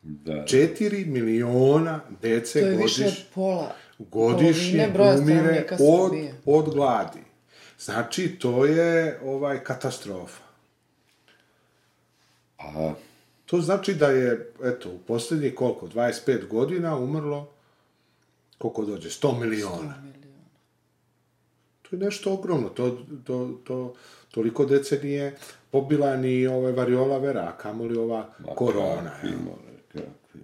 Da. 0.03 0.33
4 0.33 1.07
miliona 1.07 2.01
dece 2.23 2.61
To 2.61 2.67
je 2.67 2.77
više 2.77 3.05
od 3.05 3.11
godišnje, 3.11 3.25
pola. 3.35 3.75
godišnje 3.99 4.89
umire 5.21 5.67
od, 5.81 6.13
od 6.45 6.75
gladi. 6.75 7.26
Znači, 7.87 8.39
to 8.39 8.65
je 8.65 9.21
ovaj 9.25 9.65
katastrofa. 9.65 10.43
A, 12.59 12.93
To 13.47 13.61
znači 13.61 13.95
da 13.95 14.07
je, 14.07 14.53
eto, 14.65 14.91
u 14.91 14.99
posljednjih 14.99 15.55
koliko, 15.55 15.87
25 15.87 16.47
godina 16.49 16.97
umrlo, 16.99 17.49
koliko 18.59 18.85
dođe, 18.85 19.09
100 19.09 19.41
miliona. 19.41 19.95
To 21.83 21.97
je 21.97 21.99
nešto 21.99 22.33
ogromno, 22.33 22.69
to, 22.69 22.99
to, 23.25 23.61
to, 23.65 23.95
toliko 24.31 24.65
dece 24.65 25.01
nije 25.03 25.37
pobila 25.71 26.17
ni 26.17 26.47
ove 26.47 26.73
variola 26.73 27.19
vera, 27.19 27.53
a 27.55 27.59
kamoli 27.59 27.97
ova 27.97 28.35
korona. 28.57 29.11
kakvi, 29.11 29.29
jel? 29.29 29.39
more, 29.39 29.79
kakvi. 29.93 30.41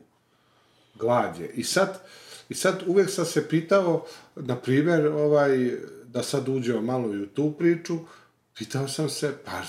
glad 0.94 1.40
je. 1.40 1.50
I 1.54 1.64
sad, 1.64 1.98
I 2.48 2.54
sad 2.54 2.82
uvek 2.86 3.10
sam 3.10 3.24
se 3.24 3.48
pitao, 3.48 4.04
na 4.36 4.56
primjer, 4.56 5.06
ovaj, 5.06 5.70
da 6.12 6.22
sad 6.22 6.48
uđemo 6.48 6.80
malo 6.80 7.14
i 7.14 7.22
u 7.22 7.26
tu 7.26 7.54
priču, 7.58 7.98
pitao 8.54 8.88
sam 8.88 9.08
se, 9.08 9.34
pa 9.44 9.62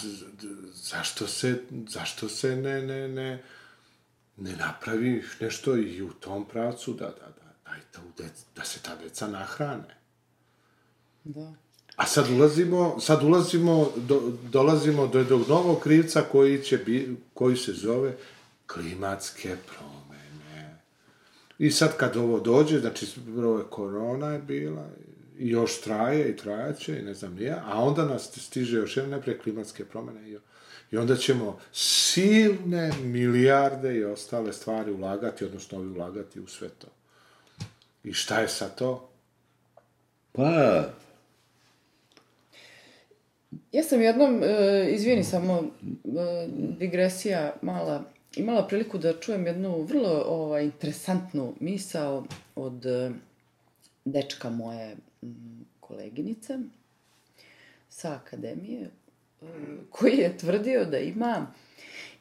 zašto 0.74 1.28
se, 1.28 1.64
zašto 1.90 2.30
se 2.30 2.56
ne, 2.56 2.82
ne, 2.82 3.08
ne, 3.08 3.44
ne 4.38 4.56
napravi 4.56 5.24
nešto 5.40 5.78
i 5.78 6.02
u 6.02 6.14
tom 6.14 6.46
pravcu, 6.46 6.94
da, 6.94 7.06
da, 7.06 7.12
da, 7.12 7.54
da, 7.66 7.78
i 7.78 7.82
ta 7.92 8.02
dec, 8.18 8.34
da 8.56 8.64
se 8.64 8.80
ta 8.80 8.96
deca 8.96 9.28
nahrane. 9.28 9.98
Da. 11.24 11.54
A 11.96 12.06
sad 12.06 12.30
ulazimo, 12.30 13.00
sad 13.00 13.24
ulazimo, 13.24 13.92
do, 13.96 14.34
dolazimo 14.52 15.08
do 15.08 15.20
jednog 15.20 15.48
novog 15.50 15.80
krivca 15.80 16.22
koji 16.22 16.62
će 16.62 16.78
bi, 16.78 17.18
koji 17.34 17.58
se 17.58 17.74
zove 17.74 18.16
klimatske 18.68 19.56
promene. 19.68 20.80
I 21.60 21.72
sad 21.72 21.98
kad 21.98 22.18
ovo 22.18 22.40
dođe, 22.40 22.80
znači 22.80 23.08
korona 23.70 24.28
je 24.28 24.40
bila, 24.40 24.90
još 25.50 25.82
traje 25.82 26.30
i 26.30 26.38
trajaće, 26.38 27.00
i 27.00 27.02
ne 27.02 27.14
znam 27.14 27.36
nija, 27.36 27.64
a 27.66 27.84
onda 27.84 28.06
nas 28.06 28.38
stiže 28.38 28.78
još 28.78 28.98
jedna 28.98 29.16
nepre 29.16 29.38
klimatske 29.38 29.86
promene 29.86 30.30
i, 30.30 30.38
i 30.92 30.98
onda 30.98 31.16
ćemo 31.16 31.60
silne 31.72 32.92
milijarde 33.02 33.96
i 33.96 34.04
ostale 34.04 34.54
stvari 34.54 34.92
ulagati, 34.92 35.46
odnosno 35.46 35.78
ovi 35.78 35.88
ulagati 35.88 36.40
u 36.40 36.48
sve 36.48 36.70
to. 36.70 36.88
I 38.04 38.14
šta 38.14 38.40
je 38.40 38.48
sa 38.48 38.70
to? 38.70 39.10
Pa, 40.32 40.84
Ja 43.74 43.84
sam 43.84 44.02
jednom, 44.02 44.44
e, 44.44 44.88
izvini 44.92 45.24
samo, 45.24 45.64
e, 45.84 46.48
digresija 46.80 47.54
mala, 47.62 48.04
imala 48.36 48.68
priliku 48.68 48.98
da 48.98 49.20
čujem 49.20 49.48
jednu 49.48 49.82
vrlo 49.82 50.24
ovaj, 50.28 50.64
interesantnu 50.64 51.54
misao 51.60 52.26
od 52.56 52.86
e, 52.86 53.12
dečka 54.06 54.50
moje 54.50 54.96
m, 55.24 55.36
koleginice 55.80 56.60
sa 57.90 58.16
akademije, 58.16 58.82
e, 59.42 59.46
koji 59.90 60.18
je 60.18 60.38
tvrdio 60.38 60.86
da 60.86 60.98
ima 60.98 61.48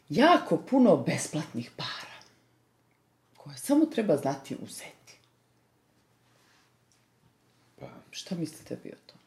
jako 0.09 0.57
puno 0.57 0.97
besplatnih 0.97 1.71
para, 1.77 2.17
koje 3.37 3.57
samo 3.57 3.87
treba 3.87 4.17
znati 4.17 4.57
uzeti. 4.63 5.19
pa, 7.81 7.89
Šta 8.11 8.35
mislite 8.35 8.79
vi 8.85 8.91
o 8.91 8.97
tom? 9.07 9.19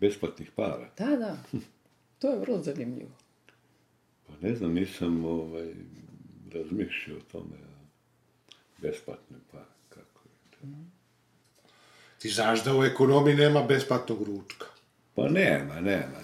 besplatnih 0.00 0.50
para. 0.56 0.90
Da, 0.98 1.16
da, 1.16 1.36
to 2.18 2.30
je 2.30 2.38
vrlo 2.38 2.58
zanimljivo. 2.62 3.10
Pa 4.26 4.32
ne 4.40 4.54
znam, 4.54 4.72
nisam 4.74 5.24
ovaj, 5.24 5.74
razmišljao 6.52 7.16
o 7.18 7.32
tome. 7.32 7.56
Besplatne 8.78 9.36
para, 9.52 9.66
kako 9.88 10.20
je 10.24 10.50
to. 10.50 10.66
Ti 12.22 12.28
znaš 12.28 12.64
da 12.64 12.76
u 12.76 12.84
ekonomiji 12.84 13.34
nema 13.34 13.62
besplatnog 13.62 14.22
ručka. 14.22 14.66
Pa 15.14 15.28
nema, 15.28 15.80
nema. 15.80 16.18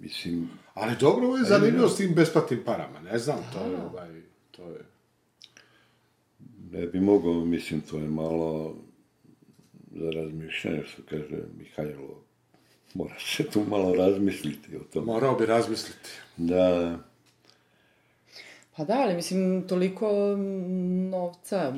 Mislim, 0.00 0.50
Ali 0.74 0.96
dobro, 1.00 1.26
ovo 1.26 1.36
je 1.36 1.44
zanimljivo 1.44 1.88
s 1.88 1.96
tim 1.96 2.14
besplatnim 2.14 2.62
parama. 2.64 3.00
Ne 3.00 3.18
znam, 3.18 3.38
to 3.52 3.58
je 3.58 3.76
ovaj, 3.76 4.20
to 4.50 4.62
je... 4.62 4.80
ne 6.70 6.86
bi 6.86 7.00
mogao, 7.00 7.34
mislim, 7.34 7.80
to 7.80 7.98
je 7.98 8.08
malo 8.08 8.76
za 9.94 10.10
razmišljanje, 10.10 10.82
što 10.86 11.02
kaže 11.10 11.42
Mihajlo. 11.58 12.22
Mora 12.94 13.14
se 13.18 13.44
tu 13.50 13.64
malo 13.68 13.94
razmisliti 13.94 14.76
o 14.76 14.80
tome. 14.92 15.06
Morao 15.06 15.34
bi 15.34 15.46
razmisliti. 15.46 16.10
Da, 16.36 16.98
Pa 18.76 18.84
da, 18.84 18.94
ali 19.00 19.14
mislim, 19.14 19.64
toliko 19.68 20.36
novca 21.10 21.74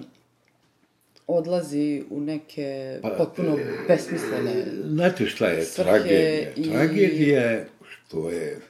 odlazi 1.29 2.05
u 2.11 2.21
neke 2.21 2.99
Pa, 3.03 3.09
potpuno 3.09 3.59
besmislene... 3.89 4.65
Znate 4.85 5.27
šta 5.27 5.47
je 5.47 5.65
tragedija? 5.77 6.53
i- 6.57 6.71
Tragedija 6.71 7.41
je 7.43 7.69
što 7.89 8.31
je 8.31 8.61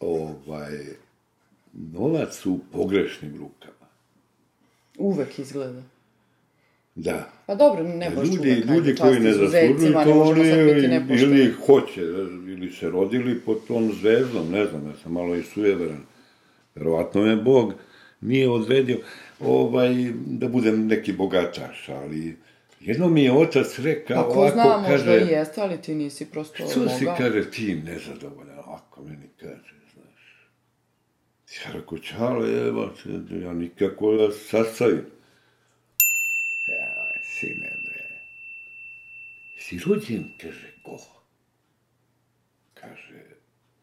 ovaj, 0.00 0.78
novac 1.72 2.46
u 2.46 2.58
pogrešnim 2.72 3.32
rukama. 3.32 3.86
Uvek 4.98 5.38
izgleda. 5.38 5.82
Da. 6.94 7.28
Pa 7.46 7.54
dobro, 7.54 7.82
ne 7.82 8.10
možeš 8.10 8.34
ljudi, 8.34 8.50
uvek, 8.50 8.64
ljudi 8.66 8.94
koji 8.94 9.20
ne 9.20 9.32
zaslužuju 9.32 9.92
to, 10.04 10.22
oni 10.22 10.40
ili 11.20 11.52
hoće, 11.66 12.00
ili 12.48 12.72
se 12.72 12.88
rodili 12.90 13.40
pod 13.40 13.66
tom 13.68 13.92
zvezdom, 13.92 14.50
ne 14.50 14.66
znam, 14.66 14.86
ja 14.86 14.92
sam 15.02 15.12
malo 15.12 15.34
i 15.36 15.42
sujeveran. 15.42 16.02
Verovatno 16.74 17.22
me 17.22 17.36
Bog 17.36 17.74
nije 18.20 18.50
odredio 18.50 18.98
ovaj, 19.40 19.94
da 20.26 20.48
budem 20.48 20.86
neki 20.86 21.12
bogataš, 21.12 21.88
ali 21.88 22.36
jedno 22.80 23.08
mi 23.08 23.22
je 23.24 23.32
otac 23.32 23.78
rekao, 23.78 24.22
Pa 24.22 24.28
ko 24.28 24.38
ovako, 24.38 24.54
zna, 24.54 24.64
možda 24.64 24.88
kaže, 24.88 25.26
i 25.26 25.32
jeste, 25.32 25.60
ali 25.60 25.82
ti 25.82 25.94
nisi 25.94 26.30
prosto 26.30 26.68
što 26.68 26.88
si, 26.88 27.06
kaže, 27.18 27.50
ti 27.50 27.74
nezadovoljan, 27.74 28.58
ovako 28.58 29.02
meni 29.02 29.28
kaže, 29.40 29.74
znaš. 29.94 30.48
Ja 31.64 31.72
rekao, 31.72 32.46
evo, 32.66 32.90
se, 33.02 33.08
ja 33.42 33.52
nikako 33.52 34.12
da 34.12 34.32
sastavim. 34.32 35.04
Ja, 36.68 37.10
sine, 37.22 37.76
bre. 37.84 38.20
Si 39.58 39.78
rođen, 39.86 40.24
kaže, 40.40 40.72
ko? 40.82 40.98
Kaže, 42.74 43.24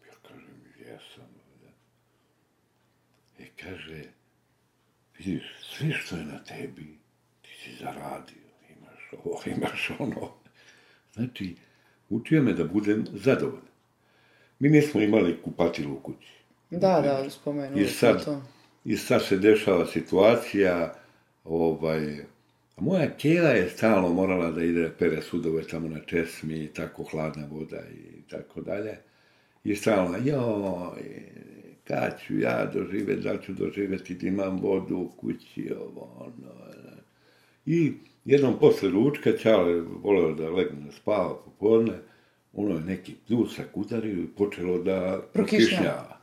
ja 0.07 0.13
kažem, 0.21 0.61
jesam. 0.79 1.29
Da. 1.61 1.69
E, 3.43 3.47
kaže, 3.61 4.03
vidiš, 5.17 5.43
sve 5.61 5.91
što 5.91 6.15
je 6.15 6.25
na 6.25 6.43
tebi, 6.43 6.97
ti 7.41 7.49
si 7.63 7.75
zaradio, 7.83 8.47
imaš 8.77 9.23
ovo, 9.23 9.41
imaš 9.57 9.91
ono. 9.99 10.31
Znači, 11.13 11.55
učio 12.09 12.43
me 12.43 12.53
da 12.53 12.63
budem 12.63 13.05
zadovoljan. 13.13 13.67
Mi 14.59 14.69
nismo 14.69 15.01
imali 15.01 15.41
kupatilu 15.43 15.93
u 15.93 15.99
kući. 15.99 16.33
Da, 16.69 17.01
da, 17.01 17.29
spomenuli 17.29 17.83
I 17.83 17.87
sad, 17.87 18.25
to. 18.25 18.41
I 18.85 18.97
sad 18.97 19.25
se 19.25 19.37
dešava 19.37 19.85
situacija, 19.85 20.93
ovaj, 21.43 22.21
a 22.75 22.81
moja 22.81 23.17
kjera 23.17 23.49
je 23.49 23.69
stalno 23.69 24.13
morala 24.13 24.51
da 24.51 24.63
ide 24.63 24.91
pere 24.99 25.21
sudove 25.21 25.63
tamo 25.63 25.87
na 25.87 25.99
česmi 25.99 26.63
i 26.63 26.67
tako 26.67 27.03
hladna 27.03 27.47
voda 27.51 27.81
i 27.91 28.21
tako 28.29 28.61
dalje. 28.61 28.97
I 29.63 29.75
stalno, 29.75 30.17
joj, 30.17 31.31
kad 31.87 32.19
ću 32.27 32.39
ja 32.39 32.71
doživjeti, 32.73 33.21
da 33.21 33.41
ću 33.41 33.53
doživjeti 33.53 34.15
da 34.15 34.27
imam 34.27 34.59
vodu 34.59 34.97
u 34.97 35.09
kući, 35.17 35.71
ovo, 35.79 36.13
ono. 36.19 36.67
I 37.65 37.93
jednom 38.25 38.59
posle 38.59 38.89
ručka, 38.89 39.37
Ćale 39.37 39.81
voleo 39.81 40.33
da 40.33 40.49
legne 40.49 40.85
da 40.85 40.91
spava 40.91 41.35
popodne, 41.45 41.93
ono 42.53 42.75
je 42.75 42.81
neki 42.81 43.15
pljusak 43.27 43.77
udario 43.77 44.23
i 44.23 44.27
počelo 44.27 44.83
da 44.83 45.21
Prokišnjava. 45.33 46.19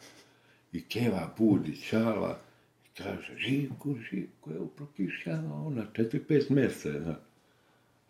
I 0.73 0.83
Keva 0.83 1.35
budi 1.39 1.77
Ćala 1.77 2.39
i 2.85 3.03
kaže, 3.03 3.37
Živko, 3.39 3.95
Živko, 4.11 4.51
evo 4.51 4.67
prokišnjava 4.67 5.67
ona, 5.67 5.87
četiri, 5.93 6.21
pet 6.21 6.51
mjeseca, 6.51 6.89
je, 6.89 7.01
zna. 7.01 7.17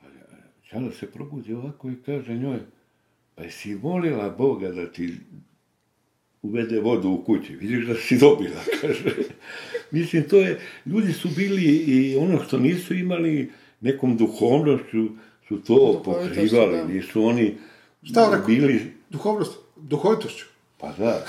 A 0.02 0.06
Ćala 0.70 0.90
se 0.92 1.10
probudi 1.10 1.54
ovako 1.54 1.90
i 1.90 2.02
kaže 2.06 2.34
njoj, 2.34 2.58
pa 3.34 3.42
jesi 3.42 3.74
molila 3.82 4.30
Boga 4.30 4.68
da 4.68 4.92
ti 4.92 5.16
uvede 6.44 6.80
vodu 6.80 7.08
u 7.08 7.24
kući, 7.24 7.56
vidiš 7.56 7.86
da 7.86 7.94
si 7.94 8.18
dobila, 8.18 8.60
kaže. 8.80 9.14
Mislim, 9.90 10.22
to 10.22 10.36
je, 10.36 10.60
ljudi 10.86 11.12
su 11.12 11.28
bili 11.36 11.64
i 11.64 12.16
ono 12.16 12.44
što 12.44 12.58
nisu 12.58 12.94
imali 12.94 13.50
nekom 13.80 14.16
duhovnošću, 14.16 15.08
su 15.48 15.58
to 15.66 16.02
pokrivali, 16.04 16.76
da. 16.76 16.84
nisu 16.84 17.24
oni 17.24 17.54
Šta 18.02 18.42
bili, 18.46 18.80
Duhovnost, 19.10 19.58
duhovitošću. 19.76 20.46
Pa 20.86 21.04
da, 21.04 21.24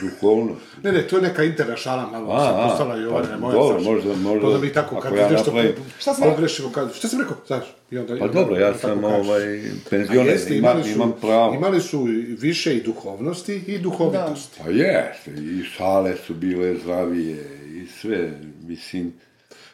duhovnost. 0.00 0.60
Ne, 0.82 0.92
ne, 0.92 1.02
to 1.02 1.16
je 1.16 1.22
neka 1.22 1.44
interna 1.44 1.76
šala 1.76 2.06
malo, 2.06 2.32
A, 2.32 2.40
sad 2.40 2.54
a, 2.56 2.68
postala 2.68 2.96
i 2.98 3.04
ova, 3.04 3.22
pa 3.22 3.36
moja, 3.38 3.52
dobro, 3.52 3.80
znaš. 3.80 3.84
možda- 3.86 4.14
možda, 4.14 4.40
To 4.40 4.52
da 4.52 4.58
mi 4.58 4.72
tako, 4.72 4.96
ako 4.96 5.02
kad 5.02 5.18
ja 5.18 5.28
nešto 5.30 5.44
napravim- 5.46 5.74
Šta 5.98 6.14
sam 6.14 6.30
pogrešimo, 6.30 6.70
kad, 6.70 6.94
šta 6.94 7.08
sam 7.08 7.20
rekao, 7.20 7.36
znaš, 7.46 7.64
i 7.90 7.98
onda... 7.98 8.16
Pa 8.18 8.28
dobro, 8.28 8.56
ja 8.56 8.74
sam 8.74 9.04
ovaj, 9.04 9.62
penzioner, 9.90 10.38
imam, 10.50 10.82
imam 10.86 11.12
pravo. 11.20 11.54
imali 11.54 11.80
su 11.80 12.06
više 12.38 12.76
i 12.76 12.82
duhovnosti 12.82 13.54
i 13.56 13.78
duhovitosti. 13.78 14.60
Pa 14.64 14.70
jeste, 14.70 15.30
i 15.30 15.64
šale 15.66 16.16
su 16.16 16.34
bile 16.34 16.74
zdravije 16.76 17.36
i 17.66 17.86
sve, 18.00 18.32
mislim, 18.62 19.12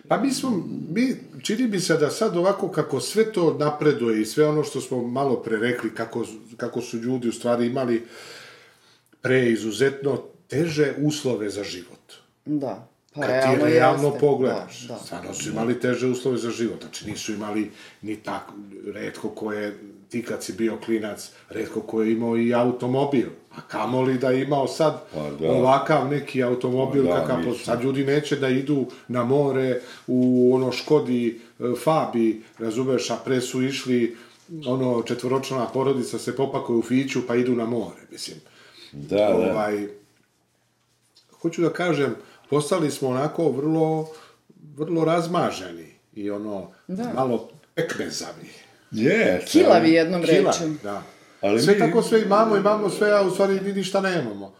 Pa 0.08 0.16
mi 0.16 0.30
smo, 0.30 0.50
mi, 0.90 1.14
čini 1.42 1.66
mi 1.66 1.80
se 1.80 1.96
da 1.96 2.10
sad 2.10 2.36
ovako 2.36 2.68
kako 2.68 3.00
sve 3.00 3.32
to 3.32 3.56
napreduje 3.60 4.20
i 4.20 4.26
sve 4.26 4.48
ono 4.48 4.64
što 4.64 4.80
smo 4.80 5.02
malo 5.02 5.36
pre 5.36 5.56
rekli, 5.56 5.94
kako, 5.94 6.24
kako 6.56 6.80
su 6.80 6.96
ljudi 6.96 7.28
u 7.28 7.32
stvari 7.32 7.66
imali 7.66 8.06
pre 9.20 9.50
izuzetno 9.50 10.18
teže 10.48 10.94
uslove 10.98 11.50
za 11.50 11.64
život. 11.64 12.12
Da. 12.44 12.88
Pa 13.14 13.20
Kad 13.20 13.30
realno 13.30 13.64
ti 13.66 13.72
realno 13.72 14.04
jeste. 14.04 14.20
pogledaš, 14.20 14.80
Da, 14.88 14.94
da. 14.94 15.00
stvarno 15.00 15.34
su 15.34 15.48
imali 15.50 15.80
teže 15.80 16.06
uslove 16.06 16.36
za 16.38 16.50
život, 16.50 16.80
znači 16.82 17.10
nisu 17.10 17.32
imali 17.32 17.70
ni 18.02 18.16
tako, 18.16 18.52
redko 18.94 19.28
ko 19.28 19.52
je, 19.52 19.78
ti 20.08 20.22
kad 20.22 20.44
si 20.44 20.52
bio 20.52 20.76
klinac, 20.84 21.30
redko 21.48 21.80
ko 21.80 22.02
je 22.02 22.12
imao 22.12 22.36
i 22.36 22.54
automobil, 22.54 23.26
a 23.50 23.60
kamoli 23.60 24.18
da 24.18 24.30
je 24.30 24.42
imao 24.42 24.68
sad 24.68 25.02
Pa 25.14 25.30
da. 25.30 25.50
ovakav 25.50 26.08
neki 26.08 26.42
automobil, 26.42 27.06
Pa 27.06 27.14
da, 27.14 27.20
kakav, 27.20 27.38
mislim. 27.38 27.54
sad 27.64 27.82
ljudi 27.84 28.04
neće 28.04 28.36
da 28.36 28.48
idu 28.48 28.86
na 29.08 29.24
more 29.24 29.80
u 30.06 30.50
ono 30.54 30.72
Škodi, 30.72 31.40
e, 31.60 31.64
Fabi, 31.84 32.42
razumeš, 32.58 33.10
a 33.10 33.16
pre 33.24 33.40
su 33.40 33.62
išli 33.62 34.16
ono 34.66 35.02
četvoročlana 35.02 35.66
porodica 35.66 36.18
se 36.18 36.36
popakuje 36.36 36.78
u 36.78 36.82
fiću 36.82 37.26
pa 37.26 37.36
idu 37.36 37.54
na 37.56 37.66
more, 37.66 38.00
mislim 38.10 38.36
da, 38.92 39.16
da. 39.16 39.28
ovaj, 39.28 39.86
hoću 41.32 41.62
da 41.62 41.70
kažem, 41.70 42.14
postali 42.50 42.90
smo 42.90 43.08
onako 43.08 43.48
vrlo, 43.48 44.08
vrlo 44.76 45.04
razmaženi 45.04 45.86
i 46.14 46.30
ono, 46.30 46.70
Da. 46.88 47.12
malo 47.14 47.48
ekmezavi. 47.76 48.48
Jeste. 48.90 49.50
Kilavi 49.52 49.90
jednom 49.90 50.22
Kila, 50.22 50.50
rečju. 50.52 50.74
da. 50.82 51.02
Ali 51.40 51.60
sve 51.60 51.74
mi- 51.74 51.80
tako 51.80 52.02
sve 52.02 52.22
imamo, 52.22 52.56
imamo 52.56 52.90
sve, 52.90 53.10
a 53.10 53.22
u 53.22 53.30
stvari 53.30 53.60
ni 53.60 53.72
ništa 53.72 54.00
nemamo. 54.00 54.54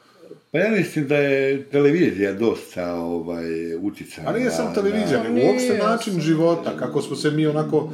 Pa 0.53 0.59
ja 0.59 0.71
mislim 0.71 1.09
da 1.09 1.17
je 1.17 1.65
televizija 1.65 2.33
dosta 2.33 2.95
ovaj, 2.95 3.45
uticana. 3.77 4.29
A 4.29 4.33
nije 4.33 4.51
samo 4.51 4.75
televizija, 4.75 5.19
Pa 5.19 5.29
nego 5.29 5.47
uopšte 5.47 5.79
način 5.79 6.21
života, 6.21 6.77
kako 6.77 7.03
smo 7.03 7.17
se 7.17 7.31
mi 7.31 7.47
onako 7.47 7.91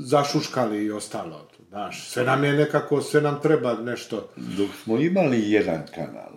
zašuškali 0.00 0.84
i 0.84 0.90
ostalo. 0.90 1.48
Znaš, 1.68 2.08
sve 2.08 2.24
nam 2.24 2.44
je 2.44 2.52
nekako, 2.52 3.00
sve 3.00 3.20
nam 3.20 3.40
treba 3.42 3.74
nešto. 3.74 4.28
Dok 4.36 4.68
smo 4.84 4.98
imali 4.98 5.50
jedan 5.50 5.82
kanal, 5.94 6.32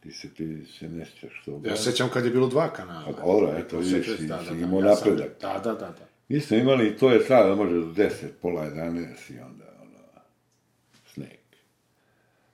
ti 0.00 0.12
se, 0.12 0.34
ti 0.34 0.66
se 0.78 0.88
ne 0.88 1.06
sjećaš 1.06 1.42
toga. 1.44 1.68
Ja 1.70 1.76
se 1.76 1.82
sećam 1.82 2.08
kad 2.08 2.24
je 2.24 2.30
bilo 2.30 2.46
dva 2.48 2.72
kanala. 2.72 3.04
Pa 3.06 3.22
dobro, 3.22 3.54
eto, 3.58 3.78
vidiš, 3.78 4.06
Sećaš, 4.06 4.18
si- 4.18 4.26
da, 4.26 4.36
da, 4.36 4.50
da, 4.50 4.56
imao 4.56 4.80
ja 4.80 4.86
napredak. 4.86 5.40
Da, 5.40 5.52
da, 5.54 5.72
da, 5.72 5.86
da. 5.88 6.06
Mi 6.28 6.40
smo 6.40 6.56
imali, 6.56 6.96
to 6.96 7.10
je 7.10 7.20
sada, 7.20 7.54
može 7.54 7.74
do 7.74 7.86
10, 7.86 8.10
pola 8.42 8.64
11 8.64 9.06
i 9.30 9.38
onda, 9.38 9.64
ono, 9.82 9.98
sneg. 11.06 11.38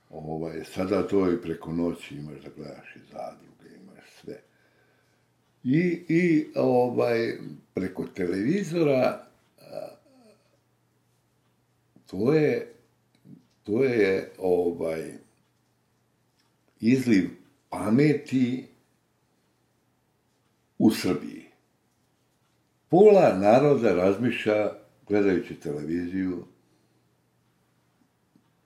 Ovaj, 0.09 0.63
sada 0.65 1.07
to 1.07 1.31
i 1.31 1.41
preko 1.41 1.71
noći 1.71 2.15
imaš 2.15 2.41
da 2.43 2.49
gledaš 2.57 2.95
i 2.95 2.99
zadruge, 3.11 3.75
imaš 3.75 4.05
sve. 4.21 4.39
I, 5.63 5.79
i 6.09 6.47
ovaj, 6.55 7.33
preko 7.73 8.05
televizora, 8.07 9.23
to 12.11 12.33
je, 12.33 12.73
to 13.63 13.83
je, 13.83 14.31
ovaj, 14.37 15.13
izliv 16.79 17.29
pameti 17.69 18.65
u 20.77 20.91
Srbiji. 20.91 21.45
Pola 22.89 23.37
naroda 23.39 23.93
razmišlja, 23.93 24.71
gledajući 25.07 25.55
televiziju, 25.55 26.45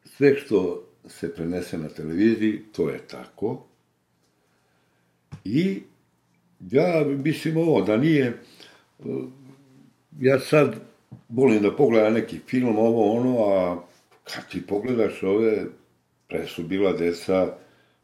sve 0.05 0.35
što 0.35 0.87
se 1.07 1.35
prenese 1.35 1.77
na 1.77 1.89
televiziji, 1.89 2.63
to 2.71 2.89
je 2.89 3.07
tako. 3.07 3.65
I 5.43 5.83
ja 6.59 7.05
mislim 7.23 7.57
ovo, 7.57 7.81
da 7.81 7.97
nije, 7.97 8.41
ja 10.19 10.39
sad 10.39 10.94
volim 11.29 11.61
da 11.61 11.75
pogledam 11.75 12.13
neki 12.13 12.39
film, 12.47 12.77
ovo 12.77 13.11
ono, 13.11 13.45
a 13.45 13.83
kad 14.23 14.49
ti 14.49 14.67
pogledaš 14.67 15.23
ove, 15.23 15.65
pre 16.27 16.47
su 16.47 16.63
bila 16.63 16.93
deca, 16.93 17.41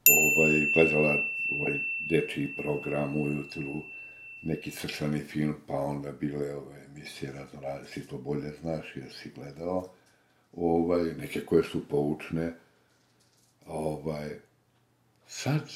ovaj, 0.10 0.52
gledala 0.74 1.16
ovaj 1.52 1.80
dečiji 2.10 2.56
program 2.58 3.18
ujutru, 3.22 3.82
neki 4.44 4.72
crtani 4.72 5.20
film, 5.20 5.56
pa 5.68 5.74
onda 5.74 6.12
bile 6.12 6.56
ove 6.56 6.86
emisije 6.86 7.32
raznorazne, 7.32 7.88
si 7.88 8.08
to 8.08 8.18
bolje 8.18 8.52
znaš 8.62 8.86
jer 8.96 9.14
si 9.14 9.32
gledao, 9.36 9.90
ovaj, 10.54 11.04
neke 11.04 11.40
koje 11.40 11.64
su 11.64 11.88
poučne, 11.88 12.54
ovaj, 13.66 14.30
sad, 15.28 15.72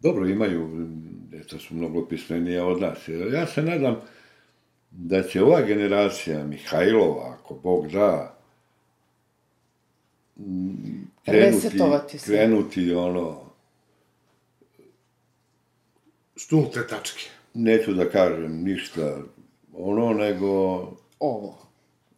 dobro 0.00 0.26
imaju, 0.26 0.86
deca 1.30 1.58
su 1.58 1.74
mnogo 1.74 2.08
pismenija 2.08 2.66
od 2.66 2.80
nas, 2.80 3.08
ja 3.32 3.46
se 3.46 3.62
nadam 3.62 4.00
da 4.90 5.22
će 5.22 5.42
ova 5.42 5.62
generacija 5.62 6.44
Mihajlova, 6.44 7.36
ako 7.38 7.54
Bog 7.54 7.88
da, 7.88 8.36
krenuti, 11.24 12.18
krenuti 12.24 12.94
ono, 12.94 13.40
S 16.36 16.50
nulte 16.50 16.86
tačke. 16.86 17.24
neću 17.54 17.92
da 17.94 18.10
kažem 18.10 18.62
ništa 18.62 19.18
ono, 19.72 20.12
nego 20.12 20.80
Ovo. 21.20 21.58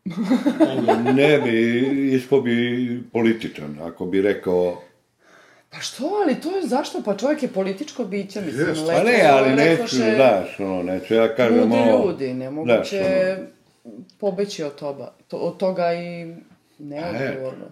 ne 1.14 1.38
bi, 1.38 2.14
ispo 2.14 2.40
bi 2.40 3.02
političan, 3.12 3.78
ako 3.80 4.06
bi 4.06 4.22
rekao, 4.22 4.82
Pa 5.72 5.80
što, 5.80 6.04
ali 6.22 6.40
to 6.40 6.56
je 6.56 6.66
zašto? 6.66 7.02
Pa 7.02 7.16
čovjek 7.16 7.42
je 7.42 7.48
političko 7.48 8.04
biće, 8.04 8.40
mislim. 8.40 8.68
Jest. 8.68 8.86
pa 8.86 9.02
ne, 9.02 9.26
ali 9.30 9.50
neću, 9.50 9.70
rekoše 9.70 10.14
znaš, 10.16 10.60
ono, 10.60 10.82
neću 10.82 11.14
ja 11.14 11.34
kažem 11.34 11.60
Ludi 11.60 11.76
ovo, 11.76 12.10
ljudi, 12.10 12.34
nemoguće 12.34 13.36
ono, 13.84 13.96
pobeći 14.18 14.64
od 14.64 14.74
toga, 14.74 15.14
to, 15.28 15.36
od 15.36 15.56
toga 15.56 15.92
i 15.94 16.34
neodgovorno. 16.78 17.66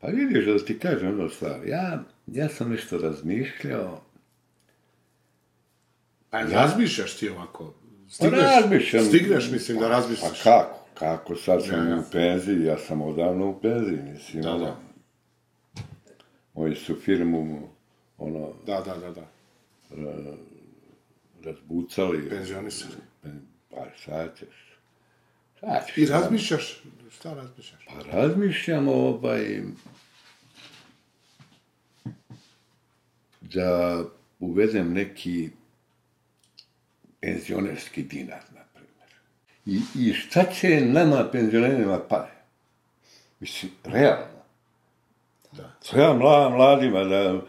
pa 0.00 0.06
vidiš 0.06 0.46
da 0.46 0.64
ti 0.64 0.78
kažem 0.78 1.08
jednu 1.08 1.28
stvar, 1.28 1.60
ja, 1.66 2.04
ja 2.26 2.48
sam 2.48 2.70
nešto 2.70 2.98
razmišljao, 2.98 4.00
Pa 6.30 6.42
razmišljaš 6.42 7.16
ti 7.16 7.28
ovako? 7.28 7.74
Pa 8.18 8.28
razmišljam. 8.28 9.04
Stigneš, 9.04 9.50
mislim, 9.50 9.78
da 9.78 9.84
Pa 9.84 9.90
razmišljaš. 9.90 10.42
kako? 10.42 10.78
Kako 10.94 11.36
sad 11.36 11.64
sam 11.64 11.86
Ja, 11.86 11.94
ja. 11.94 12.00
u 12.00 12.02
penziji, 12.12 12.64
ja 12.64 12.78
sam 12.78 13.02
odavno 13.02 13.48
u 13.48 13.60
penziji, 13.60 13.98
mislim. 14.12 14.42
Da, 14.42 14.50
ono, 14.50 14.64
da. 14.64 14.76
Moji 16.56 16.76
su 16.76 16.94
firmu, 17.00 17.68
ono, 18.18 18.52
Da, 18.66 18.80
da, 18.80 18.96
da, 18.96 19.10
da. 19.10 19.26
razbucali. 21.44 22.28
Penzionisani. 22.28 22.94
Pa 23.70 23.84
šta 23.96 24.28
ćeš? 24.34 24.78
Šta 25.56 25.84
ćeš? 25.86 25.98
I 25.98 26.06
razmišljaš, 26.06 26.82
šta 27.10 27.34
razmišljaš? 27.34 27.86
Pa 27.86 28.18
razmišljam, 28.18 28.88
ovaj, 28.88 29.60
da 33.40 34.02
uvedem 34.40 34.92
neki 34.92 35.50
penzionerski 37.20 38.02
dinar, 38.02 38.42
na 38.54 38.60
primjer. 38.74 39.10
I, 39.66 39.80
I 40.08 40.12
šta 40.12 40.44
će 40.52 40.80
nama 40.80 41.28
penzionerima 41.32 42.00
pare? 42.08 42.32
Mislim, 43.40 43.72
realno. 43.84 44.35
Da. 45.56 45.72
Treba 45.90 46.14
mla, 46.14 46.50
mladima 46.50 47.04
da 47.04 47.40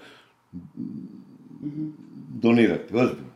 donirati, 2.41 2.95
ozbiljno. 2.95 3.28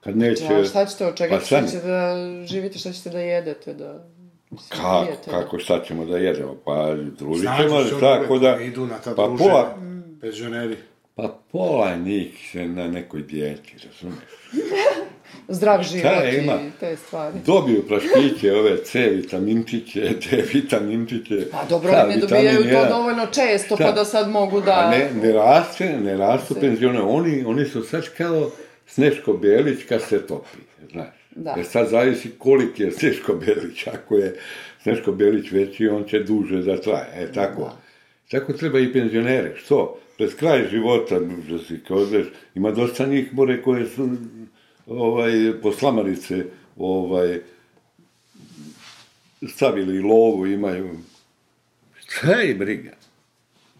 Kad 0.00 0.16
neće... 0.16 0.44
Ja, 0.44 0.64
šta 0.64 0.86
ćete 0.86 1.06
od 1.06 1.16
čega? 1.16 1.38
Pa 1.38 1.44
šta 1.44 1.66
ćete 1.66 1.86
da 1.86 2.16
živite, 2.46 2.78
šta 2.78 2.92
ćete 2.92 3.10
da 3.10 3.20
jedete, 3.20 3.74
da... 3.74 4.04
Mislim, 4.50 4.80
Kako, 4.80 5.06
pijete, 5.06 5.30
kako, 5.30 5.58
šta 5.58 5.82
ćemo 5.84 6.04
da 6.04 6.18
jedemo? 6.18 6.56
Pa 6.64 6.94
družit 7.18 7.50
ćemo 7.60 7.84
se 7.84 8.00
tako 8.00 8.38
da... 8.38 8.60
Idu 8.60 8.86
na 8.86 8.98
ta 8.98 9.14
Pa 9.14 9.26
druženja, 9.26 9.50
pola, 9.50 9.76
penzioneri. 10.20 10.76
pa 11.14 11.38
pola 11.52 11.96
njih 11.96 12.48
se 12.52 12.68
na 12.68 12.88
nekoj 12.88 13.22
dijeti, 13.22 13.74
razumiješ? 13.86 14.30
Zdrav 15.48 15.82
život 15.82 16.12
je, 16.24 16.42
ima? 16.42 16.52
i 16.52 16.70
te 16.80 16.96
stvari. 16.96 17.38
Dobiju 17.46 17.82
praškiće, 17.88 18.52
ove 18.52 18.84
C 18.84 19.08
vitaminčiće, 19.08 20.00
D 20.00 20.44
vitaminčiće. 20.54 21.50
Pa 21.50 21.64
dobro, 21.68 21.92
oni 22.04 22.14
ne 22.14 22.20
dobijaju 22.20 22.62
to 22.62 22.68
jedan. 22.68 22.88
dovoljno 22.88 23.26
često, 23.26 23.76
Šta? 23.76 23.84
pa 23.84 23.92
da 23.92 24.04
sad 24.04 24.30
mogu 24.30 24.60
da... 24.60 24.72
A 24.72 24.90
ne, 24.90 25.10
ne 25.22 25.32
raste, 25.32 26.00
ne 26.00 26.16
rastu 26.16 26.54
penzione. 26.60 27.00
Oni, 27.02 27.44
oni 27.44 27.64
su 27.64 27.82
sad 27.82 28.02
kao 28.16 28.50
Sneško 28.86 29.32
Belić 29.32 29.84
kad 29.88 30.02
se 30.02 30.26
topi, 30.26 30.58
znaš. 30.92 31.06
Da. 31.30 31.54
Jer 31.56 31.66
sad 31.66 31.88
zavisi 31.88 32.30
koliki 32.38 32.82
je 32.82 32.90
Sneško 32.90 33.34
Belić. 33.34 33.86
Ako 33.86 34.16
je 34.16 34.34
Sneško 34.82 35.12
Belić 35.12 35.52
veći, 35.52 35.88
on 35.88 36.04
će 36.04 36.20
duže 36.20 36.62
da 36.62 36.80
traje. 36.80 37.06
E, 37.14 37.32
tako. 37.32 37.72
Tako 38.30 38.52
treba 38.52 38.78
i 38.78 38.92
penzionere. 38.92 39.52
Što? 39.56 39.98
Pred 40.16 40.34
kraj 40.36 40.68
života, 40.70 41.18
da 41.20 41.58
si 41.58 41.80
kao 41.88 42.06
ima 42.54 42.70
dosta 42.70 43.06
njih 43.06 43.34
more 43.34 43.62
koje 43.62 43.86
su 43.86 44.08
ovaj, 44.86 45.60
poslamarice 45.62 46.44
ovaj, 46.76 47.40
stavili 49.48 50.00
lovu, 50.00 50.46
imaju. 50.46 50.98
Šta 51.98 52.32
je 52.32 52.54
briga? 52.54 52.92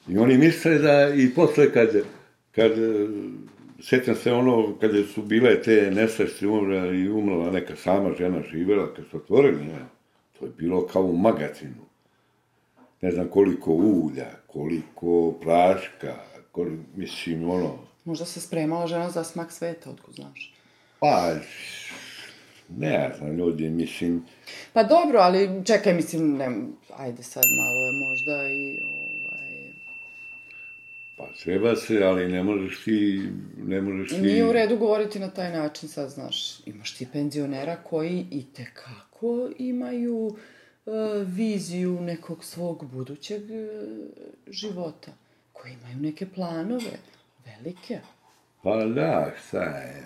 I 0.09 0.19
oni 0.19 0.39
misle 0.39 0.79
da 0.79 1.15
i 1.15 1.35
posle 1.35 1.73
kad, 1.73 1.89
kad 2.53 2.73
sjećam 3.81 4.15
se 4.15 4.33
ono, 4.33 4.77
kada 4.81 5.05
su 5.05 5.23
bile 5.23 5.63
te 5.63 5.91
nesreće 5.91 6.49
umrla 6.49 6.87
i 6.87 7.09
umrla 7.09 7.51
neka 7.51 7.77
sama 7.77 8.15
žena 8.19 8.43
živela, 8.51 8.95
kad 8.95 9.05
su 9.11 9.17
otvorili, 9.17 9.65
ne, 9.65 9.85
to 10.39 10.45
je 10.47 10.53
bilo 10.59 10.87
kao 10.87 11.03
u 11.03 11.17
magazinu. 11.17 11.87
Ne 13.01 13.11
znam 13.11 13.29
koliko 13.29 13.73
ulja, 13.73 14.31
koliko 14.47 15.33
praška, 15.33 16.15
koliko, 16.53 16.83
mislim, 16.97 17.51
ono, 17.51 17.79
Možda 18.05 18.25
se 18.25 18.41
spremala 18.41 18.87
žena 18.87 19.11
za 19.11 19.25
smak 19.25 19.53
sveta, 19.53 19.91
otko 19.91 20.13
znaš. 20.13 20.55
Pa, 21.01 21.35
ne 22.69 23.13
znam, 23.19 23.37
ljudi, 23.37 23.71
mislim, 23.71 24.23
Pa 24.73 24.83
dobro, 24.83 25.19
ali 25.19 25.63
čekaj, 25.65 25.95
mislim, 25.95 26.37
ne, 26.37 26.51
ajde 26.97 27.23
sad 27.23 27.43
malo 27.59 27.87
je 27.87 27.93
možda 27.93 28.49
i, 28.49 28.79
ovaj, 28.83 29.73
pa 31.17 31.29
treba 31.43 31.77
se, 31.77 32.03
ali 32.05 32.29
ne 32.29 32.43
možeš 32.43 32.85
ti, 32.85 33.29
ne 33.59 33.81
možeš 33.81 34.11
ti... 34.11 34.23
nije 34.23 34.45
u 34.45 34.53
redu 34.53 34.77
govoriti 34.77 35.19
na 35.19 35.31
taj 35.31 35.53
način, 35.53 35.89
sad 35.89 36.11
znaš, 36.11 36.67
imaš 36.67 36.95
ti 36.95 37.07
penzionera 37.13 37.77
koji 37.77 38.27
i 38.31 38.45
tekako 38.45 39.51
imaju 39.59 40.37
e, 40.87 40.91
viziju 41.25 42.01
nekog 42.01 42.45
svog 42.45 42.87
budućeg 42.93 43.51
e, 43.51 43.69
života, 44.49 45.13
koji 45.53 45.73
imaju 45.73 45.97
neke 45.97 46.27
planove, 46.27 46.99
velike. 47.47 47.99
Pa 48.63 48.85
da, 48.85 49.33
šta 49.49 49.63
je? 49.63 50.05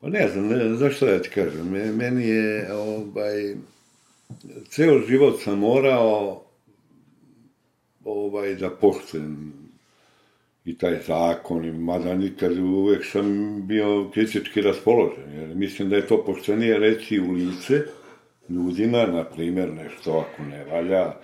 Pa 0.00 0.08
ne 0.08 0.28
znam, 0.28 0.48
ne 0.48 0.56
znam, 0.56 0.76
zašto 0.76 1.06
ja 1.06 1.22
ti 1.22 1.28
kažem, 1.28 1.70
me- 1.70 1.92
meni 1.92 2.28
je, 2.28 2.72
ovaj, 2.72 3.54
ceo 4.68 5.00
život 5.08 5.40
sam 5.42 5.58
morao, 5.58 6.42
ovaj, 8.04 8.54
da 8.54 8.70
poštujem 8.70 9.52
i 10.64 10.78
taj 10.78 10.98
zakon, 11.06 11.64
i 11.64 11.72
mada 11.72 12.14
nikad 12.14 12.58
uvek 12.58 13.04
sam 13.04 13.26
bio 13.66 14.10
kritički 14.14 14.60
raspoložen, 14.62 15.32
jer 15.34 15.48
mislim 15.54 15.88
da 15.90 15.96
je 15.96 16.06
to 16.06 16.24
poštenije 16.24 16.78
reći 16.78 17.20
u 17.20 17.32
lice 17.32 17.82
ljudima, 18.48 19.06
na 19.06 19.24
primjer, 19.24 19.72
nešto 19.72 20.18
ako 20.18 20.42
ne 20.42 20.64
valja, 20.64 21.14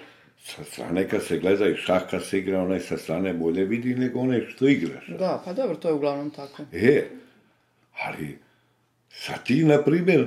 sa 0.45 0.65
strane 0.65 1.09
kad 1.09 1.23
se 1.25 1.39
gleda 1.39 1.69
i 1.69 1.77
šah 1.77 2.03
kad 2.11 2.25
se 2.25 2.39
igra, 2.39 2.63
onaj 2.63 2.81
sa 2.81 2.97
strane 2.97 3.33
bolje 3.35 3.65
vidi 3.65 3.95
nego 3.95 4.21
onaj 4.21 4.41
što 4.49 4.69
igraš. 4.69 5.07
Da, 5.19 5.43
pa 5.45 5.53
dobro, 5.53 5.77
to 5.77 5.89
je 5.89 5.95
uglavnom 5.95 6.31
tako. 6.31 6.63
E, 6.73 7.05
ali, 8.05 8.39
sad 9.13 9.45
ti, 9.45 9.65
na 9.65 9.83
primjer, 9.83 10.27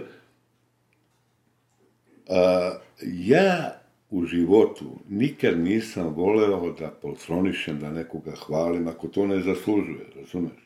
a, 2.29 2.71
ja 3.03 3.79
u 4.09 4.25
životu 4.25 4.85
nikad 5.09 5.59
nisam 5.59 6.13
voleo 6.15 6.71
da 6.79 6.91
poltronišem, 7.01 7.79
da 7.79 7.91
nekoga 7.91 8.31
hvalim, 8.45 8.87
ako 8.87 9.07
to 9.07 9.27
ne 9.27 9.41
zaslužuje, 9.41 10.05
razumeš? 10.15 10.65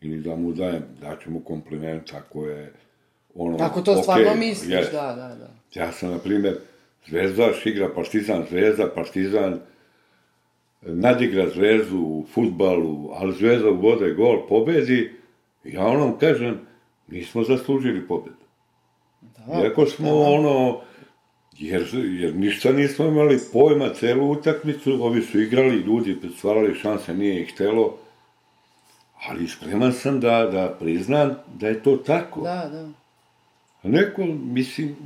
Ili 0.00 0.20
da 0.20 0.36
mu 0.36 0.52
dajem, 0.52 0.82
daću 1.00 1.30
mu 1.30 1.40
kompliment 1.40 2.12
ako 2.14 2.46
je 2.46 2.72
ono... 3.34 3.56
Ako 3.60 3.80
to 3.80 3.92
okej, 3.92 4.02
stvarno 4.02 4.34
misliš, 4.34 4.74
jest. 4.74 4.92
da, 4.92 5.06
da, 5.06 5.34
da. 5.34 5.50
Ja 5.74 5.92
sam, 5.92 6.10
na 6.10 6.18
primjer, 6.18 6.58
zvezdaš, 7.06 7.66
igra 7.66 7.88
Partizan, 7.94 8.44
zvezda, 8.50 8.86
Partizan, 8.94 9.60
nadigra 10.82 11.48
zvezdu 11.48 11.98
u 11.98 12.26
futbalu, 12.34 13.10
ali 13.14 13.34
zvezda 13.34 13.70
ubode 13.70 14.14
gol, 14.14 14.46
pobedi, 14.48 15.12
ja 15.64 15.86
onom 15.86 16.18
kažem, 16.18 16.60
nismo 17.08 17.44
zaslužili 17.44 18.08
pobedu. 18.08 18.36
Da, 19.20 19.62
Iako 19.62 19.86
smo 19.86 20.20
ono, 20.20 20.80
jer, 21.58 21.88
jer 21.94 22.34
ništa 22.34 22.72
nismo 22.72 23.04
imali 23.04 23.38
pojma 23.52 23.88
celu 23.94 24.30
utakmicu, 24.30 25.04
ovi 25.04 25.22
su 25.22 25.40
igrali, 25.40 25.76
ljudi 25.76 26.18
stvarali 26.38 26.74
šanse, 26.74 27.14
nije 27.14 27.42
ih 27.42 27.52
htelo, 27.52 27.98
ali 29.28 29.48
spreman 29.48 29.92
sam 29.92 30.20
da, 30.20 30.46
da 30.46 30.76
priznam 30.80 31.34
da 31.54 31.68
je 31.68 31.82
to 31.82 31.96
tako. 31.96 32.40
da, 32.40 32.68
da. 32.72 32.88
A 33.82 33.88
Neko, 33.88 34.24
mislim, 34.26 34.96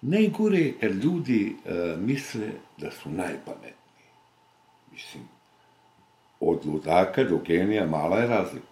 najgore 0.00 0.58
je 0.58 0.74
kad 0.80 0.94
ljudi 1.04 1.56
e, 1.64 1.96
misle 1.98 2.48
da 2.78 2.90
su 2.90 3.10
najpametniji. 3.10 4.10
Mislim, 4.92 5.24
od 6.40 6.66
ludaka 6.66 7.24
do 7.24 7.38
genija 7.46 7.86
mala 7.86 8.18
je 8.18 8.26
razlika. 8.26 8.71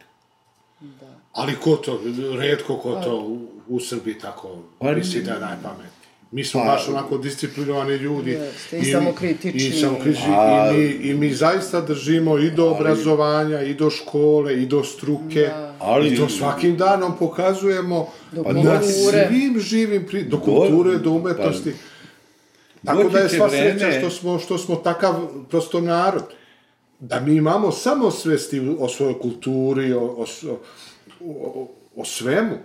Ali 1.32 1.54
ko 1.54 1.76
to, 1.76 2.00
redko 2.34 2.76
ko 2.76 2.94
to 2.94 3.16
u, 3.18 3.38
u 3.68 3.80
Srbiji 3.80 4.14
tako 4.14 4.48
Pa, 4.78 4.92
misli 4.92 5.22
da 5.22 5.32
je 5.32 5.40
najpametniji. 5.40 5.90
Mi 6.32 6.44
smo 6.44 6.60
Pa, 6.60 6.66
baš 6.66 6.88
onako 6.88 7.18
disciplinovani 7.18 7.92
ljudi. 7.92 8.30
Jeste, 8.30 8.78
i 8.78 8.84
samokritični. 8.84 9.60
I 9.60 9.72
samokritični. 9.72 10.26
A- 10.30 10.70
I, 10.70 10.76
mi, 10.76 10.84
I 10.84 11.14
mi 11.14 11.32
zaista 11.32 11.80
držimo 11.80 12.38
i 12.38 12.50
do 12.50 12.70
obrazovanja, 12.70 13.62
i 13.62 13.74
do 13.74 13.90
škole, 13.90 14.54
i 14.54 14.66
do 14.66 14.84
struke. 14.84 15.50
Ali- 15.78 16.08
I 16.08 16.16
to 16.16 16.28
svakim 16.28 16.76
danom 16.76 17.16
pokazujemo 17.18 18.08
Do 18.32 18.42
na 18.42 18.52
kulture. 18.52 19.26
svim 19.28 19.60
živim, 19.60 20.06
pri... 20.06 20.22
do 20.24 20.40
kulture, 20.40 20.98
do 20.98 21.10
umetnosti. 21.10 21.72
Tako 22.84 23.02
da 23.04 23.18
je 23.18 23.28
sva 23.28 23.46
vreme- 23.46 23.78
sreća 23.78 23.98
što 23.98 24.10
smo, 24.10 24.38
što 24.38 24.58
smo 24.58 24.76
takav 24.76 25.14
prosto 25.50 25.80
narod. 25.80 26.22
Da 27.00 27.20
mi 27.20 27.34
imamo 27.34 27.72
samo 27.72 28.10
svesti 28.10 28.76
o 28.78 28.88
svojoj 28.88 29.18
kulturi, 29.18 29.92
o, 29.92 30.00
o, 30.00 30.26
o, 31.20 31.68
o, 31.96 32.04
svemu. 32.04 32.56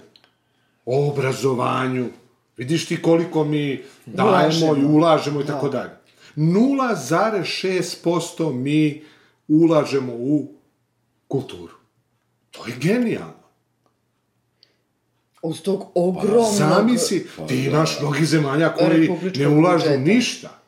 O 0.85 1.09
obrazovanju. 1.09 2.09
Vidiš 2.57 2.87
ti 2.87 3.01
koliko 3.01 3.43
mi 3.43 3.83
dajemo 4.05 4.37
Ulažemo. 4.37 4.75
i 4.75 4.85
ulažemo 4.85 5.41
i 5.41 5.45
tako 5.45 5.69
dalje. 5.69 5.91
0,6% 6.35 8.53
mi 8.53 9.03
ulažemo 9.47 10.13
u 10.13 10.47
kulturu. 11.27 11.73
To 12.51 12.67
je 12.67 12.75
genijalno. 12.79 13.45
Od 15.41 15.61
tog 15.61 15.91
ogromnog... 15.95 16.53
Zamisli, 16.57 17.27
ti 17.47 17.65
imaš 17.65 17.99
mnogi 17.99 18.25
zemalja 18.25 18.73
koji 18.73 19.09
ne 19.35 19.47
ulažu 19.47 19.89
ništa. 19.97 20.59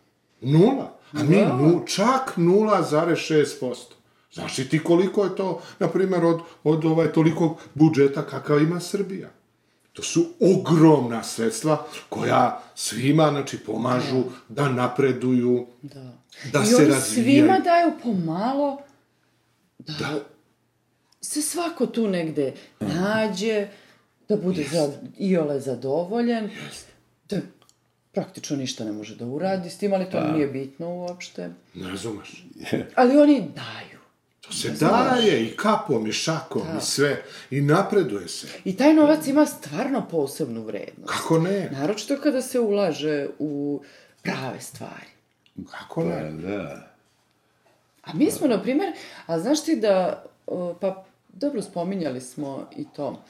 Nula. 0.42 0.97
A 1.14 1.24
mi 1.24 1.38
nu, 1.38 1.84
čak 1.88 2.34
0,6%. 2.38 3.76
Znaš 4.34 4.58
li 4.58 4.70
ti 4.70 4.84
koliko 4.84 5.24
je 5.24 5.36
to, 5.36 5.62
na 5.80 5.88
primjer, 5.88 6.26
od, 6.26 6.40
od 6.64 6.86
ovaj, 6.86 7.12
tolikog 7.12 7.58
budžeta 7.74 8.26
kakav 8.26 8.62
ima 8.62 8.80
Srbija? 8.80 9.30
To 9.94 10.04
su 10.04 10.26
ogromna 10.40 11.24
sredstva 11.24 11.86
koja 12.10 12.62
svima, 12.76 13.30
znači, 13.30 13.58
pomažu 13.58 14.24
da 14.50 14.70
napreduju, 14.70 15.68
Da. 15.82 16.14
da 16.54 16.62
I 16.64 16.66
se 16.66 16.76
oni 16.76 16.86
razvijaju. 16.86 17.04
svima 17.44 17.60
daju 17.60 17.92
pomalo 18.04 18.78
da, 19.78 20.20
se 21.22 21.42
svako 21.42 21.86
tu 21.86 22.08
negde 22.08 22.54
nađe, 22.80 23.68
da 24.30 24.36
bude 24.38 24.66
za, 24.72 24.92
iole 25.18 25.60
zadovoljen, 25.60 26.50
da 27.30 27.38
praktično 28.18 28.58
ništa 28.58 28.86
ne 28.86 28.92
može 28.92 29.16
da 29.16 29.26
uradi 29.26 29.70
s 29.70 29.78
tim, 29.78 29.94
ali 29.94 30.10
to 30.10 30.32
nije 30.32 30.48
bitno 30.48 30.90
uopšte. 30.90 31.50
Ne 31.74 31.90
razumeš? 31.90 32.46
Ali 32.96 33.18
oni 33.18 33.42
daju. 33.42 34.00
To 34.42 34.54
se 34.54 34.70
daje 34.70 35.46
i 35.46 35.58
kapom, 35.58 36.08
i 36.08 36.12
šakom, 36.12 36.62
i 36.78 36.82
sve. 36.82 37.24
I 37.52 37.62
napreduje 37.62 38.28
se. 38.28 38.48
I 38.66 38.78
taj 38.78 38.94
novac 38.94 39.28
ima 39.28 39.46
stvarno 39.46 40.08
posebnu 40.12 40.62
vrednost. 40.64 41.10
Kako 41.10 41.40
ne? 41.40 41.70
Naročito 41.72 42.18
kada 42.24 42.42
se 42.42 42.60
ulaže 42.60 43.28
u 43.40 43.82
prave 44.22 44.60
stvari. 44.60 45.12
Kako 45.72 46.04
ne? 46.04 46.32
Da. 46.32 46.88
A 48.04 48.14
mi 48.14 48.32
smo, 48.32 48.48
na 48.48 48.62
primjer, 48.62 48.94
a 49.26 49.40
znaš 49.40 49.64
ti 49.64 49.76
da, 49.76 50.24
pa 50.82 51.06
dobro 51.34 51.62
spominjali 51.62 52.22
smo 52.22 52.70
i 52.76 52.86
to, 52.96 53.24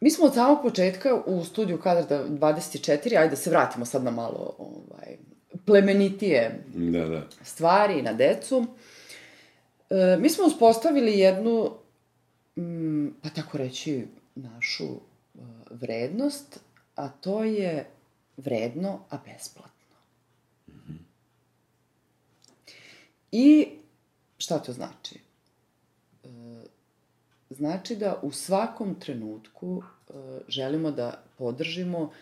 mi 0.00 0.10
smo 0.10 0.26
od 0.26 0.34
samog 0.34 0.58
početka 0.62 1.22
u 1.26 1.44
studiju 1.44 1.80
Kadar 1.80 2.04
24, 2.28 3.16
ajde 3.16 3.30
da 3.30 3.36
se 3.36 3.50
vratimo 3.50 3.84
sad 3.84 4.04
na 4.04 4.10
malo 4.10 4.54
ovaj, 4.58 5.16
plemenitije 5.64 6.64
Da, 6.74 7.06
da. 7.06 7.26
stvari 7.44 8.02
na 8.02 8.12
decu. 8.12 8.66
E, 9.90 10.16
mi 10.20 10.30
smo 10.30 10.44
uspostavili 10.46 11.18
jednu, 11.18 11.70
mm, 12.56 13.08
pa 13.22 13.28
tako 13.28 13.58
reći, 13.58 14.06
našu 14.34 14.84
e, 14.84 15.38
vrednost, 15.70 16.60
a 16.96 17.08
to 17.08 17.44
je 17.44 17.86
vredno, 18.36 19.00
a 19.10 19.18
besplatno. 19.26 19.70
I 23.32 23.68
šta 24.38 24.58
to 24.58 24.72
znači? 24.72 25.29
Znači 27.50 27.96
da 27.96 28.20
u 28.22 28.32
svakom 28.32 28.94
trenutku 28.94 29.82
e, 29.82 30.12
želimo 30.48 30.90
da 30.90 31.22
podržimo 31.38 32.12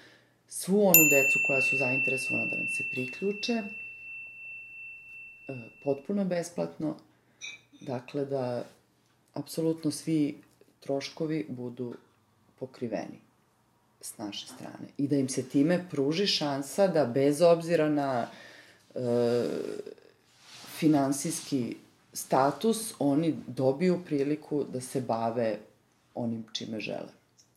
svu 0.49 0.81
onu 0.81 1.09
decu 1.11 1.39
koja 1.47 1.63
su 1.63 1.77
zainteresovana 1.77 2.47
da 2.47 2.57
nam 2.57 2.69
se 2.69 2.85
priključe, 2.91 3.53
e, 3.53 3.63
potpuno 5.85 6.25
besplatno, 6.25 6.97
dakle 7.81 8.25
da 8.25 8.65
apsolutno 9.35 9.91
svi 9.91 10.39
troškovi 10.81 11.47
budu 11.49 11.95
pokriveni 12.59 13.19
s 14.01 14.19
naše 14.19 14.47
strane 14.47 14.89
i 14.99 15.09
da 15.09 15.17
im 15.17 15.29
se 15.29 15.49
time 15.49 15.87
pruži 15.91 16.27
šansa 16.27 16.87
da 16.87 17.05
bez 17.07 17.43
obzira 17.43 17.89
na 17.89 18.29
e, 18.95 19.01
finansijski 20.79 21.77
status 22.19 22.95
oni 22.99 23.37
dobiju 23.47 24.01
priliku 24.05 24.65
da 24.65 24.81
se 24.81 25.01
bave 25.01 25.59
onim 26.15 26.45
čime 26.53 26.81
žele. 26.81 27.09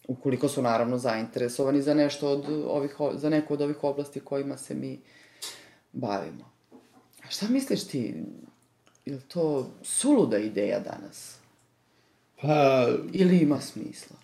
Ukoliko 0.08 0.50
su 0.50 0.62
naravno 0.62 0.98
zainteresovani 0.98 1.82
za 1.82 1.94
nešto 1.94 2.30
od 2.30 2.46
ovih, 2.68 2.96
za 3.14 3.30
neku 3.30 3.54
od 3.54 3.62
ovih 3.62 3.84
oblasti 3.84 4.20
kojima 4.20 4.58
se 4.58 4.76
mi 4.76 5.00
bavimo. 5.92 6.52
A 7.24 7.30
šta 7.30 7.48
misliš 7.48 7.88
ti? 7.88 8.24
Je 9.06 9.20
to 9.20 9.72
suluda 9.84 10.38
ideja 10.38 10.80
danas? 10.80 11.36
Pa, 12.42 12.88
Ili 13.14 13.38
ima 13.38 13.60
smisla? 13.60 14.21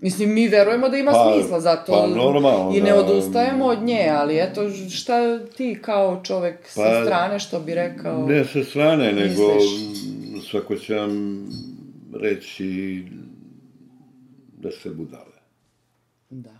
Mislim, 0.00 0.34
mi 0.34 0.48
verujemo 0.48 0.88
da 0.88 0.96
ima 0.96 1.10
Pa- 1.12 1.32
smisla, 1.32 1.60
zato 1.60 1.92
pa 1.92 2.06
normalno 2.06 2.72
i 2.76 2.80
ne 2.80 2.90
da- 2.90 2.96
odustajemo 2.96 3.64
od 3.64 3.82
nje, 3.82 4.08
ali 4.10 4.38
eto, 4.38 4.60
šta 4.90 5.14
ti 5.46 5.78
kao 5.82 6.20
čovek 6.24 6.56
sa 6.64 6.80
Pa, 6.82 7.04
strane, 7.04 7.38
što 7.38 7.60
bi 7.60 7.74
rekao... 7.74 8.26
ne 8.26 8.44
sa 8.44 8.64
strane, 8.64 9.12
nego 9.12 9.54
misliš? 9.54 9.94
m, 10.34 10.40
svako 10.40 10.76
će 10.76 10.94
vam 10.94 11.44
reći 12.14 13.02
da 14.58 14.70
se 14.72 14.90
budale. 14.90 15.34
Da. 16.30 16.58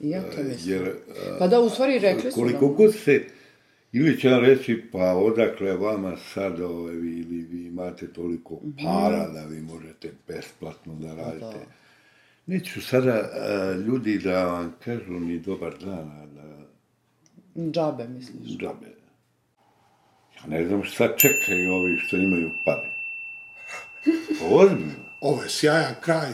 I 0.00 0.10
ja 0.10 0.22
to 0.22 0.42
mislim. 0.42 0.74
Jer, 0.74 0.92
Pa 1.38 1.46
da, 1.46 1.60
u 1.60 1.68
stvari 1.68 1.98
rekli 1.98 2.30
su 2.30 2.34
koliko 2.34 2.68
god 2.68 2.94
se, 2.94 3.24
ili 3.92 4.20
će 4.20 4.28
vam 4.28 4.44
reći, 4.44 4.82
pa 4.92 5.12
odakle 5.14 5.72
vama 5.72 6.16
sad, 6.34 6.60
ove, 6.60 6.92
vi, 6.92 7.10
ili 7.10 7.42
vi 7.42 7.66
imate 7.66 8.06
toliko 8.06 8.60
para 8.84 9.28
da 9.28 9.44
vi 9.44 9.60
možete 9.62 10.12
besplatno 10.28 10.94
da 10.94 11.14
radite. 11.14 11.66
Neću 12.46 12.82
sada 12.82 13.12
a, 13.12 13.72
ljudi 13.86 14.18
da 14.18 14.44
vam 14.44 14.74
kažu 14.84 15.12
ni 15.12 15.38
dobar 15.38 15.78
dan, 15.78 16.10
a 16.10 16.26
da 16.26 16.66
Džabe, 17.72 18.08
misliš? 18.08 18.58
džabe. 18.58 18.86
Ja 20.36 20.46
ne 20.48 20.66
znam 20.68 20.84
šta 20.84 21.16
čekaju 21.16 21.72
ovi 21.72 21.96
što 21.96 22.16
imaju 22.16 22.50
pare. 22.64 22.90
Ozbiljno. 24.60 25.06
Ovo 25.20 25.42
je 25.42 25.48
sjajan 25.48 25.94
kraj. 26.00 26.28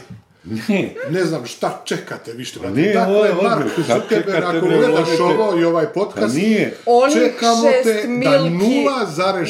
Ne, 0.45 0.95
Ne 1.09 1.23
znam 1.23 1.45
šta 1.45 1.81
čekate 1.85 2.33
više. 2.33 2.59
brate. 2.59 2.75
nije, 2.75 2.93
dakle, 2.93 3.15
ovo 3.15 3.25
je 3.25 3.33
Mark 3.33 3.65
Zuckerberg, 3.77 4.43
ako 4.45 4.59
gledaš 4.59 5.19
ovo 5.21 5.59
i 5.59 5.65
ovaj 5.65 5.85
pa 5.85 5.91
podcast, 5.91 6.35
nije. 6.35 6.73
Onih 6.85 7.15
čekamo 7.15 7.63
te 7.83 7.93
da 8.03 8.07
milki, 8.09 8.65
0,6% 9.27 9.49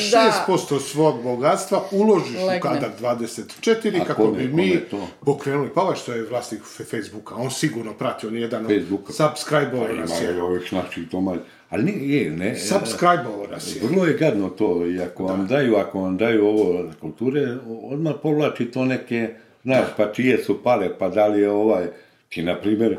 svog 0.81 1.23
bogatstva 1.23 1.83
uložiš 1.91 2.35
u 2.35 2.45
Legne. 2.45 2.61
kadar 2.61 2.89
24 3.01 4.01
A 4.01 4.05
kako 4.05 4.23
kome- 4.23 4.37
bi 4.37 4.47
mi 4.49 4.77
to? 4.81 5.07
pokrenuli. 5.21 5.69
Pa 5.69 5.81
ovaj 5.81 5.95
što 5.95 6.13
je 6.13 6.23
vlasnik 6.23 6.61
Facebooka, 6.63 7.35
on 7.35 7.51
sigurno 7.51 7.93
prati, 7.93 8.27
on 8.27 8.35
je 8.35 8.41
jedan 8.41 8.65
od 8.65 8.71
Facebooka. 8.71 9.13
subscribe-ova 9.13 9.87
nas 9.89 10.09
Ima 10.11 10.19
je. 10.21 10.35
je 10.35 10.41
ovih 10.43 10.73
naših 10.73 11.09
domalj. 11.09 11.39
Ali 11.69 11.83
nije, 11.83 12.23
je, 12.23 12.31
ne. 12.31 12.55
Subscribe-ova 12.57 13.47
nas 13.47 13.75
je. 13.75 13.81
Vrlo 13.83 14.05
je 14.05 14.13
gadno 14.13 14.49
to, 14.49 14.85
i 14.87 15.01
ako 15.01 15.23
vam 15.23 15.47
daju, 15.47 15.75
ako 15.77 15.99
vam 15.99 16.17
daju 16.17 16.45
ovo 16.47 16.89
kulture, 17.01 17.57
odmah 17.83 18.13
povlači 18.23 18.65
to 18.65 18.85
neke, 18.85 19.35
znaš, 19.63 19.85
pa 19.97 20.11
čije 20.11 20.37
su 20.37 20.63
pare, 20.63 20.89
pa 20.99 21.09
da 21.09 21.27
li 21.27 21.41
je 21.41 21.51
ovaj, 21.51 21.87
ti, 22.29 22.43
na 22.43 22.55
primjer, 22.55 22.97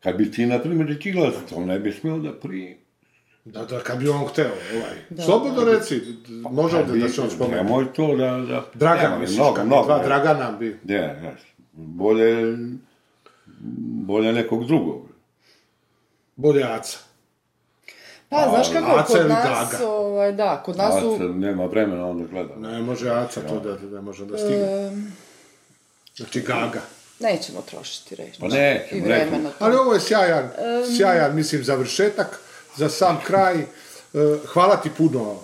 kad 0.00 0.16
bi 0.16 0.30
ti, 0.30 0.46
na 0.46 0.58
primjer, 0.58 0.98
Đilas, 1.02 1.34
to 1.50 1.60
ne 1.60 1.78
bi 1.78 1.92
smio 1.92 2.18
da 2.18 2.32
prije. 2.32 2.78
Da, 3.44 3.64
da, 3.64 3.80
kad 3.80 3.98
bi 3.98 4.08
on 4.08 4.26
hteo, 4.26 4.50
ovaj. 4.74 5.24
Slobodno 5.26 5.64
reci, 5.64 6.00
može 6.28 6.76
ovde 6.76 6.98
da 6.98 7.08
se 7.08 7.20
on 7.20 7.30
spomene. 7.30 7.62
Nemoj 7.62 7.92
to 7.92 8.16
da... 8.16 8.30
da 8.30 8.64
Dragan, 8.74 9.20
misliš, 9.20 9.38
mnogo, 9.38 9.64
mnogo, 9.64 9.84
dva 9.84 9.98
ne. 9.98 10.04
Dragana 10.04 10.52
bi... 10.52 10.78
Ne, 10.84 10.98
ne, 10.98 11.36
bolje, 11.72 12.56
bolje 14.06 14.32
nekog 14.32 14.66
drugog. 14.66 15.08
Bolje 16.36 16.64
Aca. 16.64 16.98
Pa, 18.28 18.48
znaš 18.48 18.68
kako, 18.72 18.90
Aca 18.90 19.18
kod 19.18 19.28
nas, 19.28 19.72
Gaga? 19.72 19.88
ovaj, 19.88 20.32
da, 20.32 20.62
kod 20.64 20.76
nas 20.76 20.96
A 20.96 21.00
su... 21.00 21.16
sad 21.18 21.36
nema 21.36 21.64
vremena 21.64 22.06
onda 22.06 22.24
gleda. 22.24 22.56
Ne 22.56 22.80
može 22.82 23.10
Aca 23.10 23.40
to 23.40 23.60
da, 23.60 23.76
da 23.76 24.00
može 24.00 24.26
da 24.26 24.38
stigne. 24.38 24.90
Znači 26.16 26.40
Gaga. 26.40 26.80
Nećemo 27.20 27.62
trošiti 27.70 28.14
reći. 28.14 28.40
Pa 28.40 28.48
ne, 28.48 28.88
I 28.90 28.94
nećemo. 28.94 29.06
vremena. 29.06 29.50
Ali 29.58 29.76
ovo 29.76 29.94
je 29.94 30.00
sjajan, 30.00 30.50
sjajan, 30.96 31.36
mislim, 31.36 31.64
završetak 31.64 32.40
za 32.76 32.88
sam 32.88 33.20
kraj. 33.26 33.56
E, 34.14 34.18
Hvala 34.46 34.76
ti 34.76 34.90
puno, 34.96 35.36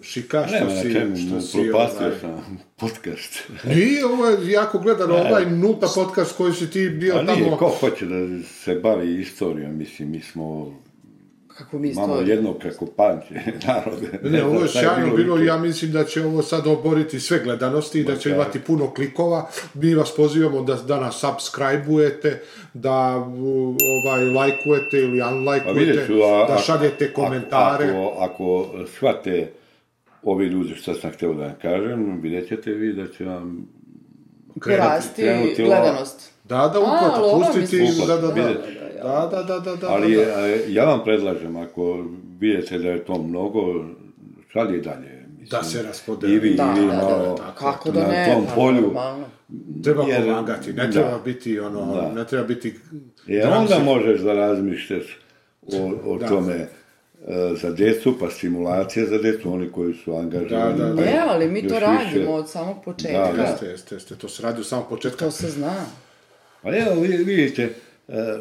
e, 0.00 0.02
Šika, 0.02 0.46
Nema 0.46 0.56
što 0.56 0.74
na 0.74 0.82
si... 0.82 0.92
čemu, 0.92 1.16
što 1.16 1.40
si, 1.40 1.52
propastio 1.70 2.06
ovaj, 2.06 2.20
sam 2.20 2.58
podcast. 2.76 3.42
Nije, 3.74 4.06
ovo 4.06 4.26
je 4.26 4.50
jako 4.50 4.78
gledan, 4.78 5.10
ovaj 5.10 5.46
nulta 5.46 5.88
podcast 5.94 6.36
koji 6.36 6.54
si 6.54 6.70
ti 6.70 6.88
bio 6.88 7.16
A 7.16 7.22
nije, 7.22 7.44
tamo... 7.44 7.56
ko 7.56 7.68
hoće 7.68 8.06
da 8.06 8.42
se 8.64 8.74
bavi 8.74 9.20
istorijom, 9.20 9.76
mislim, 9.78 10.10
mi 10.10 10.20
smo, 10.20 10.74
Kako 11.58 11.78
mi 11.78 11.90
imamo 11.90 12.16
jedno 12.16 12.52
preko 12.52 12.86
panče 12.86 13.34
narode. 13.66 14.18
Ne, 14.22 14.44
ovo 14.44 14.62
je 14.62 14.68
sjajno 14.68 15.16
bilo 15.16 15.38
ja 15.38 15.58
mislim 15.58 15.92
da 15.92 16.04
će 16.04 16.24
ovo 16.24 16.42
sad 16.42 16.66
oboriti 16.66 17.20
sve 17.20 17.40
gledanosti 17.44 18.00
i 18.00 18.04
da 18.04 18.16
će 18.16 18.30
imati 18.30 18.60
puno 18.60 18.94
klikova. 18.94 19.48
Mi 19.74 19.94
vas 19.94 20.14
pozivamo 20.16 20.62
da, 20.62 20.74
da 20.74 21.00
nas 21.00 21.24
subscribe-ujete, 21.24 22.42
da 22.74 23.16
ovaj, 23.16 24.24
lajkujete 24.24 24.98
ili 24.98 25.20
Pa 25.20 25.28
unlajkujete, 25.28 26.06
da 26.48 26.58
šaljete 26.58 27.12
komentare. 27.12 27.84
Ako, 27.84 28.16
ako 28.18 28.66
shvate 28.96 29.50
ovi 30.22 30.46
ljudi 30.46 30.74
što 30.74 30.94
sam 30.94 31.10
htio 31.10 31.34
da 31.34 31.42
vam 31.42 31.54
kažem, 31.62 32.20
vidjet 32.22 32.48
ćete 32.48 32.70
vi 32.70 32.92
da 32.92 33.08
će 33.08 33.24
vam 33.24 33.68
krenuti 34.60 35.62
lova. 35.62 35.80
gledanost. 35.80 36.30
Da, 36.44 36.56
da, 36.56 36.78
A, 36.78 36.82
uplata, 36.82 37.52
pustiti, 37.52 37.88
da, 38.06 38.16
da, 38.16 38.28
da. 38.28 38.52
Da, 38.98 39.28
da, 39.28 39.42
da, 39.44 39.58
da, 39.60 39.76
da, 39.76 39.88
Ali 39.88 40.14
da, 40.16 40.20
je, 40.20 40.26
da. 40.58 40.64
ja 40.70 40.84
vam 40.84 41.00
predlažem, 41.04 41.56
ako 41.56 42.04
vidite 42.40 42.78
da 42.78 42.88
je 42.88 43.04
to 43.04 43.18
mnogo, 43.18 43.84
šalje 44.48 44.78
dalje. 44.78 45.08
Mislim, 45.30 45.48
Da 45.50 45.62
se 45.62 45.82
raspodeli. 45.82 46.32
I 46.34 46.38
vi, 46.38 46.50
Da, 46.50 46.74
i 46.76 46.80
vi 46.80 46.86
da, 46.86 46.92
da, 46.92 46.98
malo 46.98 47.34
da, 47.36 47.54
kako 47.54 47.90
da 47.90 48.00
na 48.00 48.08
ne, 48.08 48.28
tom 48.28 48.46
pa, 48.46 48.54
polju. 48.54 48.80
normalno. 48.82 49.24
Treba 49.84 50.02
jer- 50.04 50.22
pomagati, 50.24 50.72
ne 50.72 50.86
da. 50.86 50.92
treba 50.92 51.18
biti 51.20 51.60
ono, 51.60 51.94
Da. 51.94 52.12
ne 52.12 52.24
treba 52.26 52.46
biti... 52.46 52.74
Dramsi- 53.26 53.56
onda 53.56 53.78
možeš 53.80 54.20
da 54.20 54.32
razmišljaš 54.34 55.18
o, 55.64 55.90
o 56.04 56.18
Da. 56.18 56.26
tome 56.28 56.54
e, 56.54 56.68
za 57.54 57.70
djecu, 57.70 58.14
pa 58.20 58.30
stimulacije 58.30 59.06
za 59.06 59.18
djecu, 59.18 59.52
oni 59.52 59.68
koji 59.68 59.94
su 59.94 60.14
angažovani. 60.14 60.78
Da, 60.78 60.84
da, 60.84 60.96
pa 60.96 61.02
Ne, 61.02 61.18
ali 61.20 61.48
mi 61.48 61.68
to 61.68 61.78
radimo 61.80 62.04
više. 62.14 62.28
od 62.28 62.50
samog 62.50 62.76
početka. 62.84 63.32
Da, 63.32 63.42
Jeste, 63.42 63.66
jeste, 63.66 63.94
jeste, 63.94 64.16
to 64.16 64.28
se 64.28 64.42
radi 64.42 64.60
u 64.60 64.64
samog 64.64 64.88
početka. 64.88 65.18
To 65.18 65.30
se 65.30 65.48
zna. 65.48 65.74
Pa 66.62 66.68
evo, 66.70 66.94
vi- 66.94 67.24
vidite, 67.24 67.74
e, 68.08 68.38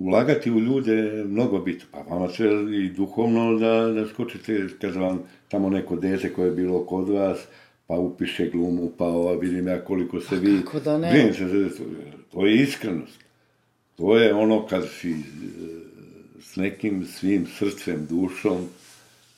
ulagati 0.00 0.50
u 0.50 0.60
ljude 0.60 0.92
je 0.92 1.24
mnogo 1.24 1.58
bitno. 1.58 1.86
Pa 1.92 1.98
vama 1.98 2.28
će 2.28 2.44
i 2.84 2.88
duhovno 2.90 3.58
da, 3.58 3.88
da 3.92 4.08
skočite, 4.08 4.66
kad 4.80 4.94
vam 4.94 5.22
tamo 5.48 5.70
neko 5.70 5.96
dete 5.96 6.32
koje 6.32 6.46
je 6.46 6.54
bilo 6.54 6.86
kod 6.86 7.08
vas, 7.08 7.38
pa 7.86 7.94
upiše 7.94 8.50
glumu, 8.50 8.90
pa 8.98 9.04
ova, 9.04 9.34
vidim 9.34 9.68
ja 9.68 9.84
koliko 9.84 10.20
se 10.20 10.36
vi... 10.36 10.62
kako 10.64 10.80
da 10.80 10.98
ne? 10.98 11.32
za 11.38 11.44
djecu. 11.44 11.82
To 12.32 12.46
je 12.46 12.62
iskrenost. 12.62 13.24
To 13.96 14.18
je 14.18 14.34
ono 14.34 14.66
kad 14.66 14.88
si 15.00 15.10
e, 15.10 15.14
s 16.40 16.56
nekim 16.56 17.06
svim 17.06 17.46
srcem, 17.58 18.06
dušom 18.06 18.68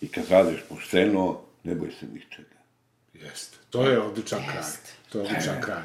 i 0.00 0.08
kad 0.08 0.24
radiš 0.30 0.60
pošteno, 0.68 1.40
ne 1.64 1.74
boj 1.74 1.90
se 2.00 2.06
ničega. 2.06 2.58
Jeste. 3.14 3.56
To 3.70 3.88
je 3.88 4.00
odličan 4.00 4.42
kraj. 4.50 4.62
To 5.08 5.18
je 5.18 5.24
E, 5.24 5.28
odličan 5.28 5.62
kraj. 5.62 5.82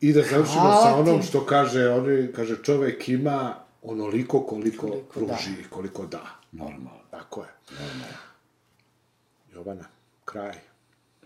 I 0.00 0.12
da 0.12 0.22
završimo 0.22 0.60
Hvala 0.60 0.82
sa 0.82 0.96
onom 0.96 1.22
što 1.22 1.46
kaže, 1.46 1.88
oni, 1.88 2.28
kaže 2.32 2.56
čovjek 2.62 3.08
ima 3.08 3.54
onoliko 3.82 4.46
koliko, 4.46 4.86
Koliko 4.86 5.12
pruži 5.12 5.60
i 5.60 5.64
koliko 5.70 6.06
da. 6.06 6.26
Normalno. 6.52 7.00
Tako 7.10 7.42
je. 7.42 7.48
Jovana, 9.52 9.84
kraj. 10.24 10.58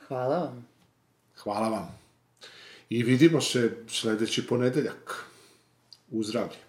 Hvala 0.08 0.38
vam. 0.38 0.68
Hvala 1.36 1.68
vam. 1.68 1.98
I 2.88 3.02
vidimo 3.02 3.40
se 3.40 3.76
sljedeći 3.88 4.46
ponedeljak. 4.46 5.24
U 6.10 6.22
zdravlje. 6.22 6.63